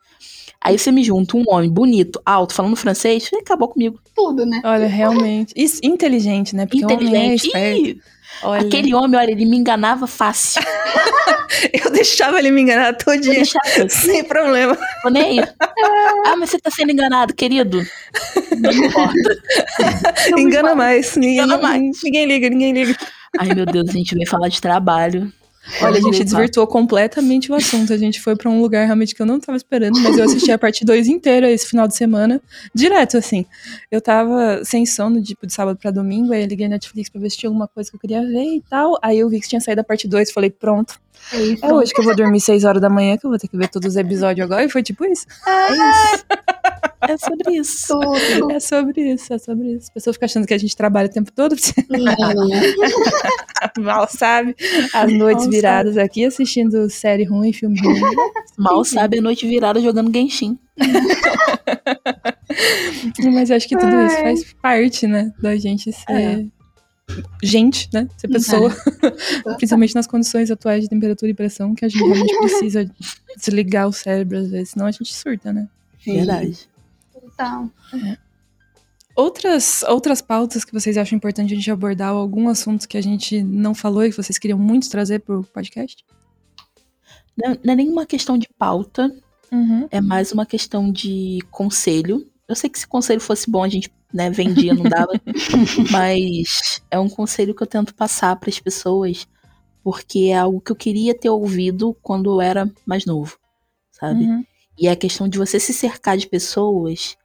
Aí 0.61 0.77
você 0.77 0.91
me 0.91 1.03
junta 1.03 1.37
um 1.37 1.43
homem 1.47 1.69
bonito, 1.69 2.19
alto, 2.25 2.53
falando 2.53 2.75
francês, 2.75 3.29
e 3.31 3.37
acabou 3.37 3.67
comigo. 3.69 3.99
Tudo, 4.15 4.45
né? 4.45 4.61
Olha, 4.65 4.87
realmente. 4.87 5.53
Isso, 5.55 5.79
inteligente, 5.83 6.55
né? 6.55 6.65
Porque 6.65 6.83
o 6.85 6.91
homem 6.91 7.15
é 7.15 7.35
Inteligente. 7.35 8.01
Olha, 8.43 8.61
aquele 8.67 8.93
homem, 8.93 9.19
olha, 9.19 9.31
ele 9.31 9.45
me 9.45 9.57
enganava 9.57 10.05
fácil. 10.05 10.61
eu 11.73 11.89
deixava 11.91 12.37
ele 12.39 12.51
me 12.51 12.61
enganar 12.61 12.89
Eu 12.89 12.97
todinha. 12.97 13.33
deixava, 13.35 13.89
Sem 13.89 14.23
problema. 14.23 14.77
tô 15.01 15.09
nem 15.09 15.39
aí. 15.39 15.47
Ah, 16.25 16.35
mas 16.37 16.49
você 16.49 16.59
tá 16.59 16.69
sendo 16.69 16.91
enganado, 16.91 17.33
querido. 17.33 17.81
Não 18.59 18.71
importa. 18.71 19.37
Engana 20.37 20.75
mais. 20.75 21.15
Ninguém, 21.15 21.35
Engana 21.37 21.55
não- 21.55 21.61
mais. 21.63 21.81
ninguém 22.03 22.25
liga, 22.25 22.49
ninguém 22.49 22.73
liga. 22.73 22.97
Ai, 23.39 23.53
meu 23.55 23.65
Deus, 23.65 23.89
a 23.89 23.93
gente 23.93 24.13
veio 24.13 24.27
falar 24.29 24.49
de 24.49 24.61
trabalho. 24.61 25.31
Olha, 25.81 25.97
a 25.97 26.01
gente 26.01 26.23
desvirtuou 26.23 26.65
completamente 26.67 27.51
o 27.51 27.55
assunto. 27.55 27.93
A 27.93 27.97
gente 27.97 28.21
foi 28.21 28.35
pra 28.35 28.49
um 28.49 28.61
lugar 28.61 28.85
realmente 28.85 29.13
que 29.13 29.21
eu 29.21 29.25
não 29.25 29.39
tava 29.39 29.57
esperando, 29.57 29.99
mas 29.99 30.17
eu 30.17 30.25
assisti 30.25 30.51
a 30.51 30.57
parte 30.57 30.85
2 30.85 31.07
inteira 31.07 31.51
esse 31.51 31.67
final 31.67 31.87
de 31.87 31.95
semana, 31.95 32.41
direto, 32.73 33.17
assim. 33.17 33.45
Eu 33.91 34.01
tava 34.01 34.63
sem 34.63 34.85
sono, 34.85 35.21
tipo, 35.21 35.45
de 35.45 35.53
sábado 35.53 35.77
pra 35.77 35.91
domingo, 35.91 36.33
aí 36.33 36.41
eu 36.43 36.47
liguei 36.47 36.67
na 36.67 36.75
Netflix 36.75 37.09
pra 37.09 37.19
ver 37.21 37.29
se 37.29 37.37
tinha 37.37 37.49
alguma 37.49 37.67
coisa 37.67 37.89
que 37.89 37.95
eu 37.95 37.99
queria 37.99 38.21
ver 38.21 38.55
e 38.55 38.63
tal. 38.69 38.97
Aí 39.01 39.19
eu 39.19 39.29
vi 39.29 39.39
que 39.39 39.47
tinha 39.47 39.61
saído 39.61 39.81
a 39.81 39.83
parte 39.83 40.07
2, 40.07 40.31
falei, 40.31 40.49
pronto. 40.49 40.99
É 41.33 41.41
isso. 41.41 41.65
É 41.65 41.73
hoje 41.73 41.93
que 41.93 41.99
eu 41.99 42.05
vou 42.05 42.15
dormir 42.15 42.39
6 42.39 42.63
horas 42.63 42.81
da 42.81 42.89
manhã, 42.89 43.17
que 43.17 43.25
eu 43.25 43.29
vou 43.29 43.39
ter 43.39 43.47
que 43.47 43.57
ver 43.57 43.69
todos 43.69 43.89
os 43.89 43.97
episódios 43.97 44.45
agora. 44.45 44.63
E 44.63 44.69
foi 44.69 44.83
tipo 44.83 45.05
isso. 45.05 45.25
É 45.45 45.73
isso. 45.73 46.25
É 47.01 47.17
sobre 47.17 47.57
isso. 47.57 47.99
Tudo. 47.99 48.51
É 48.51 48.59
sobre 48.59 49.13
isso, 49.13 49.33
é 49.33 49.37
sobre 49.37 49.75
isso. 49.75 49.89
A 49.91 49.93
pessoa 49.93 50.13
fica 50.13 50.25
achando 50.25 50.47
que 50.47 50.53
a 50.53 50.57
gente 50.57 50.75
trabalha 50.75 51.07
o 51.07 51.11
tempo 51.11 51.31
todo. 51.31 51.55
Não. 51.89 52.15
Mal 53.83 54.07
sabe. 54.09 54.55
As 54.93 55.13
noites 55.13 55.45
Mal 55.45 55.51
viradas 55.51 55.97
aqui 55.97 56.25
assistindo 56.25 56.89
série 56.89 57.23
ruim, 57.23 57.53
filme 57.53 57.79
ruim. 57.79 58.01
Mal 58.57 58.83
sabe 58.83 59.19
a 59.19 59.21
noite 59.21 59.47
virada 59.47 59.79
jogando 59.79 60.11
Genshin. 60.11 60.57
Mas 63.31 63.51
acho 63.51 63.67
que 63.67 63.77
tudo 63.77 63.95
isso 64.05 64.17
faz 64.17 64.53
parte, 64.61 65.07
né? 65.07 65.31
Da 65.39 65.55
gente 65.55 65.91
ser. 65.91 66.11
É. 66.11 66.45
gente, 67.41 67.89
né? 67.93 68.07
Ser 68.17 68.27
pessoa. 68.27 68.75
Principalmente 69.57 69.95
nas 69.95 70.07
condições 70.07 70.51
atuais 70.51 70.83
de 70.83 70.89
temperatura 70.89 71.31
e 71.31 71.33
pressão, 71.33 71.73
que 71.73 71.85
a 71.85 71.89
gente 71.89 72.03
realmente 72.03 72.35
precisa 72.39 72.89
desligar 73.37 73.87
o 73.87 73.93
cérebro 73.93 74.37
às 74.39 74.49
vezes, 74.49 74.69
senão 74.71 74.85
a 74.85 74.91
gente 74.91 75.13
surta, 75.13 75.51
né? 75.53 75.67
Sim. 76.03 76.13
Verdade. 76.17 76.69
Então, 77.23 77.71
Outras, 79.15 79.81
outras 79.83 80.21
pautas 80.21 80.63
que 80.63 80.71
vocês 80.71 80.95
acham 80.95 81.15
importante 81.15 81.51
a 81.51 81.55
gente 81.55 81.71
abordar, 81.71 82.13
ou 82.13 82.19
algum 82.21 82.47
assunto 82.49 82.87
que 82.87 82.97
a 82.97 83.01
gente 83.01 83.41
não 83.41 83.73
falou 83.73 84.05
e 84.05 84.11
que 84.11 84.15
vocês 84.15 84.37
queriam 84.37 84.59
muito 84.59 84.87
trazer 84.91 85.21
pro 85.21 85.43
podcast? 85.45 86.05
Não, 87.35 87.57
não 87.63 87.73
é 87.73 87.75
nenhuma 87.75 88.05
questão 88.05 88.37
de 88.37 88.47
pauta, 88.59 89.11
Uhum. 89.51 89.87
é 89.89 90.01
mais 90.01 90.31
uma 90.33 90.45
questão 90.45 90.91
de 90.91 91.39
conselho. 91.49 92.29
Eu 92.47 92.55
sei 92.55 92.69
que 92.69 92.77
se 92.77 92.85
conselho 92.85 93.19
fosse 93.21 93.49
bom, 93.49 93.63
a 93.63 93.69
gente 93.69 93.89
né, 94.13 94.29
vendia, 94.29 94.73
não 94.73 94.83
dava. 94.83 95.11
mas 95.91 96.81
é 96.89 96.99
um 96.99 97.09
conselho 97.09 97.53
que 97.53 97.63
eu 97.63 97.67
tento 97.67 97.93
passar 97.93 98.35
para 98.35 98.49
as 98.49 98.59
pessoas, 98.59 99.27
porque 99.83 100.29
é 100.31 100.37
algo 100.37 100.61
que 100.61 100.71
eu 100.71 100.75
queria 100.75 101.17
ter 101.17 101.29
ouvido 101.29 101.95
quando 102.01 102.31
eu 102.31 102.41
era 102.41 102.71
mais 102.85 103.05
novo, 103.05 103.37
sabe? 103.91 104.25
Uhum. 104.25 104.43
E 104.77 104.87
é 104.87 104.91
a 104.91 104.95
questão 104.95 105.27
de 105.27 105.37
você 105.37 105.59
se 105.59 105.73
cercar 105.73 106.17
de 106.17 106.27
pessoas 106.27 107.17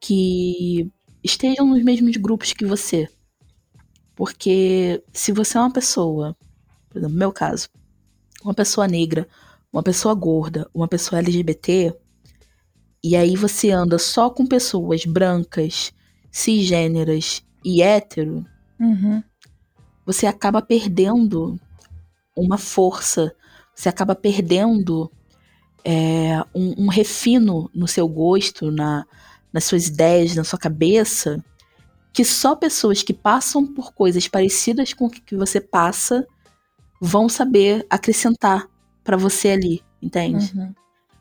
que 0.00 0.90
estejam 1.22 1.66
nos 1.66 1.82
mesmos 1.82 2.16
grupos 2.16 2.52
que 2.52 2.64
você. 2.64 3.08
Porque 4.14 5.02
se 5.12 5.32
você 5.32 5.56
é 5.56 5.60
uma 5.60 5.72
pessoa, 5.72 6.36
por 6.88 6.98
exemplo, 6.98 7.14
no 7.14 7.18
meu 7.18 7.32
caso, 7.32 7.68
uma 8.42 8.54
pessoa 8.54 8.86
negra, 8.86 9.28
uma 9.72 9.82
pessoa 9.82 10.14
gorda, 10.14 10.68
uma 10.74 10.88
pessoa 10.88 11.20
LGBT, 11.20 11.94
e 13.02 13.16
aí 13.16 13.36
você 13.36 13.70
anda 13.70 13.98
só 13.98 14.28
com 14.28 14.46
pessoas 14.46 15.04
brancas, 15.04 15.92
cisgêneras 16.38 17.42
e 17.64 17.82
hétero, 17.82 18.46
Uhum. 18.78 19.20
você 20.06 20.24
acaba 20.24 20.62
perdendo 20.62 21.58
uma 22.36 22.56
força, 22.56 23.34
você 23.74 23.88
acaba 23.88 24.14
perdendo 24.14 25.10
é, 25.84 26.40
um, 26.54 26.84
um 26.84 26.88
refino 26.88 27.68
no 27.74 27.88
seu 27.88 28.06
gosto, 28.06 28.70
na, 28.70 29.04
nas 29.52 29.64
suas 29.64 29.88
ideias, 29.88 30.36
na 30.36 30.44
sua 30.44 30.58
cabeça, 30.58 31.44
que 32.12 32.24
só 32.24 32.54
pessoas 32.54 33.02
que 33.02 33.12
passam 33.12 33.66
por 33.66 33.92
coisas 33.92 34.28
parecidas 34.28 34.92
com 34.92 35.06
o 35.06 35.10
que 35.10 35.36
você 35.36 35.60
passa 35.60 36.24
vão 37.00 37.28
saber 37.28 37.84
acrescentar 37.90 38.68
pra 39.02 39.16
você 39.16 39.50
ali, 39.50 39.82
entende? 40.00 40.52
Uhum. 40.56 40.72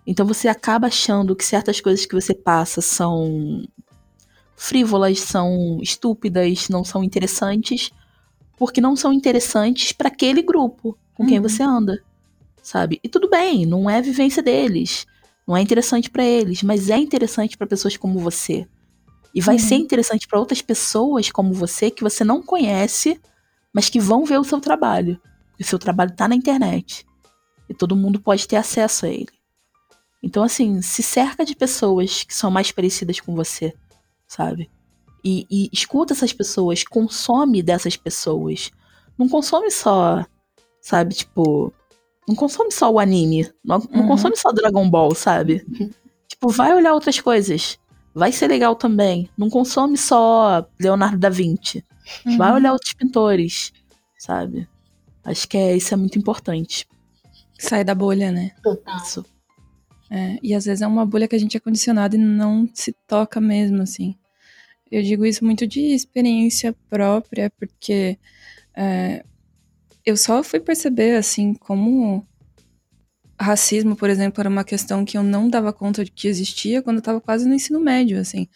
Então 0.06 0.28
você 0.28 0.48
acaba 0.48 0.88
achando 0.88 1.36
que 1.36 1.44
certas 1.44 1.82
coisas 1.82 2.06
que 2.06 2.14
você 2.14 2.36
passa 2.36 2.82
são 2.82 3.68
frívolas, 4.58 5.20
são 5.20 5.80
estúpidas, 5.82 6.68
não 6.68 6.84
são 6.84 7.04
interessantes, 7.04 7.92
porque 8.58 8.82
não 8.82 8.96
são 8.96 9.14
interessantes 9.14 9.92
para 9.92 10.08
aquele 10.08 10.42
grupo 10.42 10.98
com 11.14 11.26
quem 11.28 11.38
Uhum. 11.38 11.44
você 11.44 11.62
anda, 11.64 12.04
sabe? 12.64 13.00
E 13.04 13.08
tudo 13.08 13.30
bem, 13.30 13.66
não 13.68 13.88
é 13.88 13.98
a 13.98 14.02
vivência 14.02 14.42
deles, 14.42 15.06
não 15.48 15.56
é 15.56 15.62
interessante 15.62 16.10
para 16.10 16.24
eles, 16.24 16.64
mas 16.64 16.90
é 16.90 16.98
interessante 16.98 17.56
para 17.56 17.68
pessoas 17.68 17.96
como 17.96 18.20
você. 18.20 18.68
E 19.34 19.40
vai 19.40 19.56
Uhum. 19.56 19.62
ser 19.62 19.76
interessante 19.76 20.28
para 20.28 20.40
outras 20.40 20.62
pessoas 20.62 21.32
como 21.32 21.54
você 21.54 21.92
que 21.92 22.04
você 22.04 22.24
não 22.24 22.42
conhece, 22.42 23.22
mas 23.72 23.90
que 23.90 24.00
vão 24.00 24.26
ver 24.26 24.40
o 24.40 24.44
seu 24.44 24.60
trabalho. 24.60 25.22
O 25.60 25.64
seu 25.64 25.78
trabalho 25.78 26.16
tá 26.16 26.28
na 26.28 26.36
internet. 26.36 27.06
E 27.70 27.74
todo 27.76 27.96
mundo 27.96 28.20
pode 28.20 28.48
ter 28.48 28.56
acesso 28.56 29.06
a 29.06 29.10
ele. 29.10 29.28
Então, 30.24 30.42
assim, 30.42 30.82
se 30.82 31.04
cerca 31.04 31.46
de 31.46 31.56
pessoas 31.56 32.24
que 32.24 32.34
são 32.34 32.50
mais 32.50 32.72
parecidas 32.72 33.20
com 33.20 33.36
você, 33.36 33.74
sabe? 34.28 34.70
E, 35.24 35.46
e 35.50 35.70
escuta 35.74 36.14
essas 36.14 36.32
pessoas, 36.34 36.84
consome 36.84 37.62
dessas 37.64 37.96
pessoas. 37.98 38.72
Não 39.18 39.28
consome 39.28 39.72
só, 39.72 40.26
sabe, 40.82 41.16
tipo. 41.16 41.74
Não 42.28 42.36
consome 42.36 42.72
só 42.72 42.92
o 42.92 43.00
anime. 43.00 43.50
Não, 43.64 43.80
não 43.92 44.02
Uhum. 44.02 44.08
consome 44.10 44.36
só 44.38 44.52
Dragon 44.52 44.90
Ball, 44.90 45.16
sabe? 45.16 45.66
tipo, 46.28 46.50
vai 46.50 46.74
olhar 46.76 46.94
outras 46.94 47.20
coisas. 47.20 47.80
Vai 48.14 48.32
ser 48.32 48.48
legal 48.48 48.76
também. 48.76 49.30
Não 49.38 49.50
consome 49.50 49.98
só 49.98 50.68
Leonardo 50.80 51.18
da 51.18 51.30
Vinci. 51.30 51.86
Vai 52.38 52.50
Uhum. 52.50 52.56
olhar 52.56 52.74
outros 52.74 52.94
pintores, 52.94 53.72
sabe? 54.20 54.68
Acho 55.24 55.48
que 55.48 55.58
é, 55.58 55.76
isso 55.76 55.94
é 55.94 55.98
muito 55.98 56.18
importante. 56.20 56.88
Sai 57.60 57.84
da 57.84 57.96
bolha, 57.96 58.32
né? 58.32 58.52
total. 58.64 58.98
Isso. 58.98 59.26
É, 60.10 60.38
e 60.42 60.54
às 60.54 60.66
vezes 60.66 60.82
é 60.82 60.88
uma 60.88 61.06
bolha 61.06 61.28
que 61.28 61.36
a 61.36 61.40
gente 61.40 61.58
é 61.58 61.60
condicionado 61.60 62.16
e 62.16 62.20
não 62.20 62.70
se 62.74 62.94
toca 63.08 63.42
mesmo, 63.42 63.82
assim. 63.82 64.16
Eu 64.92 65.04
digo 65.04 65.26
isso 65.26 65.46
muito 65.46 65.68
de 65.68 65.82
experiência 65.82 66.76
própria, 66.90 67.52
porque 67.60 68.18
é, 68.76 69.24
eu 70.06 70.18
só 70.18 70.44
fui 70.44 70.60
perceber, 70.60 71.18
assim, 71.18 71.54
como 71.56 72.26
racismo, 73.40 73.96
por 73.96 74.10
exemplo, 74.10 74.42
era 74.42 74.50
uma 74.50 74.64
questão 74.64 75.06
que 75.06 75.18
eu 75.18 75.24
não 75.24 75.50
dava 75.50 75.72
conta 75.72 76.04
de 76.04 76.12
que 76.12 76.28
existia 76.28 76.82
quando 76.82 76.98
eu 76.98 77.02
tava 77.04 77.22
quase 77.22 77.48
no 77.48 77.54
ensino 77.54 77.80
médio, 77.80 78.20
assim. 78.20 78.48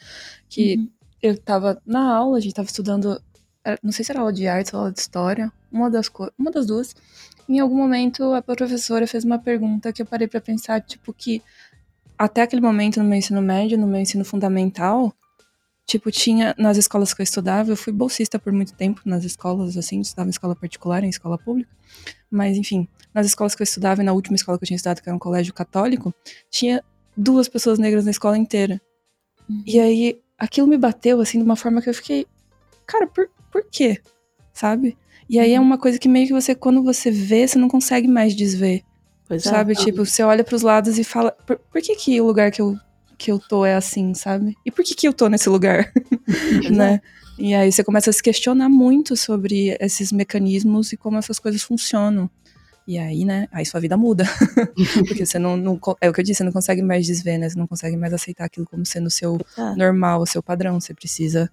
Que 0.49 0.77
Uhum. 0.77 0.89
eu 1.21 1.37
tava 1.37 1.81
na 1.85 2.15
aula, 2.15 2.37
a 2.37 2.41
gente 2.41 2.55
tava 2.55 2.67
estudando, 2.67 3.21
era- 3.63 3.79
não 3.83 3.91
sei 3.91 4.05
se 4.05 4.11
era 4.11 4.21
aula 4.21 4.33
de 4.33 4.47
artes 4.47 4.73
ou 4.73 4.79
aula 4.81 4.91
de 4.91 4.99
história, 4.99 5.51
uma 5.71 5.89
das, 5.89 6.09
uma 6.37 6.51
das 6.51 6.65
duas. 6.67 6.95
Em 7.51 7.59
algum 7.59 7.75
momento, 7.75 8.33
a 8.33 8.41
professora 8.41 9.05
fez 9.05 9.25
uma 9.25 9.37
pergunta 9.37 9.91
que 9.91 10.01
eu 10.01 10.05
parei 10.05 10.25
pra 10.25 10.39
pensar, 10.39 10.79
tipo, 10.79 11.13
que 11.13 11.41
até 12.17 12.43
aquele 12.43 12.61
momento 12.61 13.03
no 13.03 13.09
meu 13.09 13.19
ensino 13.19 13.41
médio, 13.41 13.77
no 13.77 13.85
meu 13.85 13.99
ensino 13.99 14.23
fundamental, 14.23 15.13
tipo, 15.85 16.09
tinha 16.09 16.55
nas 16.57 16.77
escolas 16.77 17.13
que 17.13 17.21
eu 17.21 17.25
estudava, 17.25 17.69
eu 17.69 17.75
fui 17.75 17.91
bolsista 17.91 18.39
por 18.39 18.53
muito 18.53 18.73
tempo 18.73 19.01
nas 19.03 19.25
escolas, 19.25 19.75
assim, 19.75 19.99
estudava 19.99 20.29
em 20.29 20.31
escola 20.31 20.55
particular, 20.55 21.03
em 21.03 21.09
escola 21.09 21.37
pública, 21.37 21.69
mas 22.31 22.55
enfim, 22.55 22.87
nas 23.13 23.25
escolas 23.25 23.53
que 23.53 23.61
eu 23.61 23.65
estudava 23.65 24.01
e 24.01 24.05
na 24.05 24.13
última 24.13 24.37
escola 24.37 24.57
que 24.57 24.63
eu 24.63 24.67
tinha 24.67 24.77
estudado, 24.77 25.01
que 25.01 25.09
era 25.09 25.15
um 25.15 25.19
colégio 25.19 25.53
católico, 25.53 26.13
tinha 26.49 26.81
duas 27.17 27.49
pessoas 27.49 27.77
negras 27.77 28.05
na 28.05 28.11
escola 28.11 28.37
inteira. 28.37 28.79
E 29.65 29.77
aí, 29.77 30.21
aquilo 30.37 30.67
me 30.67 30.77
bateu, 30.77 31.19
assim, 31.19 31.37
de 31.37 31.43
uma 31.43 31.57
forma 31.57 31.81
que 31.81 31.89
eu 31.89 31.93
fiquei, 31.93 32.25
cara, 32.85 33.07
por, 33.07 33.29
por 33.51 33.65
quê? 33.69 34.01
Sabe? 34.53 34.97
E 35.31 35.39
aí 35.39 35.53
é 35.53 35.59
uma 35.61 35.77
coisa 35.77 35.97
que 35.97 36.09
meio 36.09 36.27
que 36.27 36.33
você, 36.33 36.53
quando 36.53 36.83
você 36.83 37.09
vê, 37.09 37.47
você 37.47 37.57
não 37.57 37.69
consegue 37.69 38.05
mais 38.05 38.35
desver. 38.35 38.83
Pois 39.29 39.45
é. 39.45 39.49
Sabe? 39.49 39.73
Tipo, 39.75 40.05
você 40.05 40.21
olha 40.23 40.43
pros 40.43 40.61
lados 40.61 40.99
e 40.99 41.05
fala, 41.05 41.31
por, 41.31 41.57
por 41.57 41.81
que 41.81 41.95
que 41.95 42.19
o 42.19 42.25
lugar 42.25 42.51
que 42.51 42.61
eu, 42.61 42.77
que 43.17 43.31
eu 43.31 43.39
tô 43.39 43.65
é 43.65 43.73
assim, 43.73 44.13
sabe? 44.13 44.57
E 44.65 44.69
por 44.69 44.83
que 44.83 44.93
que 44.93 45.07
eu 45.07 45.13
tô 45.13 45.29
nesse 45.29 45.47
lugar? 45.47 45.89
É. 46.65 46.69
né? 46.69 47.01
E 47.39 47.53
aí 47.55 47.71
você 47.71 47.81
começa 47.81 48.09
a 48.09 48.13
se 48.13 48.21
questionar 48.21 48.67
muito 48.67 49.15
sobre 49.15 49.77
esses 49.79 50.11
mecanismos 50.11 50.91
e 50.91 50.97
como 50.97 51.17
essas 51.17 51.39
coisas 51.39 51.61
funcionam. 51.63 52.29
E 52.85 52.97
aí, 52.97 53.23
né? 53.23 53.47
Aí 53.53 53.65
sua 53.65 53.79
vida 53.79 53.95
muda. 53.95 54.25
Porque 55.07 55.25
você 55.25 55.39
não, 55.39 55.55
não 55.55 55.79
É 56.01 56.09
o 56.09 56.13
que 56.13 56.19
eu 56.19 56.25
disse, 56.25 56.39
você 56.39 56.43
não 56.43 56.51
consegue 56.51 56.81
mais 56.81 57.07
desver, 57.07 57.37
né? 57.37 57.47
Você 57.49 57.57
não 57.57 57.67
consegue 57.67 57.95
mais 57.95 58.13
aceitar 58.13 58.43
aquilo 58.45 58.65
como 58.65 58.85
sendo 58.85 59.07
o 59.07 59.11
seu 59.11 59.39
É. 59.57 59.75
normal, 59.75 60.21
o 60.21 60.25
seu 60.25 60.43
padrão. 60.43 60.77
Você 60.79 60.93
precisa 60.93 61.49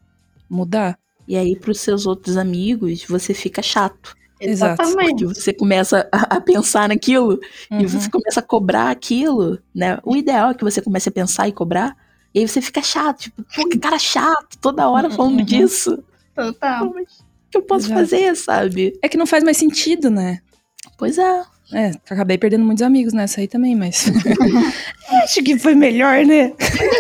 mudar. 0.51 0.99
E 1.29 1.37
aí, 1.37 1.55
pros 1.55 1.79
seus 1.81 2.07
outros 2.07 2.37
amigos, 2.39 3.05
você 3.05 3.35
fica 3.35 3.61
chato. 3.63 4.17
Exatamente. 4.41 5.25
Porque 5.25 5.41
você 5.41 5.53
começa 5.53 6.09
a, 6.11 6.37
a 6.37 6.41
pensar 6.41 6.89
naquilo 6.89 7.39
e 7.71 7.75
Uhum. 7.83 7.89
você 7.89 8.09
começa 8.11 8.41
a 8.41 8.43
cobrar 8.43 8.91
aquilo, 8.91 9.59
né? 9.75 9.99
O 10.05 10.17
ideal 10.17 10.51
é 10.51 10.55
que 10.55 10.65
você 10.65 10.81
comece 10.81 11.09
a 11.09 11.13
pensar 11.13 11.47
e 11.49 11.53
cobrar. 11.53 11.95
E 12.35 12.39
aí 12.41 12.49
você 12.49 12.61
fica 12.63 12.81
chato, 12.83 13.21
tipo, 13.23 13.43
pô, 13.55 13.69
que 13.69 13.79
cara 13.79 13.99
chato, 13.99 14.57
toda 14.61 14.89
hora 14.89 15.11
falando 15.11 15.39
Uhum. 15.41 15.45
disso. 15.45 16.03
Total. 16.35 16.87
Pô, 16.89 16.95
mas 16.95 17.21
o 17.21 17.51
que 17.51 17.59
eu 17.59 17.63
posso 17.63 17.87
Exato. 17.87 18.01
fazer, 18.01 18.37
sabe? 18.37 18.99
É 19.03 19.09
que 19.09 19.17
não 19.17 19.27
faz 19.27 19.43
mais 19.45 19.57
sentido, 19.57 20.09
né? 20.11 20.41
Pois 20.97 21.19
é. 21.19 21.43
É, 21.73 21.91
acabei 22.09 22.39
perdendo 22.39 22.65
muitos 22.65 22.83
amigos 22.83 23.13
nessa 23.13 23.41
aí 23.41 23.49
também, 23.49 23.77
mas. 23.77 24.07
acho 25.23 25.43
que 25.43 25.59
foi 25.59 25.75
melhor, 25.75 26.25
né? 26.25 26.53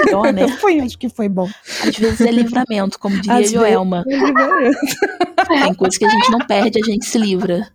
Melhor, 0.04 0.32
né? 0.32 0.46
Foi, 0.58 0.80
acho 0.80 0.98
que 0.98 1.08
foi 1.08 1.28
bom. 1.28 1.48
Às 1.86 1.96
vezes 1.96 2.20
é 2.20 2.30
livramento, 2.30 2.98
como 2.98 3.18
diria 3.20 3.38
Às 3.38 3.50
Joelma. 3.50 4.04
Tem 4.04 5.74
coisas 5.74 5.96
que 5.96 6.04
a 6.04 6.08
gente 6.08 6.30
não 6.30 6.40
perde, 6.40 6.80
a 6.82 6.84
gente 6.84 7.06
se 7.06 7.16
livra. 7.16 7.68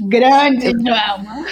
Grande 0.00 0.72
Joelma. 0.72 1.46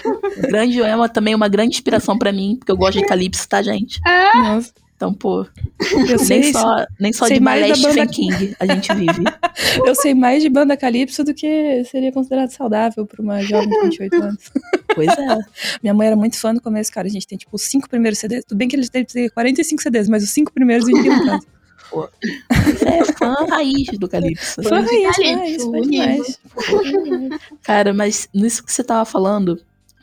Grande 0.49 0.75
Joelma 0.75 1.09
também 1.09 1.35
é 1.35 1.37
uma 1.37 1.49
grande 1.49 1.75
inspiração 1.75 2.19
pra 2.19 2.33
mim, 2.33 2.57
porque 2.59 2.73
eu 2.73 2.77
gosto 2.77 2.99
de 2.99 3.07
Calypso, 3.07 3.49
tá, 3.49 3.63
gente? 3.63 4.01
Nossa, 4.35 4.73
Então, 4.99 5.15
pô, 5.15 5.47
eu 6.11 6.19
sei, 6.19 6.41
nem 6.41 6.53
só, 6.53 6.87
nem 6.99 7.13
só 7.13 7.27
sei 7.29 7.39
de 7.39 7.45
da 7.45 7.73
Stephen 7.77 7.95
banda- 7.99 8.07
King 8.13 8.57
a 8.59 8.67
gente 8.67 8.93
vive. 8.97 9.23
eu 9.87 9.95
sei 9.95 10.13
mais 10.13 10.43
de 10.43 10.49
banda 10.49 10.77
calypso 10.77 11.23
do 11.23 11.33
que 11.33 11.85
seria 11.85 12.11
considerado 12.11 12.51
saudável 12.51 13.07
pra 13.07 13.23
uma 13.23 13.41
jovem 13.43 13.69
de 13.71 13.81
28 13.83 14.15
anos. 14.21 14.51
Pois 14.93 15.07
é. 15.09 15.39
Minha 15.81 15.95
mãe 15.95 16.09
era 16.09 16.17
muito 16.17 16.37
fã 16.37 16.53
no 16.53 16.61
começo, 16.61 16.91
cara. 16.91 17.07
A 17.07 17.11
gente 17.11 17.29
tem, 17.29 17.39
tipo, 17.39 17.55
os 17.55 17.63
cinco 17.63 17.89
primeiros 17.89 18.19
CDs. 18.19 18.45
Tudo 18.45 18.59
bem 18.59 18.67
que 18.67 18.75
eles 18.75 18.89
têm 18.91 19.07
45 19.33 19.81
CDs, 19.81 20.09
mas 20.09 20.25
os 20.25 20.31
cinco 20.31 20.53
primeiros 20.53 20.85
a 20.89 20.91
gente 20.91 21.03
tem 21.05 21.13
em 21.13 21.25
casa. 21.27 21.47
Você 22.67 22.89
é 22.89 23.05
fã 23.13 23.35
raiz 23.49 23.87
do 24.01 24.09
Calypso. 24.09 24.61
Fã 24.65 24.81
raiz, 24.81 25.17
Calypso, 25.17 25.71
demais. 25.83 26.41
Cara, 27.63 27.95
mas 27.95 28.29
nisso 28.35 28.65
que 28.65 28.73
você 28.73 28.83
tava 28.83 29.05
falando, 29.05 29.61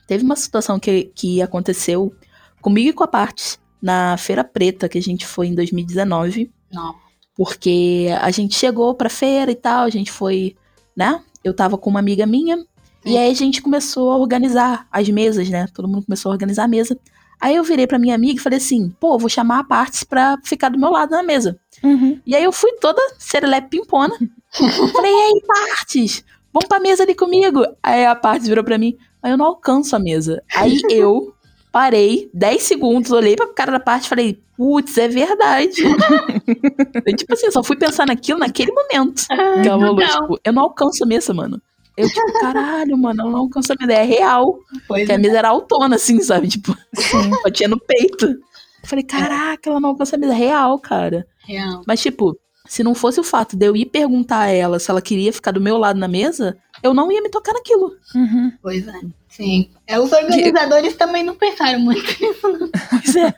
teve 0.07 0.23
uma 0.23 0.37
situação 0.37 0.79
que, 0.79 1.11
que 1.13 1.41
aconteceu 1.41 2.15
comigo 2.61 2.89
e 2.89 2.93
com 2.93 3.03
a 3.03 3.07
Partes 3.07 3.59
na 3.85 4.17
Feira 4.17 4.43
Preta 4.43 4.89
que 4.89 4.97
a 4.97 5.01
gente 5.01 5.27
foi 5.27 5.45
em 5.45 5.53
2019. 5.53 6.51
Não. 6.73 6.95
Porque 7.35 8.07
a 8.19 8.31
gente 8.31 8.55
chegou 8.55 8.95
pra 8.95 9.09
feira 9.09 9.51
e 9.51 9.55
tal, 9.55 9.85
a 9.85 9.89
gente 9.89 10.11
foi 10.11 10.55
né? 10.95 11.21
Eu 11.43 11.53
tava 11.53 11.77
com 11.77 11.89
uma 11.89 11.99
amiga 11.99 12.25
minha. 12.25 12.65
E 13.05 13.15
aí 13.15 13.29
a 13.29 13.35
gente 13.35 13.61
começou 13.61 14.11
a 14.11 14.17
organizar 14.17 14.87
as 14.91 15.07
mesas, 15.09 15.47
né? 15.49 15.67
Todo 15.71 15.87
mundo 15.87 16.05
começou 16.05 16.31
a 16.31 16.33
organizar 16.33 16.63
a 16.63 16.67
mesa. 16.67 16.97
Aí 17.39 17.55
eu 17.55 17.63
virei 17.63 17.85
pra 17.85 17.99
minha 17.99 18.15
amiga 18.15 18.39
e 18.39 18.43
falei 18.43 18.57
assim: 18.57 18.89
pô, 18.99 19.19
vou 19.19 19.29
chamar 19.29 19.59
a 19.59 19.63
Partes 19.63 20.03
pra 20.03 20.37
ficar 20.43 20.69
do 20.69 20.79
meu 20.79 20.89
lado 20.89 21.11
na 21.11 21.21
mesa. 21.21 21.59
Uhum. 21.83 22.19
E 22.25 22.35
aí 22.35 22.43
eu 22.43 22.51
fui 22.51 22.71
toda 22.79 22.99
serelepe 23.19 23.77
pimpona. 23.77 24.15
falei: 24.93 25.11
e 25.11 25.21
aí, 25.21 25.41
Partes? 25.45 26.23
Vamos 26.51 26.67
pra 26.67 26.79
mesa 26.79 27.03
ali 27.03 27.13
comigo. 27.13 27.63
Aí 27.83 28.05
a 28.05 28.15
Partes 28.15 28.47
virou 28.47 28.63
pra 28.63 28.79
mim: 28.79 28.97
mas 29.21 29.31
eu 29.31 29.37
não 29.37 29.45
alcanço 29.45 29.95
a 29.95 29.99
mesa. 29.99 30.41
Aí 30.55 30.81
eu 30.89 31.34
parei 31.75 32.29
10 32.33 32.63
segundos, 32.63 33.11
olhei 33.11 33.35
pra 33.35 33.51
cara 33.53 33.73
da 33.73 33.81
Partes 33.81 34.05
e 34.05 34.09
falei: 34.09 34.39
putz, 34.55 34.97
é 34.97 35.09
verdade. 35.09 35.81
eu, 37.05 37.15
tipo 37.17 37.33
assim, 37.33 37.47
eu 37.47 37.51
só 37.51 37.61
fui 37.61 37.75
pensar 37.75 38.05
naquilo 38.05 38.39
naquele 38.39 38.71
momento. 38.71 39.27
Que 39.27 39.67
ela 39.67 39.79
falou, 39.79 39.95
não. 39.97 40.07
tipo, 40.07 40.39
eu 40.41 40.53
não 40.53 40.63
alcanço 40.63 41.03
a 41.03 41.05
mesa, 41.07 41.33
mano. 41.33 41.61
Eu, 41.97 42.07
tipo, 42.07 42.31
caralho, 42.39 42.97
mano, 42.97 43.23
eu 43.23 43.29
não 43.29 43.39
alcanço 43.39 43.73
a 43.73 43.75
mesa. 43.77 43.91
É 43.91 44.03
real. 44.03 44.57
Pois 44.87 45.01
Porque 45.01 45.11
a 45.11 45.15
é. 45.15 45.17
mesa 45.17 45.37
era 45.37 45.49
autona, 45.49 45.97
assim, 45.97 46.21
sabe? 46.21 46.47
Tipo, 46.47 46.73
Sim. 46.93 47.29
batia 47.43 47.67
no 47.67 47.77
peito. 47.77 48.25
Eu 48.25 48.39
falei, 48.87 49.03
caraca, 49.03 49.69
ela 49.69 49.81
não 49.81 49.89
alcança 49.89 50.15
a 50.15 50.19
mesa. 50.19 50.31
É 50.31 50.37
real, 50.37 50.79
cara. 50.79 51.27
Real. 51.45 51.81
Mas, 51.85 52.01
tipo, 52.01 52.39
se 52.67 52.83
não 52.83 52.93
fosse 52.95 53.19
o 53.19 53.23
fato 53.23 53.55
de 53.55 53.65
eu 53.65 53.75
ir 53.75 53.85
perguntar 53.85 54.41
a 54.41 54.49
ela 54.51 54.79
se 54.79 54.89
ela 54.91 55.01
queria 55.01 55.31
ficar 55.33 55.51
do 55.51 55.61
meu 55.61 55.77
lado 55.77 55.99
na 55.99 56.07
mesa, 56.07 56.57
eu 56.83 56.93
não 56.93 57.11
ia 57.11 57.21
me 57.21 57.29
tocar 57.29 57.53
naquilo. 57.53 57.91
Uhum. 58.15 58.51
Pois 58.61 58.87
é. 58.87 58.99
Sim. 59.29 59.69
É, 59.85 59.99
os 59.99 60.11
organizadores 60.11 60.95
também 60.95 61.23
não 61.23 61.35
pensaram 61.35 61.79
muito 61.79 62.03
nisso, 62.21 62.47
não. 62.47 62.69
Pois 62.89 63.15
é. 63.15 63.33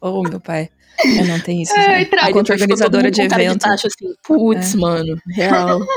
Oh, 0.00 0.22
meu 0.22 0.40
pai. 0.40 0.68
Eu 1.04 1.26
não 1.26 1.38
tenho 1.40 1.62
isso. 1.62 1.74
Ai, 1.76 1.86
né? 2.00 2.04
tra- 2.06 2.24
Aí 2.24 2.32
Quanto 2.32 2.46
depois 2.46 2.62
ficou 2.62 2.76
todo 2.76 2.94
organizadora 2.96 3.10
de 3.10 3.22
evento. 3.22 3.60
tacho, 3.60 3.86
assim, 3.86 4.14
putz, 4.26 4.74
mano, 4.74 5.16
real. 5.28 5.80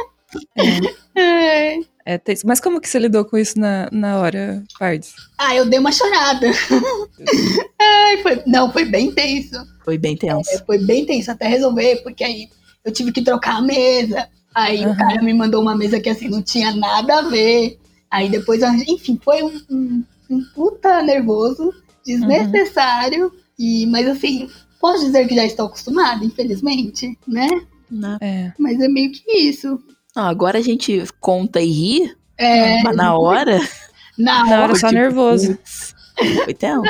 É, 1.16 1.74
É. 1.76 1.80
é 2.10 2.18
tenso. 2.18 2.48
Mas 2.48 2.60
como 2.60 2.82
que 2.82 2.90
você 2.90 2.98
lidou 2.98 3.24
com 3.24 3.38
isso 3.38 3.60
na, 3.60 3.88
na 3.92 4.18
hora, 4.18 4.64
Pardes? 4.80 5.14
Ah, 5.38 5.56
eu 5.56 5.70
dei 5.70 5.78
uma 5.78 5.92
chorada. 5.92 6.48
Ai, 7.80 8.18
foi... 8.24 8.42
Não, 8.48 8.74
foi 8.74 8.86
bem 8.86 9.12
tenso. 9.12 9.56
Foi 9.86 9.96
bem 9.96 10.18
tenso. 10.18 10.50
É, 10.50 10.58
Foi 10.66 10.80
bem 10.80 11.06
tenso 11.06 11.30
até 11.30 11.48
resolver, 11.48 11.98
porque 11.98 12.24
aí 12.24 12.50
eu 12.84 12.92
tive 12.92 13.12
que 13.12 13.22
trocar 13.22 13.58
a 13.58 13.62
mesa. 13.62 14.28
Aí 14.56 14.84
Aham. 14.84 14.94
o 14.94 14.98
cara 14.98 15.22
me 15.22 15.34
mandou 15.36 15.62
uma 15.62 15.78
mesa 15.78 16.00
que 16.00 16.10
assim 16.10 16.28
não 16.30 16.42
tinha 16.42 16.76
nada 16.76 17.20
a 17.20 17.22
ver. 17.30 17.78
Aí 18.10 18.28
depois, 18.28 18.64
enfim, 18.88 19.20
foi 19.24 19.44
um, 19.44 19.62
um, 19.70 20.04
um 20.32 20.44
puta 20.56 21.04
nervoso, 21.04 21.72
desnecessário. 22.04 23.32
E, 23.58 23.86
mas 23.86 24.08
assim, 24.08 24.50
posso 24.82 25.06
dizer 25.06 25.28
que 25.28 25.36
já 25.36 25.46
estou 25.46 25.68
acostumada, 25.68 26.26
infelizmente, 26.26 27.16
né? 27.28 27.48
Né? 27.92 28.18
É. 28.20 28.54
Mas 28.58 28.80
é 28.80 28.88
meio 28.88 29.12
que 29.12 29.32
isso. 29.32 29.80
Não, 30.20 30.28
agora 30.28 30.58
a 30.58 30.62
gente 30.62 31.04
conta 31.20 31.62
e 31.62 31.70
ri, 31.72 32.16
É, 32.38 32.82
mas 32.84 32.96
na 32.96 33.18
hora. 33.18 33.58
na 34.18 34.44
Na 34.44 34.52
hora 34.52 34.64
hora, 34.64 34.76
só 34.76 34.88
tipo, 34.88 35.00
nervoso. 35.00 35.58
Foi 36.46 36.54
tenso. 36.54 36.84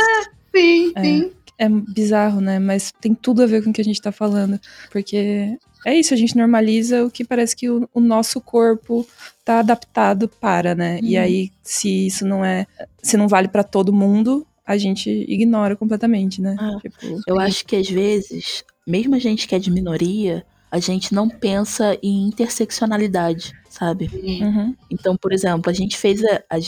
sim, 0.55 0.91
É. 0.95 1.01
sim. 1.03 1.31
É 1.57 1.67
bizarro, 1.67 2.39
né? 2.39 2.57
Mas 2.57 2.91
tem 3.01 3.13
tudo 3.13 3.43
a 3.43 3.45
ver 3.45 3.61
com 3.63 3.69
o 3.69 3.73
que 3.73 3.81
a 3.81 3.83
gente 3.83 4.01
tá 4.01 4.11
falando. 4.13 4.57
Porque 4.89 5.57
é 5.85 5.93
isso, 5.93 6.13
a 6.13 6.17
gente 6.17 6.35
normaliza 6.37 7.03
o 7.05 7.11
que 7.11 7.25
parece 7.25 7.53
que 7.55 7.69
o, 7.69 7.87
o 7.93 7.99
nosso 7.99 8.39
corpo 8.39 9.05
tá 9.43 9.59
adaptado 9.59 10.29
para, 10.39 10.73
né? 10.73 10.99
E 11.03 11.17
Uhum. 11.17 11.21
aí, 11.23 11.51
se 11.61 12.07
isso 12.07 12.25
não 12.25 12.43
é. 12.45 12.65
Se 13.03 13.17
não 13.17 13.27
vale 13.27 13.49
pra 13.49 13.61
todo 13.63 13.91
mundo, 13.91 14.47
a 14.65 14.77
gente 14.77 15.09
ignora 15.27 15.75
completamente, 15.75 16.41
né? 16.41 16.55
Ah. 16.57 16.77
Tipo, 16.81 17.21
Eu 17.27 17.37
acho 17.39 17.65
que 17.65 17.75
às 17.75 17.89
vezes, 17.89 18.63
mesmo 18.87 19.13
a 19.15 19.19
gente 19.19 19.45
que 19.47 19.53
é 19.53 19.59
de 19.59 19.69
minoria, 19.69 20.45
a 20.71 20.79
gente 20.79 21.13
não 21.13 21.27
pensa 21.29 21.97
em 22.01 22.27
interseccionalidade, 22.27 23.53
sabe? 23.69 24.09
uhum, 24.41 24.75
Então, 24.89 25.17
por 25.17 25.33
exemplo, 25.33 25.69
a 25.69 25.73
gente 25.73 25.97
fez 25.97 26.23
a, 26.23 26.43
a- 26.49 26.59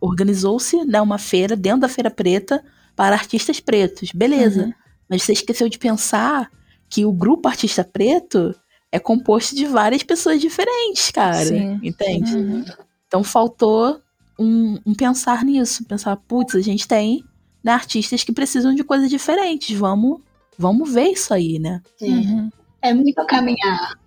organizou-se 0.00 0.84
né, 0.84 1.00
uma 1.00 1.18
feira 1.18 1.56
dentro 1.56 1.80
da 1.80 1.88
Feira 1.88 2.10
Preta 2.10 2.62
para 2.94 3.14
artistas 3.16 3.60
pretos, 3.60 4.10
beleza? 4.12 4.64
Uhum. 4.66 4.72
Mas 5.08 5.22
você 5.22 5.32
esqueceu 5.32 5.68
de 5.68 5.78
pensar 5.78 6.50
que 6.88 7.04
o 7.04 7.12
grupo 7.12 7.48
Artista 7.48 7.82
Preto 7.84 8.54
é 8.92 8.98
composto 8.98 9.54
de 9.54 9.66
várias 9.66 10.02
pessoas 10.02 10.40
diferentes, 10.40 11.10
cara. 11.10 11.44
Sim. 11.44 11.78
Entende? 11.82 12.34
uhum. 12.36 12.64
Então 13.06 13.22
faltou 13.24 14.00
um, 14.38 14.78
um 14.86 14.94
pensar 14.94 15.44
nisso, 15.44 15.84
pensar, 15.84 16.16
putz, 16.16 16.54
a 16.54 16.60
gente 16.60 16.86
tem 16.86 17.24
né, 17.62 17.72
artistas 17.72 18.22
que 18.22 18.32
precisam 18.32 18.74
de 18.74 18.84
coisas 18.84 19.08
diferentes, 19.08 19.76
vamos, 19.76 20.20
vamos 20.58 20.92
ver 20.92 21.08
isso 21.10 21.32
aí, 21.32 21.58
né? 21.58 21.80
sim. 21.98 22.16
Uhum. 22.16 22.50
É 22.86 22.94
muito 22.94 23.20
caminhar. 23.26 23.98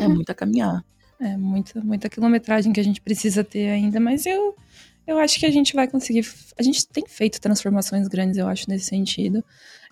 É 0.00 0.08
muito 0.08 0.30
a 0.30 0.34
caminhar. 0.34 0.84
É 1.20 1.36
muita, 1.36 1.80
muita 1.80 2.08
quilometragem 2.08 2.72
que 2.72 2.80
a 2.80 2.84
gente 2.84 3.00
precisa 3.00 3.44
ter 3.44 3.68
ainda, 3.70 4.00
mas 4.00 4.26
eu, 4.26 4.54
eu 5.06 5.18
acho 5.18 5.38
que 5.38 5.46
a 5.46 5.50
gente 5.50 5.74
vai 5.74 5.86
conseguir. 5.86 6.26
A 6.58 6.62
gente 6.62 6.86
tem 6.88 7.04
feito 7.06 7.40
transformações 7.40 8.08
grandes, 8.08 8.36
eu 8.36 8.48
acho, 8.48 8.68
nesse 8.68 8.86
sentido. 8.86 9.44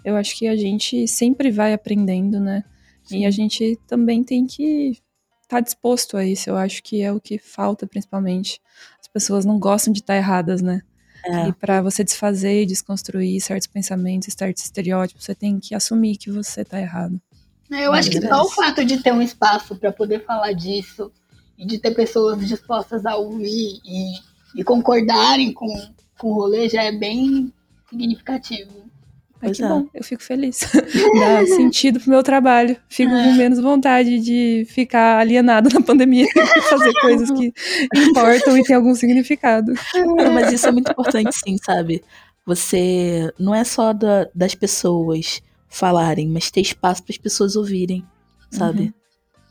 Eu 0.04 0.16
acho 0.16 0.36
que 0.36 0.48
a 0.48 0.56
gente 0.56 1.06
sempre 1.06 1.50
vai 1.50 1.72
aprendendo, 1.72 2.40
né? 2.40 2.64
E 3.10 3.24
a 3.26 3.30
gente 3.30 3.78
também 3.86 4.24
tem 4.24 4.46
que 4.46 4.98
estar 5.42 5.60
disposto 5.60 6.16
a 6.16 6.24
isso. 6.24 6.50
Eu 6.50 6.56
acho 6.56 6.82
que 6.82 7.02
é 7.02 7.12
o 7.12 7.20
que 7.20 7.38
falta, 7.38 7.86
principalmente. 7.86 8.60
As 9.00 9.08
pessoas 9.08 9.44
não 9.44 9.58
gostam 9.58 9.92
de 9.92 10.00
estar 10.00 10.16
erradas, 10.16 10.62
né? 10.62 10.82
É. 11.24 11.48
E 11.48 11.52
para 11.52 11.80
você 11.80 12.02
desfazer 12.02 12.62
e 12.62 12.66
desconstruir 12.66 13.40
certos 13.40 13.68
pensamentos, 13.68 14.34
certos 14.36 14.64
estereótipos, 14.64 15.24
você 15.24 15.34
tem 15.34 15.60
que 15.60 15.74
assumir 15.74 16.16
que 16.16 16.30
você 16.30 16.64
tá 16.64 16.80
errado. 16.80 17.20
Eu 17.80 17.92
acho 17.92 18.10
que 18.10 18.20
só 18.20 18.42
o 18.42 18.50
fato 18.50 18.84
de 18.84 19.02
ter 19.02 19.12
um 19.12 19.22
espaço 19.22 19.76
para 19.76 19.92
poder 19.92 20.24
falar 20.24 20.52
disso 20.52 21.10
e 21.58 21.66
de 21.66 21.78
ter 21.78 21.92
pessoas 21.92 22.46
dispostas 22.46 23.06
a 23.06 23.16
ouvir 23.16 23.80
e, 23.84 24.14
e 24.56 24.64
concordarem 24.64 25.52
com, 25.52 25.68
com 26.18 26.30
o 26.30 26.34
rolê 26.34 26.68
já 26.68 26.82
é 26.82 26.92
bem 26.92 27.52
significativo. 27.88 28.82
Pois 29.40 29.56
que 29.56 29.64
é. 29.64 29.68
bom, 29.68 29.86
eu 29.92 30.04
fico 30.04 30.22
feliz. 30.22 30.60
Dá 31.18 31.44
sentido 31.46 31.98
pro 31.98 32.10
meu 32.10 32.22
trabalho. 32.22 32.76
Fico 32.88 33.10
com 33.10 33.32
menos 33.32 33.58
vontade 33.58 34.20
de 34.20 34.64
ficar 34.68 35.18
alienado 35.18 35.68
na 35.74 35.80
pandemia 35.80 36.26
e 36.30 36.60
fazer 36.62 36.92
coisas 37.00 37.30
que 37.32 37.52
importam 37.92 38.56
e 38.56 38.62
têm 38.62 38.76
algum 38.76 38.94
significado. 38.94 39.72
Não, 39.94 40.32
mas 40.32 40.52
isso 40.52 40.68
é 40.68 40.70
muito 40.72 40.92
importante, 40.92 41.32
sim, 41.32 41.56
sabe? 41.58 42.04
Você 42.46 43.32
não 43.38 43.52
é 43.52 43.64
só 43.64 43.92
da- 43.92 44.28
das 44.32 44.54
pessoas 44.54 45.42
falarem, 45.72 46.28
mas 46.28 46.50
ter 46.50 46.60
espaço 46.60 47.02
para 47.02 47.12
as 47.12 47.18
pessoas 47.18 47.56
ouvirem, 47.56 48.04
sabe? 48.50 48.94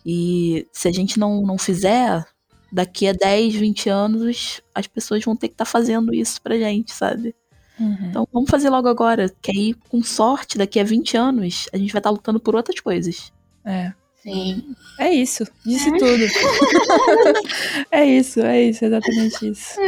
E 0.05 0.67
se 0.71 0.87
a 0.87 0.91
gente 0.91 1.19
não, 1.19 1.41
não 1.41 1.57
fizer, 1.57 2.23
daqui 2.71 3.07
a 3.07 3.13
10, 3.13 3.55
20 3.55 3.89
anos, 3.89 4.61
as 4.73 4.87
pessoas 4.87 5.23
vão 5.23 5.35
ter 5.35 5.47
que 5.47 5.55
estar 5.55 5.65
fazendo 5.65 6.13
isso 6.13 6.41
pra 6.41 6.57
gente, 6.57 6.91
sabe? 6.91 7.35
Uhum. 7.79 7.97
Então 8.09 8.27
vamos 8.31 8.49
fazer 8.49 8.69
logo 8.69 8.87
agora, 8.87 9.33
que 9.41 9.51
aí, 9.51 9.73
com 9.89 10.03
sorte, 10.03 10.57
daqui 10.57 10.79
a 10.79 10.83
20 10.83 11.17
anos, 11.17 11.65
a 11.73 11.77
gente 11.77 11.91
vai 11.91 11.99
estar 11.99 12.11
lutando 12.11 12.39
por 12.39 12.55
outras 12.55 12.79
coisas. 12.79 13.33
É. 13.65 13.91
Sim. 14.21 14.75
É 14.99 15.11
isso, 15.11 15.43
disse 15.65 15.89
tudo. 15.97 16.23
é 17.91 18.05
isso, 18.05 18.39
é 18.41 18.63
isso, 18.63 18.85
exatamente 18.85 19.49
isso. 19.49 19.79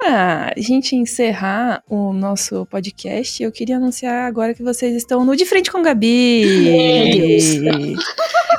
Pra 0.00 0.54
gente 0.56 0.96
encerrar 0.96 1.82
o 1.86 2.10
nosso 2.14 2.64
podcast, 2.66 3.42
eu 3.42 3.52
queria 3.52 3.76
anunciar 3.76 4.26
agora 4.26 4.54
que 4.54 4.62
vocês 4.62 4.96
estão 4.96 5.26
no 5.26 5.36
De 5.36 5.44
Frente 5.44 5.70
com 5.70 5.82
Gabi. 5.82 6.42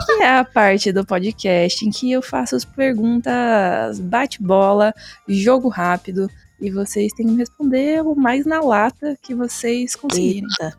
que 0.06 0.22
é 0.22 0.30
a 0.30 0.46
parte 0.46 0.92
do 0.92 1.04
podcast 1.04 1.84
em 1.84 1.90
que 1.90 2.12
eu 2.12 2.22
faço 2.22 2.56
as 2.56 2.64
perguntas 2.64 4.00
bate-bola, 4.00 4.94
jogo 5.28 5.68
rápido, 5.68 6.30
e 6.60 6.70
vocês 6.70 7.12
têm 7.14 7.26
que 7.26 7.36
responder 7.36 8.04
o 8.04 8.14
mais 8.14 8.46
na 8.46 8.62
lata 8.62 9.18
que 9.20 9.34
vocês 9.34 9.96
conseguirem. 9.96 10.44
Eita. 10.44 10.78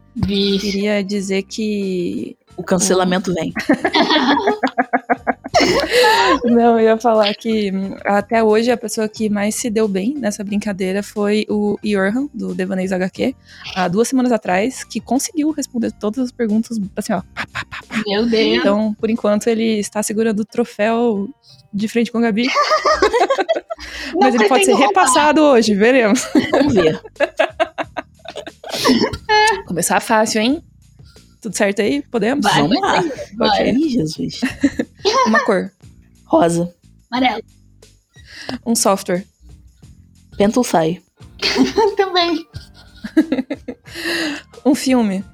Queria 0.61 1.03
dizer 1.03 1.43
que 1.43 2.37
o 2.57 2.63
cancelamento 2.63 3.35
vem. 3.35 3.53
Não, 6.45 6.79
eu 6.79 6.87
ia 6.87 6.99
falar 6.99 7.35
que 7.35 7.71
hum, 7.73 7.97
até 8.05 8.43
hoje 8.43 8.71
a 8.71 8.77
pessoa 8.77 9.09
que 9.09 9.29
mais 9.29 9.55
se 9.55 9.71
deu 9.71 9.87
bem 9.89 10.15
nessa 10.15 10.43
brincadeira 10.43 11.03
foi 11.03 11.47
o 11.49 11.79
Yorhan, 11.85 12.29
do 12.33 12.55
Devaneios 12.55 12.93
HQ, 12.93 13.35
há 13.75 13.89
duas 13.89 14.09
semanas 14.09 14.33
atrás, 14.33 14.85
que 14.85 15.01
conseguiu 15.01 15.51
responder 15.51 15.93
todas 15.93 16.27
as 16.27 16.33
perguntas, 16.33 16.79
assim, 16.97 17.13
ó. 17.13 17.23
Meu 18.07 18.27
Deus. 18.27 18.59
Então, 18.59 18.95
por 18.95 19.11
enquanto, 19.11 19.47
ele 19.49 19.79
está 19.79 20.03
segurando 20.03 20.41
o 20.41 20.45
troféu 20.45 21.29
de 21.73 21.89
frente 21.89 22.11
com 22.11 22.19
a 22.19 22.23
Gabi. 22.23 22.47
Mas 24.21 24.35
ele 24.35 24.49
pode 24.49 24.65
ser 24.65 24.73
roubar. 24.73 24.89
repassado 24.89 25.41
hoje, 25.43 25.75
veremos. 25.75 26.27
Vamos 26.51 26.75
ver. 26.75 27.01
Começar 29.67 30.01
fácil, 30.01 30.41
hein? 30.41 30.63
Tudo 31.43 31.57
certo 31.57 31.82
aí? 31.82 32.03
Podemos? 32.03 32.45
Vai, 32.45 32.62
Vamos 32.62 32.80
lá. 32.80 33.03
Bora. 33.34 33.68
Ih, 33.68 33.88
Jesus. 33.88 34.40
Uma 35.26 35.45
cor, 35.45 35.72
Rosa. 36.24 36.72
Amarelo. 37.11 37.43
um 38.64 38.76
software, 38.76 39.26
Pentel 40.38 40.62
sai. 40.62 41.03
Também. 41.97 42.47
um 44.64 44.74
filme. 44.74 45.24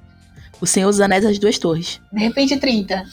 O 0.59 0.65
Senhor 0.65 0.89
dos 0.89 0.99
Anéis 0.99 1.23
as 1.25 1.37
duas 1.37 1.59
torres. 1.59 2.01
De 2.11 2.19
repente 2.19 2.57
30. 2.57 3.05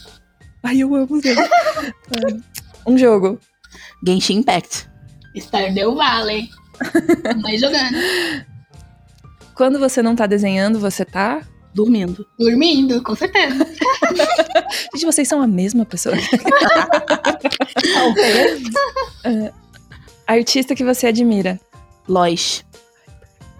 Ai, 0.62 0.78
eu 0.78 0.94
amo. 0.94 1.20
É. 1.20 2.90
um 2.90 2.96
jogo. 2.96 3.38
Genshin 4.04 4.38
Impact. 4.38 4.88
Stardew 5.36 5.94
Valley. 5.94 6.48
Mas 7.42 7.60
jogando. 7.60 7.96
Quando 9.54 9.78
você 9.78 10.02
não 10.02 10.16
tá 10.16 10.26
desenhando, 10.26 10.80
você 10.80 11.04
tá. 11.04 11.42
Dormindo. 11.76 12.26
Dormindo, 12.38 13.02
com 13.02 13.14
certeza. 13.14 13.66
Gente, 14.94 15.04
vocês 15.04 15.28
são 15.28 15.42
a 15.42 15.46
mesma 15.46 15.84
pessoa. 15.84 16.16
É, 19.24 19.52
artista 20.26 20.74
que 20.74 20.84
você 20.84 21.08
admira. 21.08 21.60
Lois. 22.08 22.64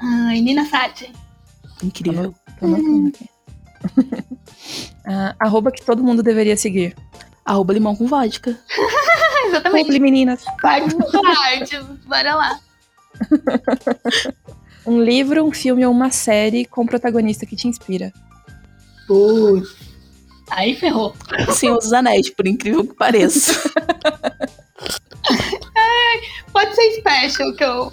Ai, 0.01 0.41
Nina 0.41 0.65
Sati. 0.67 1.13
Incrível. 1.83 2.33
Tô 2.59 2.67
anotando 2.67 3.09
aqui. 3.09 3.29
Ah, 5.05 5.35
arroba 5.41 5.73
que 5.73 5.85
todo 5.85 6.05
mundo 6.05 6.23
deveria 6.23 6.57
seguir. 6.57 6.97
Arroba 7.45 7.73
limão 7.73 7.97
com 7.97 8.07
vodka. 8.07 8.57
Exatamente. 9.47 9.87
Publi, 9.87 10.01
meninas. 10.01 10.45
Parte 10.63 10.95
parte. 10.95 11.79
Bora 12.07 12.35
lá. 12.35 12.61
Um 14.87 15.03
livro, 15.03 15.45
um 15.45 15.53
filme 15.53 15.85
ou 15.85 15.93
uma 15.93 16.11
série 16.11 16.65
com 16.65 16.87
protagonista 16.87 17.45
que 17.45 17.57
te 17.57 17.67
inspira. 17.67 18.13
Putz. 19.07 19.75
Aí 20.51 20.77
ferrou. 20.77 21.15
O 21.49 21.53
Senhor 21.53 21.79
dos 21.79 21.93
Anéis, 21.93 22.31
por 22.31 22.47
incrível 22.47 22.87
que 22.87 22.95
pareça. 22.95 23.53
Pode 26.53 26.75
ser 26.75 26.93
special, 27.01 27.53
que 27.55 27.65
eu. 27.65 27.93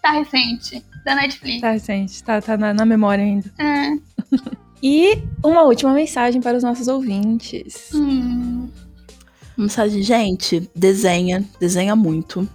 Tá 0.00 0.12
recente. 0.12 0.84
Da 1.04 1.14
Netflix. 1.16 1.60
Tá 1.60 1.72
recente, 1.72 2.22
tá, 2.22 2.40
tá 2.40 2.56
na, 2.56 2.72
na 2.72 2.86
memória 2.86 3.24
ainda. 3.24 3.52
É. 3.58 3.98
E 4.86 5.22
uma 5.42 5.62
última 5.62 5.94
mensagem 5.94 6.42
para 6.42 6.58
os 6.58 6.62
nossos 6.62 6.88
ouvintes. 6.88 7.88
Hum. 7.94 8.68
Mensagem, 9.56 10.02
gente, 10.02 10.70
desenha, 10.76 11.42
desenha 11.58 11.96
muito, 11.96 12.46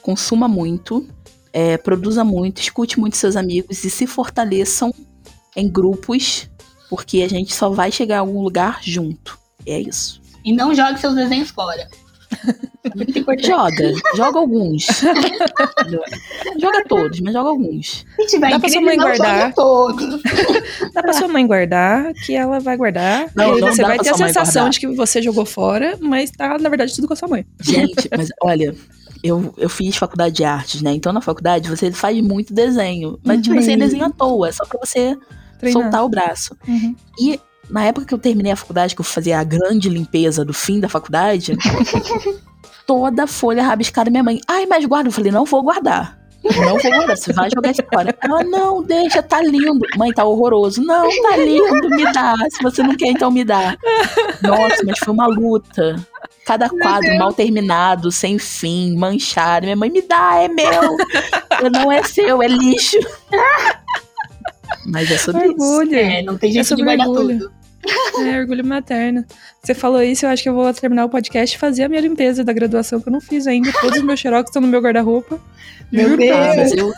consuma 0.00 0.48
muito, 0.48 1.06
é, 1.52 1.76
produza 1.76 2.24
muito, 2.24 2.60
escute 2.60 2.98
muito 2.98 3.16
seus 3.16 3.36
amigos 3.36 3.84
e 3.84 3.90
se 3.90 4.06
fortaleçam 4.06 4.92
em 5.56 5.68
grupos, 5.68 6.48
porque 6.88 7.22
a 7.22 7.28
gente 7.28 7.54
só 7.54 7.70
vai 7.70 7.90
chegar 7.90 8.18
a 8.18 8.20
algum 8.20 8.42
lugar 8.42 8.80
junto. 8.82 9.38
É 9.66 9.80
isso. 9.80 10.20
E 10.44 10.52
não 10.52 10.74
jogue 10.74 10.98
seus 10.98 11.14
desenhos 11.14 11.50
fora. 11.50 11.88
Muito 12.94 13.18
importante. 13.18 13.46
Joga, 13.46 13.92
joga 14.14 14.38
alguns. 14.38 14.86
joga 16.58 16.84
todos, 16.86 17.20
mas 17.20 17.32
joga 17.32 17.48
alguns. 17.48 18.06
Se 18.16 18.26
tiver 18.26 18.50
Dá 18.50 18.60
pra 18.60 18.68
sua 18.68 18.80
mãe 18.80 18.96
guardar. 18.96 19.40
jogue 19.40 19.54
todos. 19.54 20.22
Dá 20.94 21.02
pra 21.02 21.12
sua 21.12 21.28
mãe 21.28 21.46
guardar, 21.46 22.12
que 22.14 22.34
ela 22.34 22.60
vai 22.60 22.76
guardar. 22.76 23.30
Não, 23.34 23.58
e 23.58 23.60
não 23.60 23.68
você 23.68 23.82
vai 23.82 23.98
ter 23.98 24.10
a 24.10 24.14
sensação 24.14 24.62
guardar. 24.62 24.70
de 24.70 24.80
que 24.80 24.86
você 24.88 25.22
jogou 25.22 25.44
fora, 25.44 25.98
mas 26.00 26.30
tá, 26.30 26.58
na 26.58 26.68
verdade, 26.68 26.94
tudo 26.94 27.06
com 27.06 27.14
a 27.14 27.16
sua 27.16 27.28
mãe. 27.28 27.44
Gente, 27.60 28.08
mas 28.16 28.28
olha, 28.42 28.74
eu, 29.22 29.52
eu 29.56 29.68
fiz 29.68 29.96
faculdade 29.96 30.34
de 30.36 30.44
artes, 30.44 30.82
né? 30.82 30.92
Então 30.94 31.12
na 31.12 31.20
faculdade 31.20 31.68
você 31.68 31.90
faz 31.92 32.20
muito 32.20 32.52
desenho. 32.54 33.18
Mas, 33.24 33.40
tipo, 33.42 33.54
Uhum. 33.56 33.62
você 33.62 33.76
desenha 33.76 34.06
à 34.06 34.10
toa, 34.10 34.48
é 34.48 34.52
só 34.52 34.64
pra 34.64 34.78
você 34.84 35.16
Treinar. 35.58 35.82
soltar 35.82 36.04
o 36.04 36.08
braço. 36.08 36.56
Uhum. 36.66 36.94
E 37.18 37.40
na 37.70 37.84
época 37.84 38.06
que 38.06 38.14
eu 38.14 38.18
terminei 38.18 38.52
a 38.52 38.56
faculdade, 38.56 38.94
que 38.94 39.00
eu 39.00 39.04
fazia 39.04 39.38
a 39.38 39.44
grande 39.44 39.88
limpeza 39.88 40.44
do 40.44 40.54
fim 40.54 40.80
da 40.80 40.88
faculdade, 40.88 41.56
toda 42.86 43.24
a 43.24 43.26
folha 43.26 43.62
rabiscada 43.62 44.10
minha 44.10 44.22
mãe. 44.22 44.40
Ai, 44.48 44.66
mas 44.66 44.84
guarda. 44.84 45.08
Eu 45.08 45.12
falei, 45.12 45.30
não 45.32 45.44
vou 45.44 45.62
guardar. 45.62 46.18
Não 46.44 46.78
vou 46.78 46.90
guardar, 46.92 47.16
você 47.16 47.32
vai 47.32 47.50
jogar 47.54 47.70
isso 47.72 47.82
fora. 47.92 48.16
Ela, 48.22 48.44
não, 48.44 48.82
deixa, 48.82 49.22
tá 49.22 49.42
lindo. 49.42 49.80
Mãe, 49.96 50.12
tá 50.12 50.24
horroroso. 50.24 50.82
Não, 50.82 51.08
tá 51.22 51.36
lindo, 51.36 51.90
me 51.90 52.04
dá. 52.12 52.34
Se 52.50 52.62
você 52.62 52.82
não 52.82 52.96
quer, 52.96 53.08
então 53.08 53.30
me 53.30 53.44
dá. 53.44 53.76
Nossa, 54.42 54.82
mas 54.84 54.98
foi 54.98 55.12
uma 55.12 55.26
luta. 55.26 55.96
Cada 56.46 56.68
quadro 56.70 57.14
mal 57.18 57.32
terminado, 57.32 58.10
sem 58.10 58.38
fim, 58.38 58.96
manchado. 58.96 59.66
Minha 59.66 59.76
mãe, 59.76 59.90
me 59.90 60.00
dá, 60.00 60.36
é 60.36 60.48
meu. 60.48 60.96
Eu, 61.60 61.70
não 61.70 61.92
é 61.92 62.02
seu, 62.02 62.42
é 62.42 62.48
lixo. 62.48 62.98
Mas 64.86 65.10
é 65.10 65.18
sobre 65.18 65.46
isso. 65.46 65.52
Orgulho. 65.52 65.94
É, 65.94 66.22
não 66.22 66.38
tem 66.38 66.50
jeito 66.50 66.64
de 66.64 66.68
sobre 66.68 66.84
guardar 66.84 67.08
orgulho. 67.08 67.38
tudo. 67.40 67.57
É, 68.18 68.40
orgulho 68.40 68.64
materno. 68.64 69.24
Você 69.62 69.74
falou 69.74 70.02
isso, 70.02 70.26
eu 70.26 70.30
acho 70.30 70.42
que 70.42 70.48
eu 70.48 70.54
vou 70.54 70.72
terminar 70.74 71.04
o 71.04 71.08
podcast 71.08 71.54
e 71.54 71.58
fazer 71.58 71.84
a 71.84 71.88
minha 71.88 72.00
limpeza 72.00 72.42
da 72.42 72.52
graduação, 72.52 73.00
que 73.00 73.08
eu 73.08 73.12
não 73.12 73.20
fiz 73.20 73.46
ainda. 73.46 73.72
Todos 73.80 73.98
os 73.98 74.04
meus 74.04 74.18
xerox 74.18 74.48
estão 74.50 74.60
no 74.60 74.66
meu 74.68 74.80
guarda-roupa. 74.80 75.40
Meu 75.92 76.08
Juro 76.10 76.20
Deus. 76.20 76.36
mas 76.56 76.72
eu. 76.76 76.92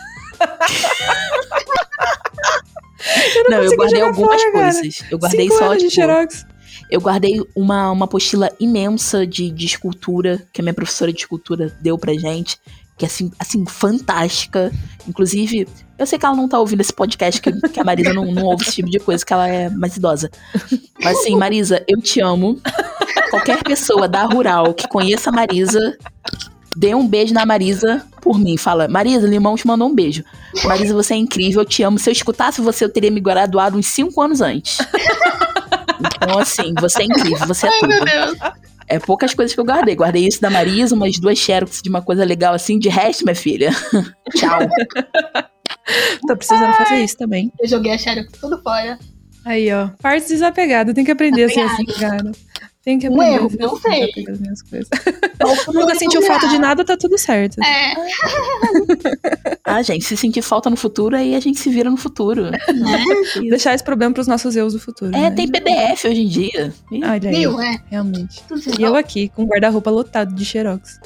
não, 3.49 3.57
eu 3.57 3.75
consegui 3.75 3.75
guardei 3.77 4.01
algumas 4.01 4.41
fora, 4.41 4.51
cara. 4.51 4.73
coisas. 4.73 5.03
Eu 5.11 5.19
guardei 5.19 5.41
Cinco 5.47 5.57
só, 5.57 5.65
anos 5.65 5.77
de 5.77 5.89
tipo, 5.89 6.01
xerox. 6.01 6.45
eu 6.89 7.01
guardei 7.01 7.41
uma, 7.55 7.91
uma 7.91 8.05
apostila 8.05 8.51
imensa 8.59 9.25
de, 9.27 9.49
de 9.51 9.65
escultura 9.65 10.41
que 10.51 10.61
a 10.61 10.63
minha 10.63 10.73
professora 10.73 11.11
de 11.13 11.19
escultura 11.19 11.75
deu 11.81 11.97
pra 11.97 12.13
gente. 12.13 12.57
Que 13.01 13.05
é 13.05 13.07
assim, 13.07 13.31
assim, 13.39 13.65
fantástica. 13.65 14.71
Inclusive, 15.07 15.67
eu 15.97 16.05
sei 16.05 16.19
que 16.19 16.25
ela 16.25 16.35
não 16.35 16.47
tá 16.47 16.59
ouvindo 16.59 16.81
esse 16.81 16.93
podcast, 16.93 17.41
que, 17.41 17.51
que 17.51 17.79
a 17.79 17.83
Marisa 17.83 18.13
não, 18.13 18.31
não 18.31 18.43
ouve 18.43 18.61
esse 18.61 18.73
tipo 18.73 18.91
de 18.91 18.99
coisa, 18.99 19.25
que 19.25 19.33
ela 19.33 19.47
é 19.47 19.71
mais 19.71 19.97
idosa. 19.97 20.29
Mas 21.03 21.17
assim, 21.17 21.35
Marisa, 21.35 21.83
eu 21.87 21.99
te 21.99 22.21
amo. 22.21 22.61
Qualquer 23.31 23.63
pessoa 23.63 24.07
da 24.07 24.23
Rural 24.25 24.71
que 24.75 24.87
conheça 24.87 25.31
a 25.31 25.33
Marisa, 25.33 25.97
dê 26.77 26.93
um 26.93 27.07
beijo 27.07 27.33
na 27.33 27.43
Marisa 27.43 28.05
por 28.21 28.37
mim. 28.37 28.55
Fala, 28.55 28.87
Marisa, 28.87 29.25
Limão 29.25 29.55
te 29.55 29.65
mandou 29.65 29.87
um 29.87 29.95
beijo. 29.95 30.23
Marisa, 30.63 30.93
você 30.93 31.15
é 31.15 31.17
incrível, 31.17 31.61
eu 31.61 31.65
te 31.65 31.81
amo. 31.81 31.97
Se 31.97 32.07
eu 32.07 32.11
escutasse 32.11 32.61
você, 32.61 32.85
eu 32.85 32.89
teria 32.89 33.09
me 33.09 33.19
graduado 33.19 33.79
uns 33.79 33.87
5 33.87 34.21
anos 34.21 34.41
antes. 34.41 34.77
Então, 35.99 36.37
assim, 36.37 36.71
você 36.79 37.01
é 37.01 37.05
incrível, 37.05 37.47
você 37.47 37.65
é 37.65 37.69
Ai, 37.71 37.87
meu 37.87 37.99
tudo. 37.99 38.11
Deus. 38.11 38.37
É 38.91 38.99
poucas 38.99 39.33
coisas 39.33 39.53
que 39.53 39.59
eu 39.59 39.63
guardei. 39.63 39.95
Guardei 39.95 40.27
isso 40.27 40.41
da 40.41 40.49
Marisa, 40.49 40.93
umas 40.93 41.17
duas 41.17 41.39
xerox 41.39 41.81
de 41.81 41.89
uma 41.89 42.01
coisa 42.01 42.25
legal 42.25 42.53
assim. 42.53 42.77
De 42.77 42.89
resto, 42.89 43.23
minha 43.23 43.33
filha. 43.33 43.69
Tchau. 44.35 44.59
Tô 46.27 46.35
precisando 46.35 46.73
fazer 46.73 47.01
isso 47.01 47.17
também. 47.17 47.49
Eu 47.57 47.69
joguei 47.69 47.93
a 47.93 47.97
Xerox 47.97 48.29
tudo 48.39 48.61
fora. 48.61 48.99
Aí, 49.45 49.71
ó. 49.73 49.89
Parte 50.01 50.27
desapegada. 50.27 50.93
Tem 50.93 51.05
que 51.05 51.11
aprender 51.11 51.45
a 51.45 51.49
ser 51.49 51.61
assim, 51.61 51.85
cara. 51.85 52.31
Tem 52.83 52.97
que 52.97 53.07
Um 53.07 53.13
aprender 53.21 53.49
ser 53.51 53.57
não 53.57 53.75
assim, 53.75 53.81
sei. 53.81 54.25
minhas 54.39 54.61
coisas. 54.61 54.89
Então, 55.41 55.73
Nunca 55.73 55.95
sentiu 55.95 56.21
falta 56.21 56.47
de 56.47 56.59
nada, 56.59 56.85
tá 56.85 56.95
tudo 56.95 57.17
certo. 57.17 57.59
É, 57.63 57.95
Ah, 59.65 59.81
gente, 59.81 60.05
se 60.05 60.15
sentir 60.15 60.43
falta 60.43 60.69
no 60.69 60.75
futuro, 60.75 61.15
aí 61.15 61.33
a 61.33 61.39
gente 61.39 61.57
se 61.59 61.67
vira 61.71 61.89
no 61.89 61.97
futuro. 61.97 62.51
né? 62.51 62.59
Deixar 63.49 63.73
esse 63.73 63.83
problema 63.83 64.13
pros 64.13 64.27
nossos 64.27 64.55
eus 64.55 64.73
do 64.73 64.79
futuro. 64.79 65.15
É, 65.15 65.21
né? 65.21 65.31
tem 65.31 65.47
PDF 65.47 66.05
hoje 66.05 66.21
em 66.21 66.27
dia. 66.27 66.71
Olha 66.91 67.29
aí, 67.29 67.35
Viu? 67.35 67.59
É. 67.59 67.75
realmente. 67.89 68.43
Tudo 68.47 68.61
E 68.79 68.83
eu 68.83 68.95
aqui, 68.95 69.29
com 69.29 69.43
o 69.43 69.47
guarda-roupa 69.47 69.89
lotado 69.89 70.35
de 70.35 70.45
xerox. 70.45 70.99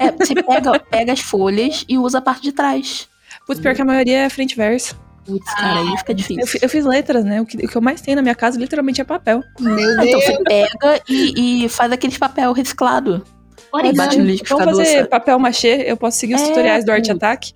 É, 0.00 0.10
você 0.10 0.34
pega, 0.42 0.78
pega 0.80 1.12
as 1.12 1.20
folhas 1.20 1.84
e 1.86 1.98
usa 1.98 2.16
a 2.16 2.22
parte 2.22 2.42
de 2.42 2.52
trás. 2.52 3.08
Putz, 3.46 3.60
pior 3.60 3.74
que 3.74 3.82
a 3.82 3.84
maioria 3.84 4.20
é 4.20 4.30
frente 4.30 4.52
e 4.52 4.56
verso. 4.56 4.96
Putz, 5.28 5.54
cara, 5.54 5.80
aí 5.80 5.96
fica 5.98 6.12
Eu, 6.12 6.16
difícil. 6.16 6.46
fi- 6.46 6.58
eu 6.62 6.68
fiz 6.68 6.84
letras, 6.86 7.22
né? 7.24 7.40
O 7.40 7.44
que, 7.46 7.56
o 7.58 7.68
que 7.68 7.76
eu 7.76 7.82
mais 7.82 8.00
tenho 8.00 8.16
na 8.16 8.22
minha 8.22 8.34
casa, 8.34 8.58
literalmente, 8.58 9.00
é 9.00 9.04
papel. 9.04 9.44
Meu 9.60 9.74
Ah, 9.76 9.80
então 9.92 10.04
Deus. 10.04 10.24
você 10.24 10.42
pega 10.44 11.02
e, 11.08 11.64
e 11.64 11.68
faz 11.68 11.92
aqueles 11.92 12.16
papel 12.16 12.52
reciclado. 12.52 13.22
Bate 13.70 13.84
no 13.94 14.02
Origami. 14.02 14.16
liquidificador. 14.22 14.64
Vamos 14.64 14.78
fazer 14.80 14.96
sabe? 14.98 15.08
papel 15.10 15.38
machê. 15.38 15.84
Eu 15.86 15.96
posso 15.98 16.16
seguir 16.18 16.34
os 16.36 16.40
É, 16.42 16.46
tutoriais 16.46 16.84
do 16.86 16.90
Art 16.92 17.04
pô. 17.06 17.12
Attack. 17.12 17.52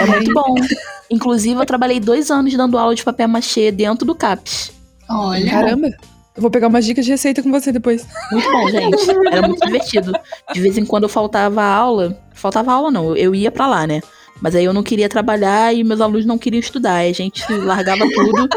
É 0.00 0.06
muito 0.06 0.32
bom. 0.34 0.54
Inclusive, 1.10 1.60
eu 1.60 1.64
trabalhei 1.66 2.00
dois 2.00 2.30
anos 2.30 2.52
dando 2.54 2.76
aula 2.78 2.94
de 2.94 3.04
papel 3.04 3.28
machê 3.28 3.70
dentro 3.70 4.04
do 4.04 4.14
CAPS. 4.14 4.72
Olha. 5.08 5.48
Caramba. 5.50 5.88
Eu 6.34 6.42
vou 6.42 6.50
pegar 6.50 6.66
umas 6.68 6.84
dicas 6.84 7.04
de 7.04 7.12
receita 7.12 7.42
com 7.42 7.50
você 7.50 7.70
depois. 7.72 8.04
Muito 8.32 8.50
bom, 8.50 8.68
gente. 8.68 8.96
Era 9.30 9.46
muito 9.46 9.64
divertido. 9.64 10.12
De 10.52 10.60
vez 10.60 10.76
em 10.76 10.84
quando 10.84 11.04
eu 11.04 11.08
faltava 11.08 11.62
aula. 11.62 12.18
Faltava 12.34 12.72
aula, 12.72 12.90
não. 12.90 13.16
Eu 13.16 13.34
ia 13.34 13.50
pra 13.50 13.66
lá, 13.66 13.86
né? 13.86 14.00
Mas 14.40 14.54
aí 14.54 14.64
eu 14.64 14.72
não 14.72 14.82
queria 14.82 15.08
trabalhar 15.08 15.74
e 15.74 15.82
meus 15.82 16.00
alunos 16.00 16.26
não 16.26 16.38
queriam 16.38 16.60
estudar. 16.60 16.96
Aí 16.96 17.10
a 17.10 17.14
gente 17.14 17.42
largava 17.52 18.04
tudo 18.14 18.48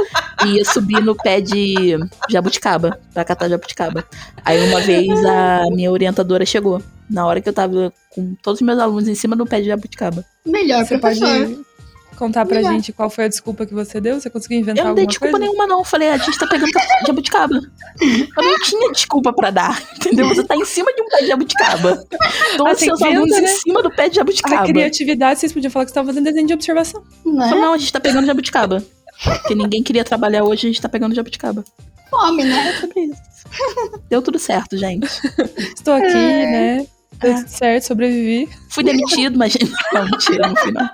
e 0.46 0.58
ia 0.58 0.66
subir 0.66 1.02
no 1.02 1.16
pé 1.16 1.40
de 1.42 1.98
jabuticaba, 2.30 3.00
pra 3.14 3.24
catar 3.24 3.50
jabuticaba. 3.50 4.04
Aí 4.44 4.60
uma 4.70 4.82
vez 4.82 5.10
a 5.26 5.64
minha 5.72 5.92
orientadora 5.92 6.46
chegou. 6.46 6.82
Na 7.10 7.26
hora 7.26 7.42
que 7.42 7.50
eu 7.50 7.54
tava 7.54 7.92
com 8.12 8.36
todos 8.44 8.62
os 8.62 8.66
meus 8.66 8.78
alunos 8.78 9.08
em 9.08 9.16
cima 9.16 9.36
do 9.36 9.46
pé 9.46 9.62
de 9.62 9.68
jabuticaba. 9.68 10.24
Melhor 10.46 10.86
Você 10.86 10.98
professor. 10.98 11.28
pode 11.28 11.69
contar 12.20 12.46
pra 12.46 12.58
Melhor. 12.58 12.74
gente 12.74 12.94
qual 12.94 13.10
foi 13.10 13.24
a 13.24 13.28
desculpa 13.28 13.66
que 13.66 13.74
você 13.74 14.00
deu? 14.00 14.20
Você 14.20 14.30
conseguiu 14.30 14.60
inventar 14.60 14.84
Eu 14.84 14.90
não 14.90 14.96
dei 14.96 15.04
alguma 15.04 15.10
desculpa 15.12 15.32
coisa? 15.32 15.46
nenhuma, 15.46 15.66
não. 15.68 15.80
Eu 15.80 15.86
falei, 15.86 16.10
a 16.10 16.18
gente 16.18 16.38
tá 16.38 16.46
pegando 16.46 16.70
jabuticaba. 17.08 17.56
Eu 17.56 18.44
não 18.44 18.60
tinha 18.60 18.92
desculpa 18.92 19.34
pra 19.34 19.50
dar, 19.50 19.82
entendeu? 19.98 20.28
Você 20.28 20.44
tá 20.44 20.56
em 20.56 20.66
cima 20.66 20.94
de 20.94 21.02
um 21.02 21.06
pé 21.08 21.18
de 21.22 21.28
jabuticaba. 21.28 21.96
Todos 22.58 22.72
Ah, 22.72 22.74
os 22.74 22.80
seus 22.80 23.02
alunos 23.02 23.30
né? 23.32 23.40
em 23.42 23.48
cima 23.48 23.82
do 23.82 23.90
pé 23.90 24.10
de 24.10 24.20
A 24.20 24.22
jabuticaba. 24.22 24.66
criatividade, 24.68 25.40
vocês 25.40 25.54
podiam 25.54 25.72
falar 25.72 25.86
que 25.86 25.90
você 25.90 25.94
estava 25.94 26.08
fazendo 26.08 26.26
desenho 26.26 26.46
de 26.48 26.54
observação. 26.54 27.02
Não 27.26 27.38
Falei, 27.48 27.58
é? 27.58 27.62
não, 27.66 27.74
a 27.74 27.78
gente 27.78 27.94
tá 27.94 28.00
pegando 28.00 28.28
jabuticaba. 28.28 28.84
Porque 29.24 29.56
ninguém 29.56 29.82
queria 29.82 30.04
trabalhar 30.04 30.44
hoje, 30.44 30.68
a 30.68 30.70
gente 30.70 30.82
tá 30.82 30.88
pegando 30.90 31.16
jabuticaba. 31.16 31.64
Fome, 32.10 32.44
né? 32.44 32.70
É 32.70 32.80
sobre 32.80 33.00
isso. 33.02 33.22
Deu 34.10 34.22
tudo 34.22 34.38
certo, 34.40 34.78
gente. 34.78 35.08
Estou 35.76 35.94
aqui, 35.94 36.06
É. 36.08 36.46
né? 36.78 36.88
Deu 37.20 37.36
tudo 37.36 37.48
certo, 37.50 37.84
sobrevivi. 37.84 38.48
Fui 38.70 38.84
demitido, 38.84 39.38
mas. 39.38 39.58
Não, 39.94 40.06
mentira, 40.06 40.48
no 40.48 40.56
final. 40.58 40.90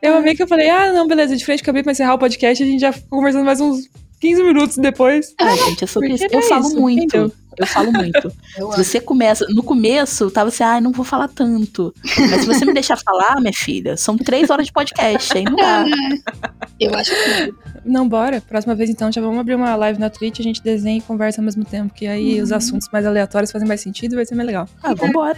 Eu 0.00 0.16
amei 0.16 0.34
que 0.34 0.42
eu 0.42 0.48
falei, 0.48 0.68
ah, 0.70 0.92
não, 0.92 1.06
beleza, 1.06 1.36
de 1.36 1.44
frente 1.44 1.62
acabei 1.62 1.82
pra 1.82 1.92
encerrar 1.92 2.14
o 2.14 2.18
podcast, 2.18 2.62
a 2.62 2.66
gente 2.66 2.80
já 2.80 2.92
ficou 2.92 3.18
conversando 3.18 3.44
mais 3.44 3.60
uns 3.60 3.88
15 4.20 4.42
minutos 4.42 4.76
depois. 4.76 5.34
Ah, 5.40 5.54
gente, 5.56 5.82
eu 5.82 5.88
sou 5.88 6.00
Porque 6.02 6.14
desse- 6.16 6.34
Eu 6.34 6.40
é 6.40 6.42
falo 6.42 6.66
isso, 6.66 6.80
muito. 6.80 7.02
entendeu? 7.04 7.32
Eu 7.58 7.66
falo 7.66 7.92
muito. 7.92 8.32
Eu 8.56 8.72
Se 8.72 8.82
você 8.84 9.00
começa. 9.00 9.44
No 9.50 9.62
começo, 9.62 10.30
tava 10.30 10.48
assim, 10.48 10.62
ah, 10.64 10.80
não 10.80 10.90
vou 10.90 11.04
falar 11.04 11.28
tanto. 11.28 11.92
Mas 12.30 12.40
se 12.40 12.46
você 12.46 12.64
me 12.64 12.72
deixar 12.72 12.96
falar, 12.96 13.38
minha 13.40 13.52
filha, 13.52 13.94
são 13.96 14.16
três 14.16 14.48
horas 14.48 14.66
de 14.66 14.72
podcast, 14.72 15.36
aí 15.36 15.44
não 15.44 15.56
dá. 15.56 15.84
Eu 16.80 16.94
acho 16.94 17.10
que 17.10 17.54
Não, 17.84 18.08
bora. 18.08 18.40
Próxima 18.40 18.74
vez, 18.74 18.88
então, 18.88 19.12
já 19.12 19.20
vamos 19.20 19.38
abrir 19.38 19.54
uma 19.54 19.74
live 19.76 19.98
na 20.00 20.08
Twitch, 20.08 20.40
a 20.40 20.42
gente 20.42 20.62
desenha 20.62 20.96
e 20.98 21.02
conversa 21.02 21.40
ao 21.40 21.44
mesmo 21.44 21.64
tempo, 21.64 21.92
que 21.92 22.06
aí 22.06 22.40
os 22.40 22.52
assuntos 22.52 22.88
mais 22.92 23.04
aleatórios 23.04 23.50
fazem 23.52 23.68
mais 23.68 23.80
sentido 23.82 24.12
e 24.14 24.16
vai 24.16 24.24
ser 24.24 24.34
mais 24.34 24.46
legal. 24.46 24.66
Ah, 24.82 24.94
vambora. 24.94 25.36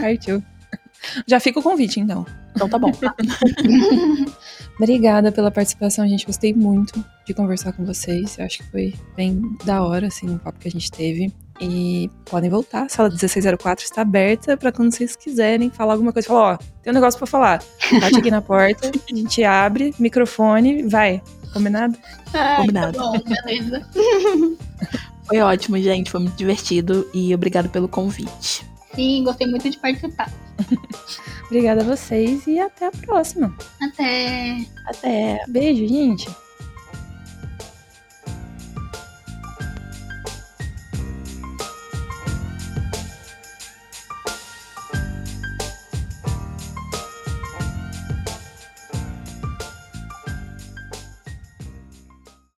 Partiu. 0.00 0.42
Já 1.26 1.38
fica 1.38 1.60
o 1.60 1.62
convite, 1.62 2.00
então. 2.00 2.26
Então 2.56 2.68
tá 2.68 2.78
bom. 2.78 2.90
Obrigada 4.80 5.30
pela 5.30 5.50
participação, 5.50 6.08
gente. 6.08 6.26
Gostei 6.26 6.54
muito 6.54 7.04
de 7.24 7.34
conversar 7.34 7.72
com 7.72 7.84
vocês. 7.84 8.38
Eu 8.38 8.46
acho 8.46 8.58
que 8.58 8.70
foi 8.70 8.94
bem 9.14 9.42
da 9.64 9.82
hora, 9.82 10.06
assim, 10.06 10.34
o 10.34 10.38
papo 10.38 10.58
que 10.58 10.68
a 10.68 10.70
gente 10.70 10.90
teve. 10.90 11.32
E 11.60 12.10
podem 12.24 12.50
voltar. 12.50 12.84
A 12.84 12.88
sala 12.88 13.08
1604 13.08 13.84
está 13.84 14.02
aberta 14.02 14.56
para 14.56 14.72
quando 14.72 14.92
vocês 14.92 15.14
quiserem 15.16 15.70
falar 15.70 15.92
alguma 15.94 16.12
coisa. 16.12 16.28
Falar, 16.28 16.54
ó, 16.54 16.56
tem 16.82 16.90
um 16.90 16.94
negócio 16.94 17.18
para 17.18 17.26
falar. 17.26 17.62
Bate 18.00 18.18
aqui 18.18 18.30
na 18.30 18.42
porta, 18.42 18.90
a 18.90 19.14
gente 19.14 19.44
abre, 19.44 19.94
microfone, 19.98 20.82
vai. 20.82 21.22
Combinado? 21.52 21.96
Ai, 22.34 22.56
Combinado. 22.56 22.98
Tá 22.98 23.04
bom, 23.04 23.18
beleza. 23.24 23.88
Foi 25.26 25.38
ótimo, 25.40 25.78
gente. 25.78 26.10
Foi 26.10 26.20
muito 26.20 26.36
divertido. 26.36 27.08
E 27.12 27.34
obrigado 27.34 27.68
pelo 27.68 27.88
convite. 27.88 28.64
Sim, 28.94 29.24
gostei 29.24 29.46
muito 29.46 29.68
de 29.68 29.78
participar. 29.78 30.30
Obrigada 31.46 31.82
a 31.82 31.84
vocês 31.84 32.46
e 32.46 32.58
até 32.58 32.86
a 32.86 32.90
próxima. 32.90 33.56
Até. 33.80 34.58
Até. 34.86 35.44
Beijo, 35.48 35.86
gente. 35.86 36.28